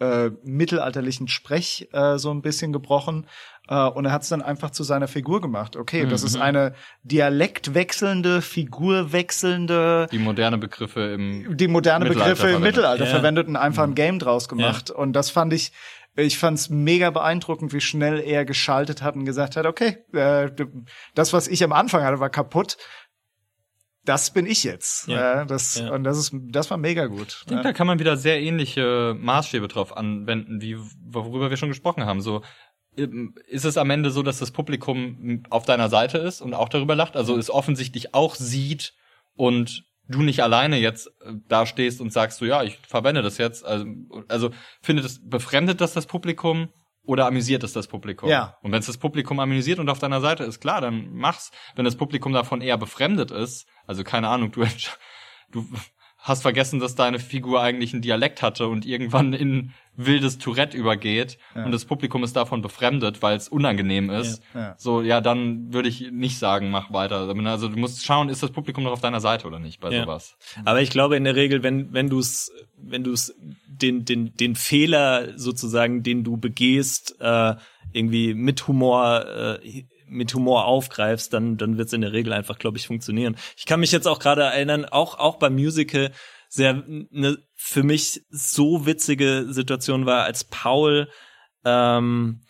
äh, 0.00 0.30
mittelalterlichen 0.44 1.28
Sprech 1.28 1.88
äh, 1.92 2.16
so 2.18 2.30
ein 2.30 2.40
bisschen 2.40 2.72
gebrochen. 2.72 3.26
Äh, 3.68 3.74
und 3.88 4.06
er 4.06 4.12
hat 4.12 4.22
es 4.22 4.28
dann 4.30 4.40
einfach 4.40 4.70
zu 4.70 4.84
seiner 4.84 5.08
Figur 5.08 5.40
gemacht. 5.42 5.76
Okay, 5.76 6.06
das 6.06 6.22
ist 6.22 6.36
eine 6.36 6.72
dialektwechselnde, 7.02 8.40
figurwechselnde, 8.40 10.06
Die 10.10 10.18
moderne 10.18 10.56
Begriffe 10.58 11.00
im 11.00 11.56
die 11.56 11.68
moderne 11.68 12.04
Mittelalter 12.06 12.30
Begriffe 12.30 12.46
im 12.46 12.52
verwendet. 12.54 12.76
Mittelalter 12.76 13.04
Ja. 13.04 13.10
verwendet 13.10 13.48
und 13.48 13.56
einfach 13.56 13.84
ein 13.84 13.94
Game 13.94 14.18
draus 14.18 14.48
gemacht. 14.48 14.90
Und 14.90 15.12
das 15.12 15.30
fand 15.30 15.52
ich, 15.52 15.72
ich 16.18 16.38
fand's 16.38 16.68
mega 16.68 17.10
beeindruckend, 17.10 17.72
wie 17.72 17.80
schnell 17.80 18.20
er 18.20 18.44
geschaltet 18.44 19.02
hat 19.02 19.14
und 19.14 19.24
gesagt 19.24 19.56
hat, 19.56 19.66
okay, 19.66 19.98
äh, 20.12 20.50
das, 21.14 21.32
was 21.32 21.48
ich 21.48 21.62
am 21.62 21.72
Anfang 21.72 22.02
hatte, 22.02 22.20
war 22.20 22.30
kaputt. 22.30 22.76
Das 24.04 24.32
bin 24.32 24.46
ich 24.46 24.64
jetzt. 24.64 25.06
Ja. 25.06 25.42
Äh, 25.42 25.46
das, 25.46 25.78
Ja. 25.78 25.92
Und 25.92 26.04
das 26.04 26.18
ist, 26.18 26.32
das 26.34 26.70
war 26.70 26.78
mega 26.78 27.06
gut. 27.06 27.38
Ich 27.40 27.46
denke, 27.46 27.62
da 27.62 27.72
kann 27.72 27.86
man 27.86 27.98
wieder 27.98 28.16
sehr 28.16 28.40
ähnliche 28.40 29.14
Maßstäbe 29.18 29.68
drauf 29.68 29.96
anwenden, 29.96 30.60
wie 30.60 30.78
worüber 31.06 31.50
wir 31.50 31.56
schon 31.56 31.68
gesprochen 31.68 32.06
haben. 32.06 32.20
So 32.20 32.42
ähm, 32.96 33.34
ist 33.46 33.64
es 33.64 33.76
am 33.76 33.90
Ende 33.90 34.10
so, 34.10 34.22
dass 34.22 34.38
das 34.38 34.50
Publikum 34.50 35.44
auf 35.50 35.66
deiner 35.66 35.88
Seite 35.88 36.18
ist 36.18 36.40
und 36.40 36.54
auch 36.54 36.68
darüber 36.68 36.96
lacht, 36.96 37.16
also 37.16 37.36
es 37.36 37.50
offensichtlich 37.50 38.14
auch 38.14 38.34
sieht 38.34 38.94
und 39.34 39.84
du 40.08 40.22
nicht 40.22 40.42
alleine 40.42 40.78
jetzt 40.78 41.08
äh, 41.22 41.34
da 41.48 41.66
stehst 41.66 42.00
und 42.00 42.12
sagst 42.12 42.38
so, 42.38 42.44
ja, 42.44 42.62
ich 42.62 42.78
verwende 42.78 43.22
das 43.22 43.38
jetzt. 43.38 43.64
Also, 43.64 43.86
also 44.28 44.50
findet 44.82 45.04
es, 45.04 45.20
befremdet 45.28 45.80
das 45.80 45.92
das 45.92 46.06
Publikum 46.06 46.68
oder 47.02 47.26
amüsiert 47.26 47.62
es 47.62 47.72
das 47.72 47.86
Publikum? 47.86 48.28
Ja. 48.28 48.58
Und 48.62 48.72
wenn 48.72 48.80
es 48.80 48.86
das 48.86 48.98
Publikum 48.98 49.40
amüsiert 49.40 49.78
und 49.78 49.88
auf 49.88 49.98
deiner 49.98 50.20
Seite 50.20 50.44
ist, 50.44 50.60
klar, 50.60 50.80
dann 50.80 51.14
mach's. 51.14 51.50
Wenn 51.76 51.84
das 51.84 51.96
Publikum 51.96 52.32
davon 52.32 52.60
eher 52.60 52.78
befremdet 52.78 53.30
ist, 53.30 53.66
also 53.86 54.04
keine 54.04 54.28
Ahnung, 54.28 54.50
du, 54.52 54.64
du 55.52 55.66
hast 56.18 56.42
vergessen, 56.42 56.80
dass 56.80 56.94
deine 56.96 57.18
Figur 57.20 57.62
eigentlich 57.62 57.92
einen 57.92 58.02
Dialekt 58.02 58.42
hatte 58.42 58.66
und 58.66 58.84
irgendwann 58.84 59.32
in 59.32 59.72
wildes 59.96 60.38
Tourette 60.38 60.76
übergeht 60.76 61.38
Ja. 61.54 61.64
und 61.64 61.72
das 61.72 61.84
Publikum 61.84 62.22
ist 62.24 62.34
davon 62.36 62.60
befremdet, 62.60 63.22
weil 63.22 63.36
es 63.36 63.48
unangenehm 63.48 64.10
ist. 64.10 64.42
Ja, 64.54 64.60
ja. 64.60 64.74
So, 64.78 65.00
ja, 65.02 65.20
dann 65.20 65.72
würde 65.72 65.88
ich 65.88 66.10
nicht 66.12 66.38
sagen, 66.38 66.70
mach 66.70 66.92
weiter. 66.92 67.28
Also 67.46 67.68
du 67.68 67.76
musst 67.78 68.04
schauen, 68.04 68.28
ist 68.28 68.42
das 68.42 68.50
Publikum 68.50 68.84
noch 68.84 68.92
auf 68.92 69.00
deiner 69.00 69.20
Seite 69.20 69.46
oder 69.46 69.58
nicht 69.58 69.80
bei 69.80 69.90
Ja. 69.90 70.02
sowas. 70.02 70.36
Aber 70.64 70.80
ich 70.82 70.90
glaube 70.90 71.16
in 71.16 71.24
der 71.24 71.34
Regel, 71.36 71.62
wenn 71.62 71.92
wenn 71.92 72.08
du 72.10 72.18
es 72.18 72.52
wenn 72.76 73.02
du 73.04 73.12
es 73.12 73.34
den 73.66 74.04
den 74.04 74.34
den 74.34 74.54
Fehler 74.54 75.38
sozusagen, 75.38 76.02
den 76.02 76.24
du 76.24 76.36
begehst, 76.36 77.16
äh, 77.20 77.54
irgendwie 77.92 78.34
mit 78.34 78.66
Humor 78.68 79.24
äh, 79.64 79.84
mit 80.08 80.34
Humor 80.34 80.64
aufgreifst, 80.66 81.32
dann 81.32 81.56
dann 81.56 81.78
wird 81.78 81.88
es 81.88 81.92
in 81.92 82.00
der 82.00 82.12
Regel 82.12 82.32
einfach, 82.32 82.58
glaube 82.58 82.78
ich, 82.78 82.86
funktionieren. 82.86 83.36
Ich 83.56 83.66
kann 83.66 83.80
mich 83.80 83.92
jetzt 83.92 84.06
auch 84.06 84.18
gerade 84.18 84.42
erinnern, 84.42 84.84
auch 84.84 85.18
auch 85.18 85.36
beim 85.36 85.54
Musical 85.54 86.10
sehr 86.48 86.70
eine 86.70 87.38
für 87.54 87.82
mich 87.82 88.24
so 88.30 88.86
witzige 88.86 89.46
Situation 89.48 90.06
war, 90.06 90.24
als 90.24 90.44
Paul 90.44 91.08
ähm, 91.64 92.40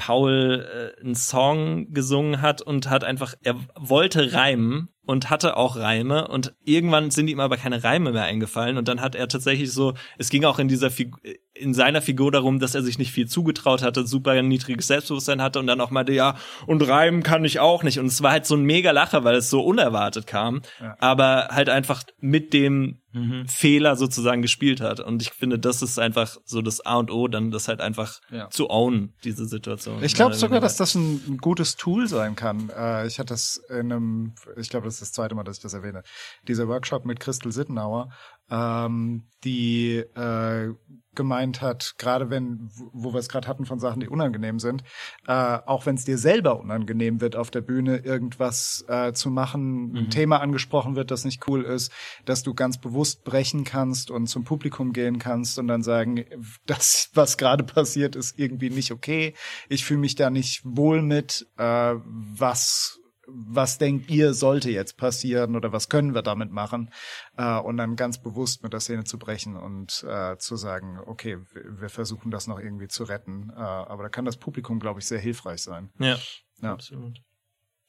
Paul 0.00 0.94
äh, 0.96 1.00
einen 1.00 1.14
Song 1.14 1.92
gesungen 1.92 2.40
hat 2.40 2.62
und 2.62 2.88
hat 2.88 3.04
einfach, 3.04 3.34
er 3.42 3.56
wollte 3.76 4.32
reimen 4.32 4.88
und 5.06 5.30
hatte 5.30 5.56
auch 5.56 5.76
Reime 5.76 6.28
und 6.28 6.54
irgendwann 6.64 7.10
sind 7.10 7.28
ihm 7.28 7.40
aber 7.40 7.56
keine 7.56 7.82
Reime 7.82 8.12
mehr 8.12 8.24
eingefallen 8.24 8.76
und 8.76 8.86
dann 8.86 9.00
hat 9.00 9.14
er 9.14 9.28
tatsächlich 9.28 9.72
so, 9.72 9.94
es 10.18 10.28
ging 10.30 10.44
auch 10.44 10.58
in 10.58 10.68
dieser 10.68 10.90
Figur, 10.90 11.18
in 11.54 11.74
seiner 11.74 12.00
Figur 12.00 12.30
darum, 12.30 12.58
dass 12.58 12.74
er 12.74 12.82
sich 12.82 12.98
nicht 12.98 13.12
viel 13.12 13.26
zugetraut 13.26 13.82
hatte, 13.82 14.06
super 14.06 14.40
niedriges 14.40 14.86
Selbstbewusstsein 14.86 15.42
hatte 15.42 15.58
und 15.58 15.66
dann 15.66 15.80
auch 15.80 15.90
meinte, 15.90 16.12
ja, 16.12 16.36
und 16.66 16.86
reimen 16.86 17.22
kann 17.22 17.44
ich 17.44 17.60
auch 17.60 17.82
nicht 17.82 17.98
und 17.98 18.06
es 18.06 18.22
war 18.22 18.32
halt 18.32 18.46
so 18.46 18.54
ein 18.56 18.62
mega 18.62 18.90
Lacher, 18.90 19.24
weil 19.24 19.36
es 19.36 19.50
so 19.50 19.62
unerwartet 19.62 20.26
kam, 20.26 20.62
ja. 20.80 20.96
aber 21.00 21.48
halt 21.50 21.68
einfach 21.68 22.02
mit 22.20 22.52
dem 22.52 23.00
mhm. 23.12 23.46
Fehler 23.48 23.96
sozusagen 23.96 24.42
gespielt 24.42 24.80
hat 24.80 25.00
und 25.00 25.22
ich 25.22 25.30
finde, 25.30 25.58
das 25.58 25.82
ist 25.82 25.98
einfach 25.98 26.36
so 26.44 26.62
das 26.62 26.84
A 26.84 26.96
und 26.96 27.10
O, 27.10 27.28
dann 27.28 27.50
das 27.50 27.68
halt 27.68 27.80
einfach 27.80 28.20
ja. 28.30 28.48
zu 28.50 28.70
own, 28.70 29.12
diese 29.24 29.46
Situation. 29.46 30.02
Ich 30.02 30.14
glaube 30.14 30.34
sogar, 30.34 30.60
dass 30.60 30.76
das 30.76 30.94
ein, 30.94 31.20
ein, 31.26 31.38
gutes 31.38 31.76
Tool 31.76 32.06
sein 32.06 32.36
kann. 32.36 32.70
Äh, 32.76 33.06
ich 33.06 33.18
hatte 33.18 33.30
das 33.30 33.60
in 33.68 33.92
einem, 33.92 34.32
ich 34.56 34.68
glaube, 34.68 34.89
das 34.90 34.96
ist 34.96 35.02
das 35.02 35.12
zweite 35.12 35.34
Mal, 35.34 35.44
dass 35.44 35.58
ich 35.58 35.62
das 35.62 35.74
erwähne, 35.74 36.02
dieser 36.48 36.68
Workshop 36.68 37.04
mit 37.04 37.20
Christel 37.20 37.52
Sittenauer, 37.52 38.10
ähm, 38.50 39.28
die 39.44 39.98
äh, 39.98 40.74
gemeint 41.14 41.60
hat, 41.60 41.94
gerade 41.98 42.30
wenn, 42.30 42.70
wo 42.92 43.12
wir 43.12 43.18
es 43.18 43.28
gerade 43.28 43.48
hatten 43.48 43.66
von 43.66 43.80
Sachen, 43.80 44.00
die 44.00 44.08
unangenehm 44.08 44.58
sind, 44.58 44.82
äh, 45.26 45.32
auch 45.32 45.86
wenn 45.86 45.96
es 45.96 46.04
dir 46.04 46.18
selber 46.18 46.60
unangenehm 46.60 47.20
wird, 47.20 47.36
auf 47.36 47.50
der 47.50 47.60
Bühne 47.62 47.98
irgendwas 47.98 48.84
äh, 48.88 49.12
zu 49.12 49.30
machen, 49.30 49.90
mhm. 49.90 49.96
ein 49.96 50.10
Thema 50.10 50.40
angesprochen 50.40 50.96
wird, 50.96 51.10
das 51.10 51.24
nicht 51.24 51.46
cool 51.48 51.62
ist, 51.62 51.92
dass 52.24 52.42
du 52.42 52.54
ganz 52.54 52.78
bewusst 52.78 53.24
brechen 53.24 53.64
kannst 53.64 54.10
und 54.10 54.28
zum 54.28 54.44
Publikum 54.44 54.92
gehen 54.92 55.18
kannst 55.18 55.58
und 55.58 55.68
dann 55.68 55.82
sagen, 55.82 56.24
das, 56.66 57.10
was 57.14 57.36
gerade 57.36 57.64
passiert, 57.64 58.16
ist 58.16 58.38
irgendwie 58.38 58.70
nicht 58.70 58.92
okay. 58.92 59.34
Ich 59.68 59.84
fühle 59.84 60.00
mich 60.00 60.14
da 60.14 60.30
nicht 60.30 60.62
wohl 60.64 61.02
mit. 61.02 61.46
Äh, 61.56 61.94
was 62.04 63.00
was 63.32 63.78
denkt 63.78 64.10
ihr, 64.10 64.34
sollte 64.34 64.70
jetzt 64.70 64.96
passieren 64.96 65.56
oder 65.56 65.72
was 65.72 65.88
können 65.88 66.14
wir 66.14 66.22
damit 66.22 66.50
machen? 66.50 66.90
Äh, 67.36 67.58
und 67.58 67.76
dann 67.76 67.96
ganz 67.96 68.20
bewusst 68.22 68.62
mit 68.62 68.72
der 68.72 68.80
Szene 68.80 69.04
zu 69.04 69.18
brechen 69.18 69.56
und 69.56 70.04
äh, 70.08 70.36
zu 70.38 70.56
sagen, 70.56 70.98
okay, 71.06 71.38
wir, 71.52 71.88
versuchen 71.88 72.30
das 72.30 72.46
noch 72.46 72.58
irgendwie 72.58 72.88
zu 72.88 73.04
retten. 73.04 73.50
Äh, 73.50 73.60
aber 73.60 74.04
da 74.04 74.08
kann 74.08 74.24
das 74.24 74.36
Publikum, 74.36 74.80
glaube 74.80 75.00
ich, 75.00 75.06
sehr 75.06 75.18
hilfreich 75.18 75.62
sein. 75.62 75.90
Ja, 75.98 76.18
ja. 76.62 76.72
absolut. 76.72 77.18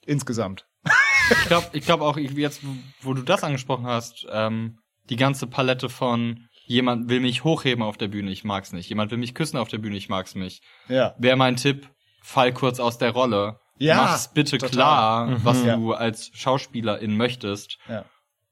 Insgesamt. 0.06 0.66
Ich 1.30 1.46
glaube 1.48 1.68
ich 1.74 1.86
glaub 1.86 2.02
auch, 2.02 2.18
jetzt, 2.18 2.62
wo 3.02 3.14
du 3.14 3.22
das 3.22 3.44
angesprochen 3.44 3.86
hast, 3.86 4.26
ähm, 4.32 4.80
die 5.10 5.16
ganze 5.16 5.48
Palette 5.48 5.88
von 5.88 6.48
jemand 6.66 7.10
will 7.10 7.20
mich 7.20 7.44
hochheben 7.44 7.84
auf 7.84 7.98
der 7.98 8.08
Bühne, 8.08 8.32
ich 8.32 8.44
mag's 8.44 8.74
nicht. 8.74 8.90
Jemand 8.90 9.12
will 9.12 9.18
mich 9.18 9.36
küssen 9.36 9.58
auf 9.58 9.70
der 9.70 9.78
Bühne, 9.78 9.98
ich 9.98 10.10
mag's 10.10 10.36
nicht. 10.36 10.64
Ja. 10.88 11.16
Wäre 11.20 11.38
mein 11.38 11.56
Tipp, 11.56 11.90
fall 12.22 12.54
kurz 12.54 12.80
aus 12.80 12.98
der 12.98 13.12
Rolle 13.12 13.61
ja, 13.82 13.96
mach's 13.96 14.34
bitte 14.34 14.58
total. 14.58 14.70
klar, 14.70 15.28
mhm. 15.28 15.38
was 15.44 15.64
ja. 15.64 15.76
du 15.76 15.94
als 15.94 16.32
Schauspielerin 16.34 17.18
möchtest. 17.18 17.78
Ja. 17.88 18.06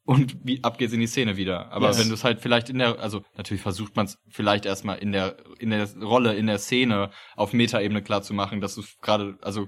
Und 0.04 0.38
wie 0.44 0.64
ab 0.64 0.80
geht's 0.80 0.94
in 0.94 1.00
die 1.00 1.08
Szene 1.08 1.38
wieder. 1.38 1.72
Aber 1.72 1.90
yes. 1.90 2.00
wenn 2.00 2.08
du 2.08 2.16
es 2.16 2.24
halt 2.24 2.42
vielleicht 2.42 2.70
in 2.70 2.80
der, 2.80 3.00
also 3.00 3.22
natürlich 3.38 3.62
versucht 3.62 3.96
man 3.96 4.08
es 4.08 4.18
vielleicht 4.28 4.66
erstmal 4.66 4.98
in 4.98 5.12
der 5.12 5.38
in 5.60 5.70
der 5.70 5.88
Rolle, 6.02 6.34
in 6.34 6.48
der 6.48 6.58
Szene 6.58 7.12
auf 7.36 7.54
Metaebene 7.54 8.02
klar 8.02 8.24
zu 8.24 8.34
machen, 8.34 8.60
dass 8.60 8.74
du 8.74 8.82
gerade, 9.02 9.38
also 9.42 9.68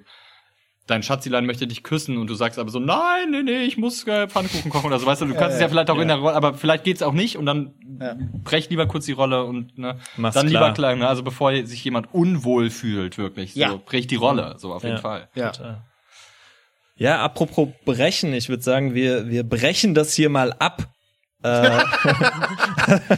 dein 0.91 1.03
Schatzilein 1.03 1.45
möchte 1.45 1.65
dich 1.65 1.83
küssen 1.83 2.17
und 2.17 2.27
du 2.27 2.35
sagst 2.35 2.59
aber 2.59 2.69
so, 2.69 2.79
nein, 2.79 3.31
nee, 3.31 3.43
nee, 3.43 3.63
ich 3.63 3.77
muss 3.77 4.05
äh, 4.05 4.27
Pfannkuchen 4.27 4.69
kochen 4.69 4.87
oder 4.87 4.99
so, 4.99 5.05
weißt 5.05 5.21
du, 5.21 5.25
du 5.25 5.33
kannst 5.33 5.51
ja, 5.51 5.55
es 5.55 5.61
ja 5.61 5.69
vielleicht 5.69 5.89
auch 5.89 5.95
ja. 5.95 6.01
in 6.03 6.07
der 6.09 6.17
Rolle, 6.17 6.35
aber 6.35 6.53
vielleicht 6.53 6.83
geht's 6.83 7.01
auch 7.01 7.13
nicht 7.13 7.37
und 7.37 7.45
dann 7.45 7.73
ja. 7.99 8.15
brech 8.43 8.69
lieber 8.69 8.87
kurz 8.87 9.05
die 9.05 9.13
Rolle 9.13 9.43
und 9.45 9.77
ne, 9.77 9.97
Mach's 10.17 10.35
dann 10.35 10.47
klar. 10.47 10.63
lieber 10.63 10.73
klein, 10.73 10.99
ne, 10.99 11.07
also 11.07 11.23
bevor 11.23 11.51
sich 11.65 11.83
jemand 11.83 12.13
unwohl 12.13 12.69
fühlt, 12.69 13.17
wirklich, 13.17 13.53
so, 13.53 13.81
brech 13.83 14.07
die 14.07 14.15
Rolle, 14.15 14.55
so 14.57 14.73
auf 14.73 14.83
jeden 14.83 14.99
Fall. 14.99 15.29
Ja. 15.33 15.49
Total. 15.51 15.81
Ja, 16.95 17.19
apropos 17.23 17.69
brechen, 17.83 18.33
ich 18.33 18.49
würde 18.49 18.61
sagen, 18.61 18.93
wir, 18.93 19.27
wir 19.27 19.43
brechen 19.43 19.95
das 19.95 20.13
hier 20.13 20.29
mal 20.29 20.53
ab. 20.53 20.87
Äh, 21.41 21.69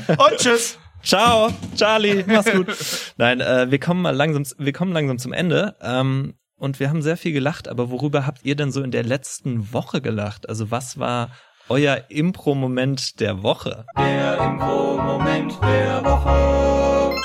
und 0.07 0.37
tschüss. 0.37 0.79
Ciao, 1.03 1.51
Charlie, 1.75 2.23
mach's 2.25 2.49
gut. 2.49 2.67
Nein, 3.17 3.41
äh, 3.41 3.69
wir 3.69 3.79
kommen 3.79 4.01
mal 4.01 4.15
langsam, 4.15 4.45
wir 4.57 4.71
kommen 4.71 4.93
langsam 4.93 5.19
zum 5.19 5.33
Ende. 5.33 5.75
Ähm, 5.81 6.35
und 6.63 6.79
wir 6.79 6.87
haben 6.87 7.01
sehr 7.01 7.17
viel 7.17 7.33
gelacht, 7.33 7.67
aber 7.67 7.89
worüber 7.89 8.25
habt 8.25 8.45
ihr 8.45 8.55
denn 8.55 8.71
so 8.71 8.81
in 8.81 8.91
der 8.91 9.03
letzten 9.03 9.73
Woche 9.73 9.99
gelacht? 9.99 10.47
Also 10.47 10.71
was 10.71 10.97
war 10.97 11.29
euer 11.67 12.05
Impro-Moment 12.07 13.19
der 13.19 13.43
Woche? 13.43 13.85
Der 13.97 14.37
Impro-Moment 14.37 15.61
der 15.61 16.05
Woche. 16.05 17.21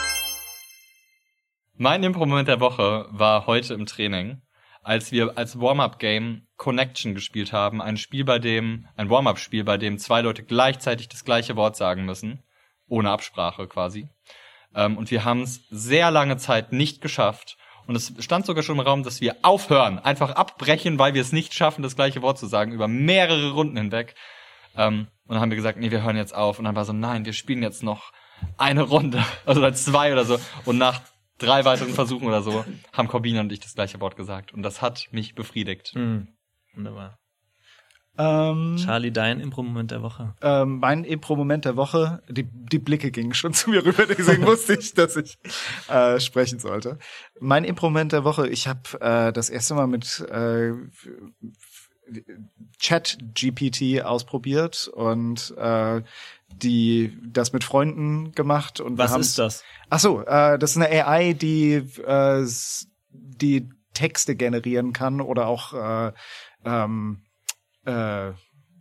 Mein 1.77 2.03
Impro-Moment 2.03 2.49
der 2.49 2.59
Woche 2.59 3.07
war 3.11 3.47
heute 3.47 3.75
im 3.75 3.87
Training, 3.87 4.43
als 4.83 5.13
wir 5.13 5.39
als 5.39 5.61
Warm-Up-Game 5.61 6.49
Connection 6.57 7.15
gespielt 7.15 7.53
haben. 7.53 7.81
Ein 7.81 7.97
Spiel, 7.97 8.25
bei 8.25 8.41
dem, 8.41 8.89
ein 8.97 9.09
Warm-Up-Spiel, 9.09 9.63
bei 9.63 9.77
dem 9.77 9.99
zwei 9.99 10.21
Leute 10.21 10.43
gleichzeitig 10.43 11.09
das 11.11 11.25
gleiche 11.25 11.55
Wort 11.55 11.77
sagen 11.77 12.05
müssen. 12.05 12.43
Ohne 12.89 13.11
Absprache 13.11 13.69
quasi. 13.69 14.09
Ähm, 14.75 14.99
und 14.99 15.13
wir 15.13 15.25
haben 15.25 15.43
es 15.43 15.65
sehr 15.71 16.11
lange 16.11 16.39
Zeit 16.39 16.73
nicht 16.73 17.01
geschafft, 17.01 17.57
und 17.89 17.97
es 17.97 18.13
stand 18.19 18.45
sogar 18.45 18.63
schon 18.63 18.77
im 18.77 18.81
Raum, 18.81 19.03
dass 19.03 19.23
wir 19.23 19.37
aufhören, 19.41 19.99
einfach 19.99 20.33
abbrechen, 20.33 20.99
weil 20.99 21.15
wir 21.15 21.23
es 21.23 21.33
nicht 21.33 21.55
schaffen, 21.55 21.83
das 21.83 21.97
gleiche 21.97 22.21
Wort 22.21 22.39
zu 22.39 22.47
sagen, 22.47 22.73
über 22.73 22.87
mehrere 22.87 23.53
Runden 23.53 23.79
hinweg. 23.79 24.15
Ähm, 24.77 25.09
und 25.27 25.35
dann 25.35 25.41
haben 25.41 25.51
wir 25.51 25.57
gesagt, 25.57 25.79
nee, 25.79 25.91
wir 25.91 26.03
hören 26.03 26.17
jetzt 26.17 26.35
auf. 26.35 26.59
Und 26.59 26.67
dann 26.67 26.77
war 26.77 26.85
so, 26.85 26.93
nein, 26.93 27.25
wir 27.25 27.33
spielen 27.33 27.63
jetzt 27.63 27.83
noch 27.83 28.13
eine 28.59 28.83
Runde, 28.83 29.25
also 29.47 29.69
zwei 29.71 30.13
oder 30.13 30.27
so. 30.27 30.39
Und 30.67 30.77
nach 30.77 31.01
drei 31.39 31.65
weiteren 31.65 31.95
Versuchen 31.95 32.29
oder 32.29 32.43
so 32.43 32.63
haben 32.93 33.09
Corbina 33.09 33.41
und 33.41 33.51
ich 33.53 33.61
das 33.61 33.75
gleiche 33.75 34.01
Wort 34.03 34.17
gesagt. 34.17 34.53
Und 34.53 34.63
das 34.63 34.83
hat 34.83 35.09
mich 35.11 35.35
befriedigt. 35.35 35.95
Mhm. 35.95 36.29
Wunderbar. 36.75 37.19
Ähm, 38.19 38.77
Charlie, 38.85 39.13
dein 39.13 39.39
Impro-Moment 39.39 39.93
der 39.93 40.03
Woche. 40.03 40.35
Ähm, 40.43 40.81
mein 40.81 41.05
Impro-Moment 41.05 41.65
der 41.65 41.77
Woche, 41.77 42.21
die, 42.29 42.43
die 42.43 42.81
Blicke 42.81 43.13
gingen 43.13 43.33
schon 43.33 43.53
zu 43.55 43.71
mir 43.71 43.85
rüber, 43.85 44.07
deswegen 44.07 44.45
wusste 44.45 44.75
ich, 44.75 44.93
dass 44.95 45.17
ich 45.17 45.39
äh, 45.89 46.19
sprechen 46.19 46.59
sollte. 46.59 46.99
Mein 47.39 47.65
Impro-Moment 47.65 48.13
der 48.13 48.25
Woche, 48.25 48.49
ich 48.49 48.67
habe 48.67 49.01
äh, 49.01 49.33
das 49.33 49.51
erste 49.51 49.75
Mal 49.75 49.87
mit 49.87 50.21
äh, 50.31 50.73
Chat-GPT 52.79 54.03
ausprobiert 54.03 54.89
und 54.89 55.55
äh, 55.57 56.03
die 56.49 57.17
das 57.23 57.53
mit 57.53 57.63
Freunden 57.63 58.33
gemacht 58.33 58.81
und 58.81 58.99
was 58.99 59.15
ist 59.17 59.39
das? 59.39 59.63
Ach 59.91 60.01
so, 60.01 60.23
äh, 60.23 60.59
das 60.59 60.73
ist 60.73 60.77
eine 60.79 61.07
AI, 61.07 61.35
die 61.35 61.75
äh, 61.75 62.47
die 63.13 63.69
Texte 63.95 64.37
generieren 64.37 64.93
kann 64.93 65.21
oder 65.21 65.47
auch 65.47 65.75
äh, 65.75 66.13
ähm, 66.65 67.23
äh, 67.85 68.33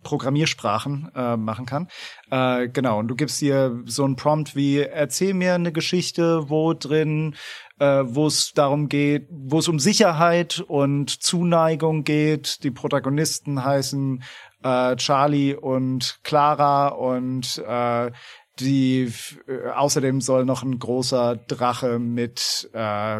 Programmiersprachen 0.04 1.12
äh, 1.16 1.36
machen 1.36 1.66
kann. 1.66 1.90
Äh, 2.32 2.70
genau, 2.70 3.00
und 3.00 3.10
du 3.10 3.16
gibst 3.16 3.42
dir 3.42 3.84
so 3.86 4.06
ein 4.06 4.16
Prompt 4.16 4.56
wie, 4.56 4.80
erzähl 4.80 5.34
mir 5.34 5.56
eine 5.56 5.74
Geschichte, 5.74 6.50
wo 6.50 6.74
drin, 6.74 7.36
äh, 7.80 8.04
wo 8.06 8.28
es 8.28 8.54
darum 8.54 8.88
geht, 8.88 9.28
wo 9.30 9.60
es 9.60 9.68
um 9.68 9.80
Sicherheit 9.80 10.64
und 10.66 11.10
Zuneigung 11.10 12.06
geht. 12.06 12.64
Die 12.64 12.72
Protagonisten 12.72 13.66
heißen 13.66 14.24
äh, 14.64 14.96
Charlie 14.96 15.56
und 15.56 16.20
Clara 16.24 16.88
und 16.88 17.62
äh, 17.68 18.12
die 18.60 19.12
äh, 19.48 19.70
außerdem 19.76 20.22
soll 20.22 20.46
noch 20.46 20.64
ein 20.64 20.80
großer 20.80 21.36
Drache 21.36 22.00
mit 22.00 22.70
äh, 22.74 23.20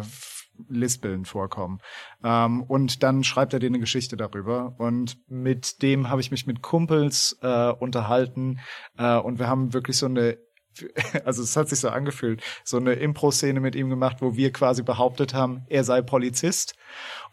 Lispeln 0.68 1.24
vorkommen. 1.24 1.78
Ähm, 2.22 2.62
und 2.62 3.02
dann 3.02 3.24
schreibt 3.24 3.52
er 3.52 3.58
dir 3.58 3.66
eine 3.66 3.78
Geschichte 3.78 4.16
darüber. 4.16 4.74
Und 4.78 5.18
mit 5.28 5.82
dem 5.82 6.08
habe 6.08 6.20
ich 6.20 6.30
mich 6.30 6.46
mit 6.46 6.62
Kumpels 6.62 7.38
äh, 7.42 7.70
unterhalten. 7.70 8.60
Äh, 8.96 9.16
und 9.16 9.38
wir 9.38 9.48
haben 9.48 9.72
wirklich 9.72 9.96
so 9.96 10.06
eine 10.06 10.38
also 11.24 11.42
es 11.42 11.56
hat 11.56 11.68
sich 11.68 11.80
so 11.80 11.88
angefühlt, 11.88 12.42
so 12.64 12.76
eine 12.76 12.94
Impro-Szene 12.94 13.60
mit 13.60 13.74
ihm 13.74 13.90
gemacht, 13.90 14.18
wo 14.20 14.36
wir 14.36 14.52
quasi 14.52 14.82
behauptet 14.82 15.34
haben, 15.34 15.64
er 15.68 15.84
sei 15.84 16.02
Polizist. 16.02 16.74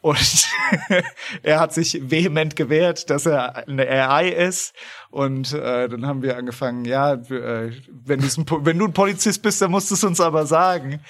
Und 0.01 0.47
er 1.43 1.59
hat 1.59 1.73
sich 1.73 1.99
vehement 2.11 2.55
gewehrt, 2.55 3.09
dass 3.09 3.25
er 3.25 3.67
eine 3.67 3.87
AI 3.89 4.29
ist. 4.29 4.73
Und 5.09 5.53
äh, 5.53 5.87
dann 5.89 6.05
haben 6.05 6.21
wir 6.21 6.37
angefangen, 6.37 6.85
ja, 6.85 7.13
äh, 7.13 7.71
wenn, 7.89 8.21
wenn 8.21 8.79
du 8.79 8.85
ein 8.85 8.93
Polizist 8.93 9.41
bist, 9.41 9.61
dann 9.61 9.71
musst 9.71 9.89
du 9.89 9.95
es 9.95 10.03
uns 10.03 10.21
aber 10.21 10.45
sagen. 10.45 11.01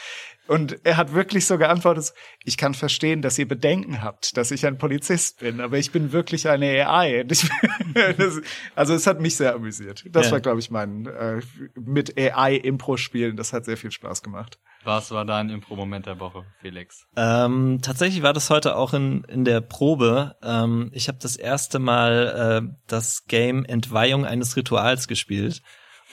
Und 0.48 0.86
er 0.86 0.98
hat 0.98 1.14
wirklich 1.14 1.46
so 1.46 1.58
geantwortet, 1.58 2.14
ich 2.44 2.58
kann 2.58 2.74
verstehen, 2.74 3.22
dass 3.22 3.38
ihr 3.40 3.48
Bedenken 3.48 4.04
habt, 4.04 4.38
dass 4.38 4.52
ich 4.52 4.66
ein 4.66 4.78
Polizist 4.78 5.40
bin, 5.40 5.60
aber 5.60 5.78
ich 5.78 5.92
bin 5.92 6.12
wirklich 6.12 6.48
eine 6.48 6.88
AI. 6.88 7.26
also 8.76 8.94
es 8.94 9.08
hat 9.08 9.20
mich 9.22 9.36
sehr 9.36 9.56
amüsiert. 9.56 10.06
Das 10.10 10.28
ja. 10.28 10.34
war, 10.34 10.42
glaube 10.42 10.60
ich, 10.60 10.70
mein 10.70 11.08
äh, 11.08 11.42
mit 11.76 12.18
AI-Impro-Spielen. 12.18 13.38
Das 13.38 13.54
hat 13.54 13.66
sehr 13.66 13.78
viel 13.78 13.92
Spaß 13.92 14.22
gemacht. 14.22 14.60
Was 14.84 15.10
war 15.10 15.26
dein 15.26 15.50
Impro-Moment 15.50 16.06
der 16.06 16.20
Woche, 16.20 16.46
Felix? 16.62 17.08
Ähm, 17.16 17.80
tatsächlich 17.82 18.22
war 18.22 18.34
das 18.34 18.52
heute 18.52 18.76
auch 18.76 18.94
in, 18.94 19.24
in 19.24 19.44
der 19.44 19.62
Probe. 19.62 20.36
Ähm, 20.44 20.92
ich 20.94 21.08
habe 21.08 21.18
das 21.20 21.38
erste 21.38 21.80
Mal 21.80 22.62
äh, 22.64 22.76
das 22.86 23.26
Game 23.26 23.66
Entweihung 23.66 24.26
eines 24.26 24.56
Rituals 24.56 25.08
gespielt. 25.08 25.64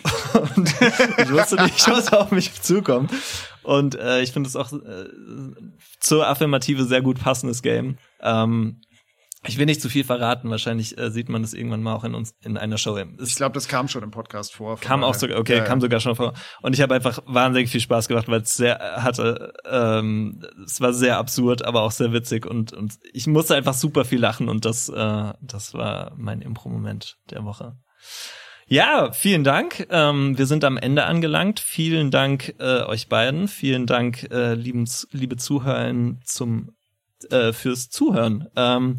Und 0.32 0.74
ich 0.80 1.30
wusste 1.30 1.62
nicht, 1.62 1.86
was 1.86 2.12
auf 2.14 2.30
mich 2.30 2.62
zukommt. 2.62 3.12
Und 3.62 3.94
äh, 3.94 4.22
ich 4.22 4.32
finde 4.32 4.48
es 4.48 4.56
auch 4.56 4.72
äh, 4.72 5.06
zur 6.00 6.26
Affirmative 6.26 6.84
sehr 6.84 7.02
gut 7.02 7.20
passendes 7.20 7.62
Game. 7.62 7.98
Ähm, 8.20 8.80
Ich 9.44 9.58
will 9.58 9.66
nicht 9.66 9.80
zu 9.82 9.88
viel 9.88 10.04
verraten, 10.04 10.50
wahrscheinlich 10.50 10.96
äh, 10.98 11.10
sieht 11.10 11.28
man 11.28 11.42
das 11.42 11.52
irgendwann 11.52 11.82
mal 11.82 11.94
auch 11.94 12.04
in 12.04 12.14
uns 12.14 12.32
in 12.44 12.56
einer 12.56 12.78
Show. 12.78 12.96
Es 12.96 13.30
Ich 13.30 13.34
glaube, 13.34 13.54
das 13.54 13.66
kam 13.66 13.88
schon 13.88 14.04
im 14.04 14.12
Podcast 14.12 14.54
vor. 14.54 14.78
kam 14.78 15.02
auch 15.02 15.14
sogar, 15.14 15.38
okay, 15.40 15.56
Ja, 15.56 15.64
kam 15.64 15.80
sogar 15.80 15.98
schon 15.98 16.14
vor. 16.14 16.32
Und 16.60 16.74
ich 16.74 16.80
habe 16.80 16.94
einfach 16.94 17.18
wahnsinnig 17.26 17.68
viel 17.68 17.80
Spaß 17.80 18.06
gemacht, 18.06 18.28
weil 18.28 18.42
es 18.42 18.54
sehr 18.54 18.78
hatte, 19.02 19.52
ähm, 19.68 20.44
es 20.64 20.80
war 20.80 20.92
sehr 20.92 21.18
absurd, 21.18 21.64
aber 21.64 21.82
auch 21.82 21.90
sehr 21.90 22.12
witzig 22.12 22.46
und 22.46 22.72
und 22.72 22.98
ich 23.12 23.26
musste 23.26 23.56
einfach 23.56 23.74
super 23.74 24.04
viel 24.04 24.20
lachen 24.20 24.48
und 24.48 24.64
das 24.64 24.88
äh, 24.88 25.32
das 25.40 25.74
war 25.74 26.12
mein 26.16 26.40
Impro-Moment 26.40 27.16
der 27.30 27.44
Woche. 27.44 27.76
Ja, 28.66 29.12
vielen 29.12 29.44
Dank. 29.44 29.86
Ähm, 29.90 30.38
wir 30.38 30.46
sind 30.46 30.64
am 30.64 30.76
Ende 30.76 31.04
angelangt. 31.04 31.60
Vielen 31.60 32.10
Dank 32.10 32.54
äh, 32.58 32.82
euch 32.82 33.08
beiden. 33.08 33.48
Vielen 33.48 33.86
Dank, 33.86 34.30
äh, 34.30 34.54
liebens, 34.54 35.08
liebe 35.12 35.36
Zuhörer 35.36 35.92
zum 36.24 36.74
äh, 37.30 37.52
fürs 37.52 37.90
Zuhören. 37.90 38.48
Ähm, 38.56 38.98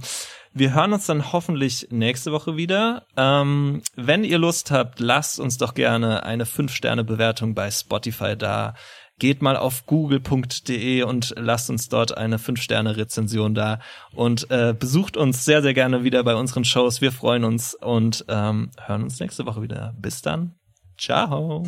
wir 0.54 0.76
hören 0.76 0.94
uns 0.94 1.08
dann 1.08 1.34
hoffentlich 1.34 1.88
nächste 1.90 2.32
Woche 2.32 2.56
wieder. 2.56 3.08
Ähm, 3.18 3.82
wenn 3.96 4.24
ihr 4.24 4.38
Lust 4.38 4.70
habt, 4.70 5.00
lasst 5.00 5.40
uns 5.40 5.58
doch 5.58 5.74
gerne 5.74 6.24
eine 6.24 6.46
5-Sterne-Bewertung 6.46 7.56
bei 7.56 7.72
Spotify 7.72 8.38
da. 8.38 8.76
Geht 9.24 9.42
mal 9.42 9.56
auf 9.56 9.86
google.de 9.86 11.04
und 11.04 11.34
lasst 11.38 11.70
uns 11.70 11.88
dort 11.88 12.18
eine 12.18 12.40
5-Sterne-Rezension 12.40 13.56
da. 13.56 13.80
Und 14.14 14.52
äh, 14.52 14.76
besucht 14.78 15.16
uns 15.16 15.46
sehr, 15.46 15.62
sehr 15.62 15.74
gerne 15.74 16.04
wieder 16.04 16.26
bei 16.26 16.36
unseren 16.36 16.66
Shows. 16.66 17.00
Wir 17.00 17.14
freuen 17.14 17.46
uns 17.46 17.74
und 17.74 18.26
ähm, 18.28 18.72
hören 18.86 19.04
uns 19.04 19.22
nächste 19.22 19.46
Woche 19.46 19.62
wieder. 19.62 19.96
Bis 19.98 20.22
dann. 20.22 20.56
Ciao. 20.98 21.64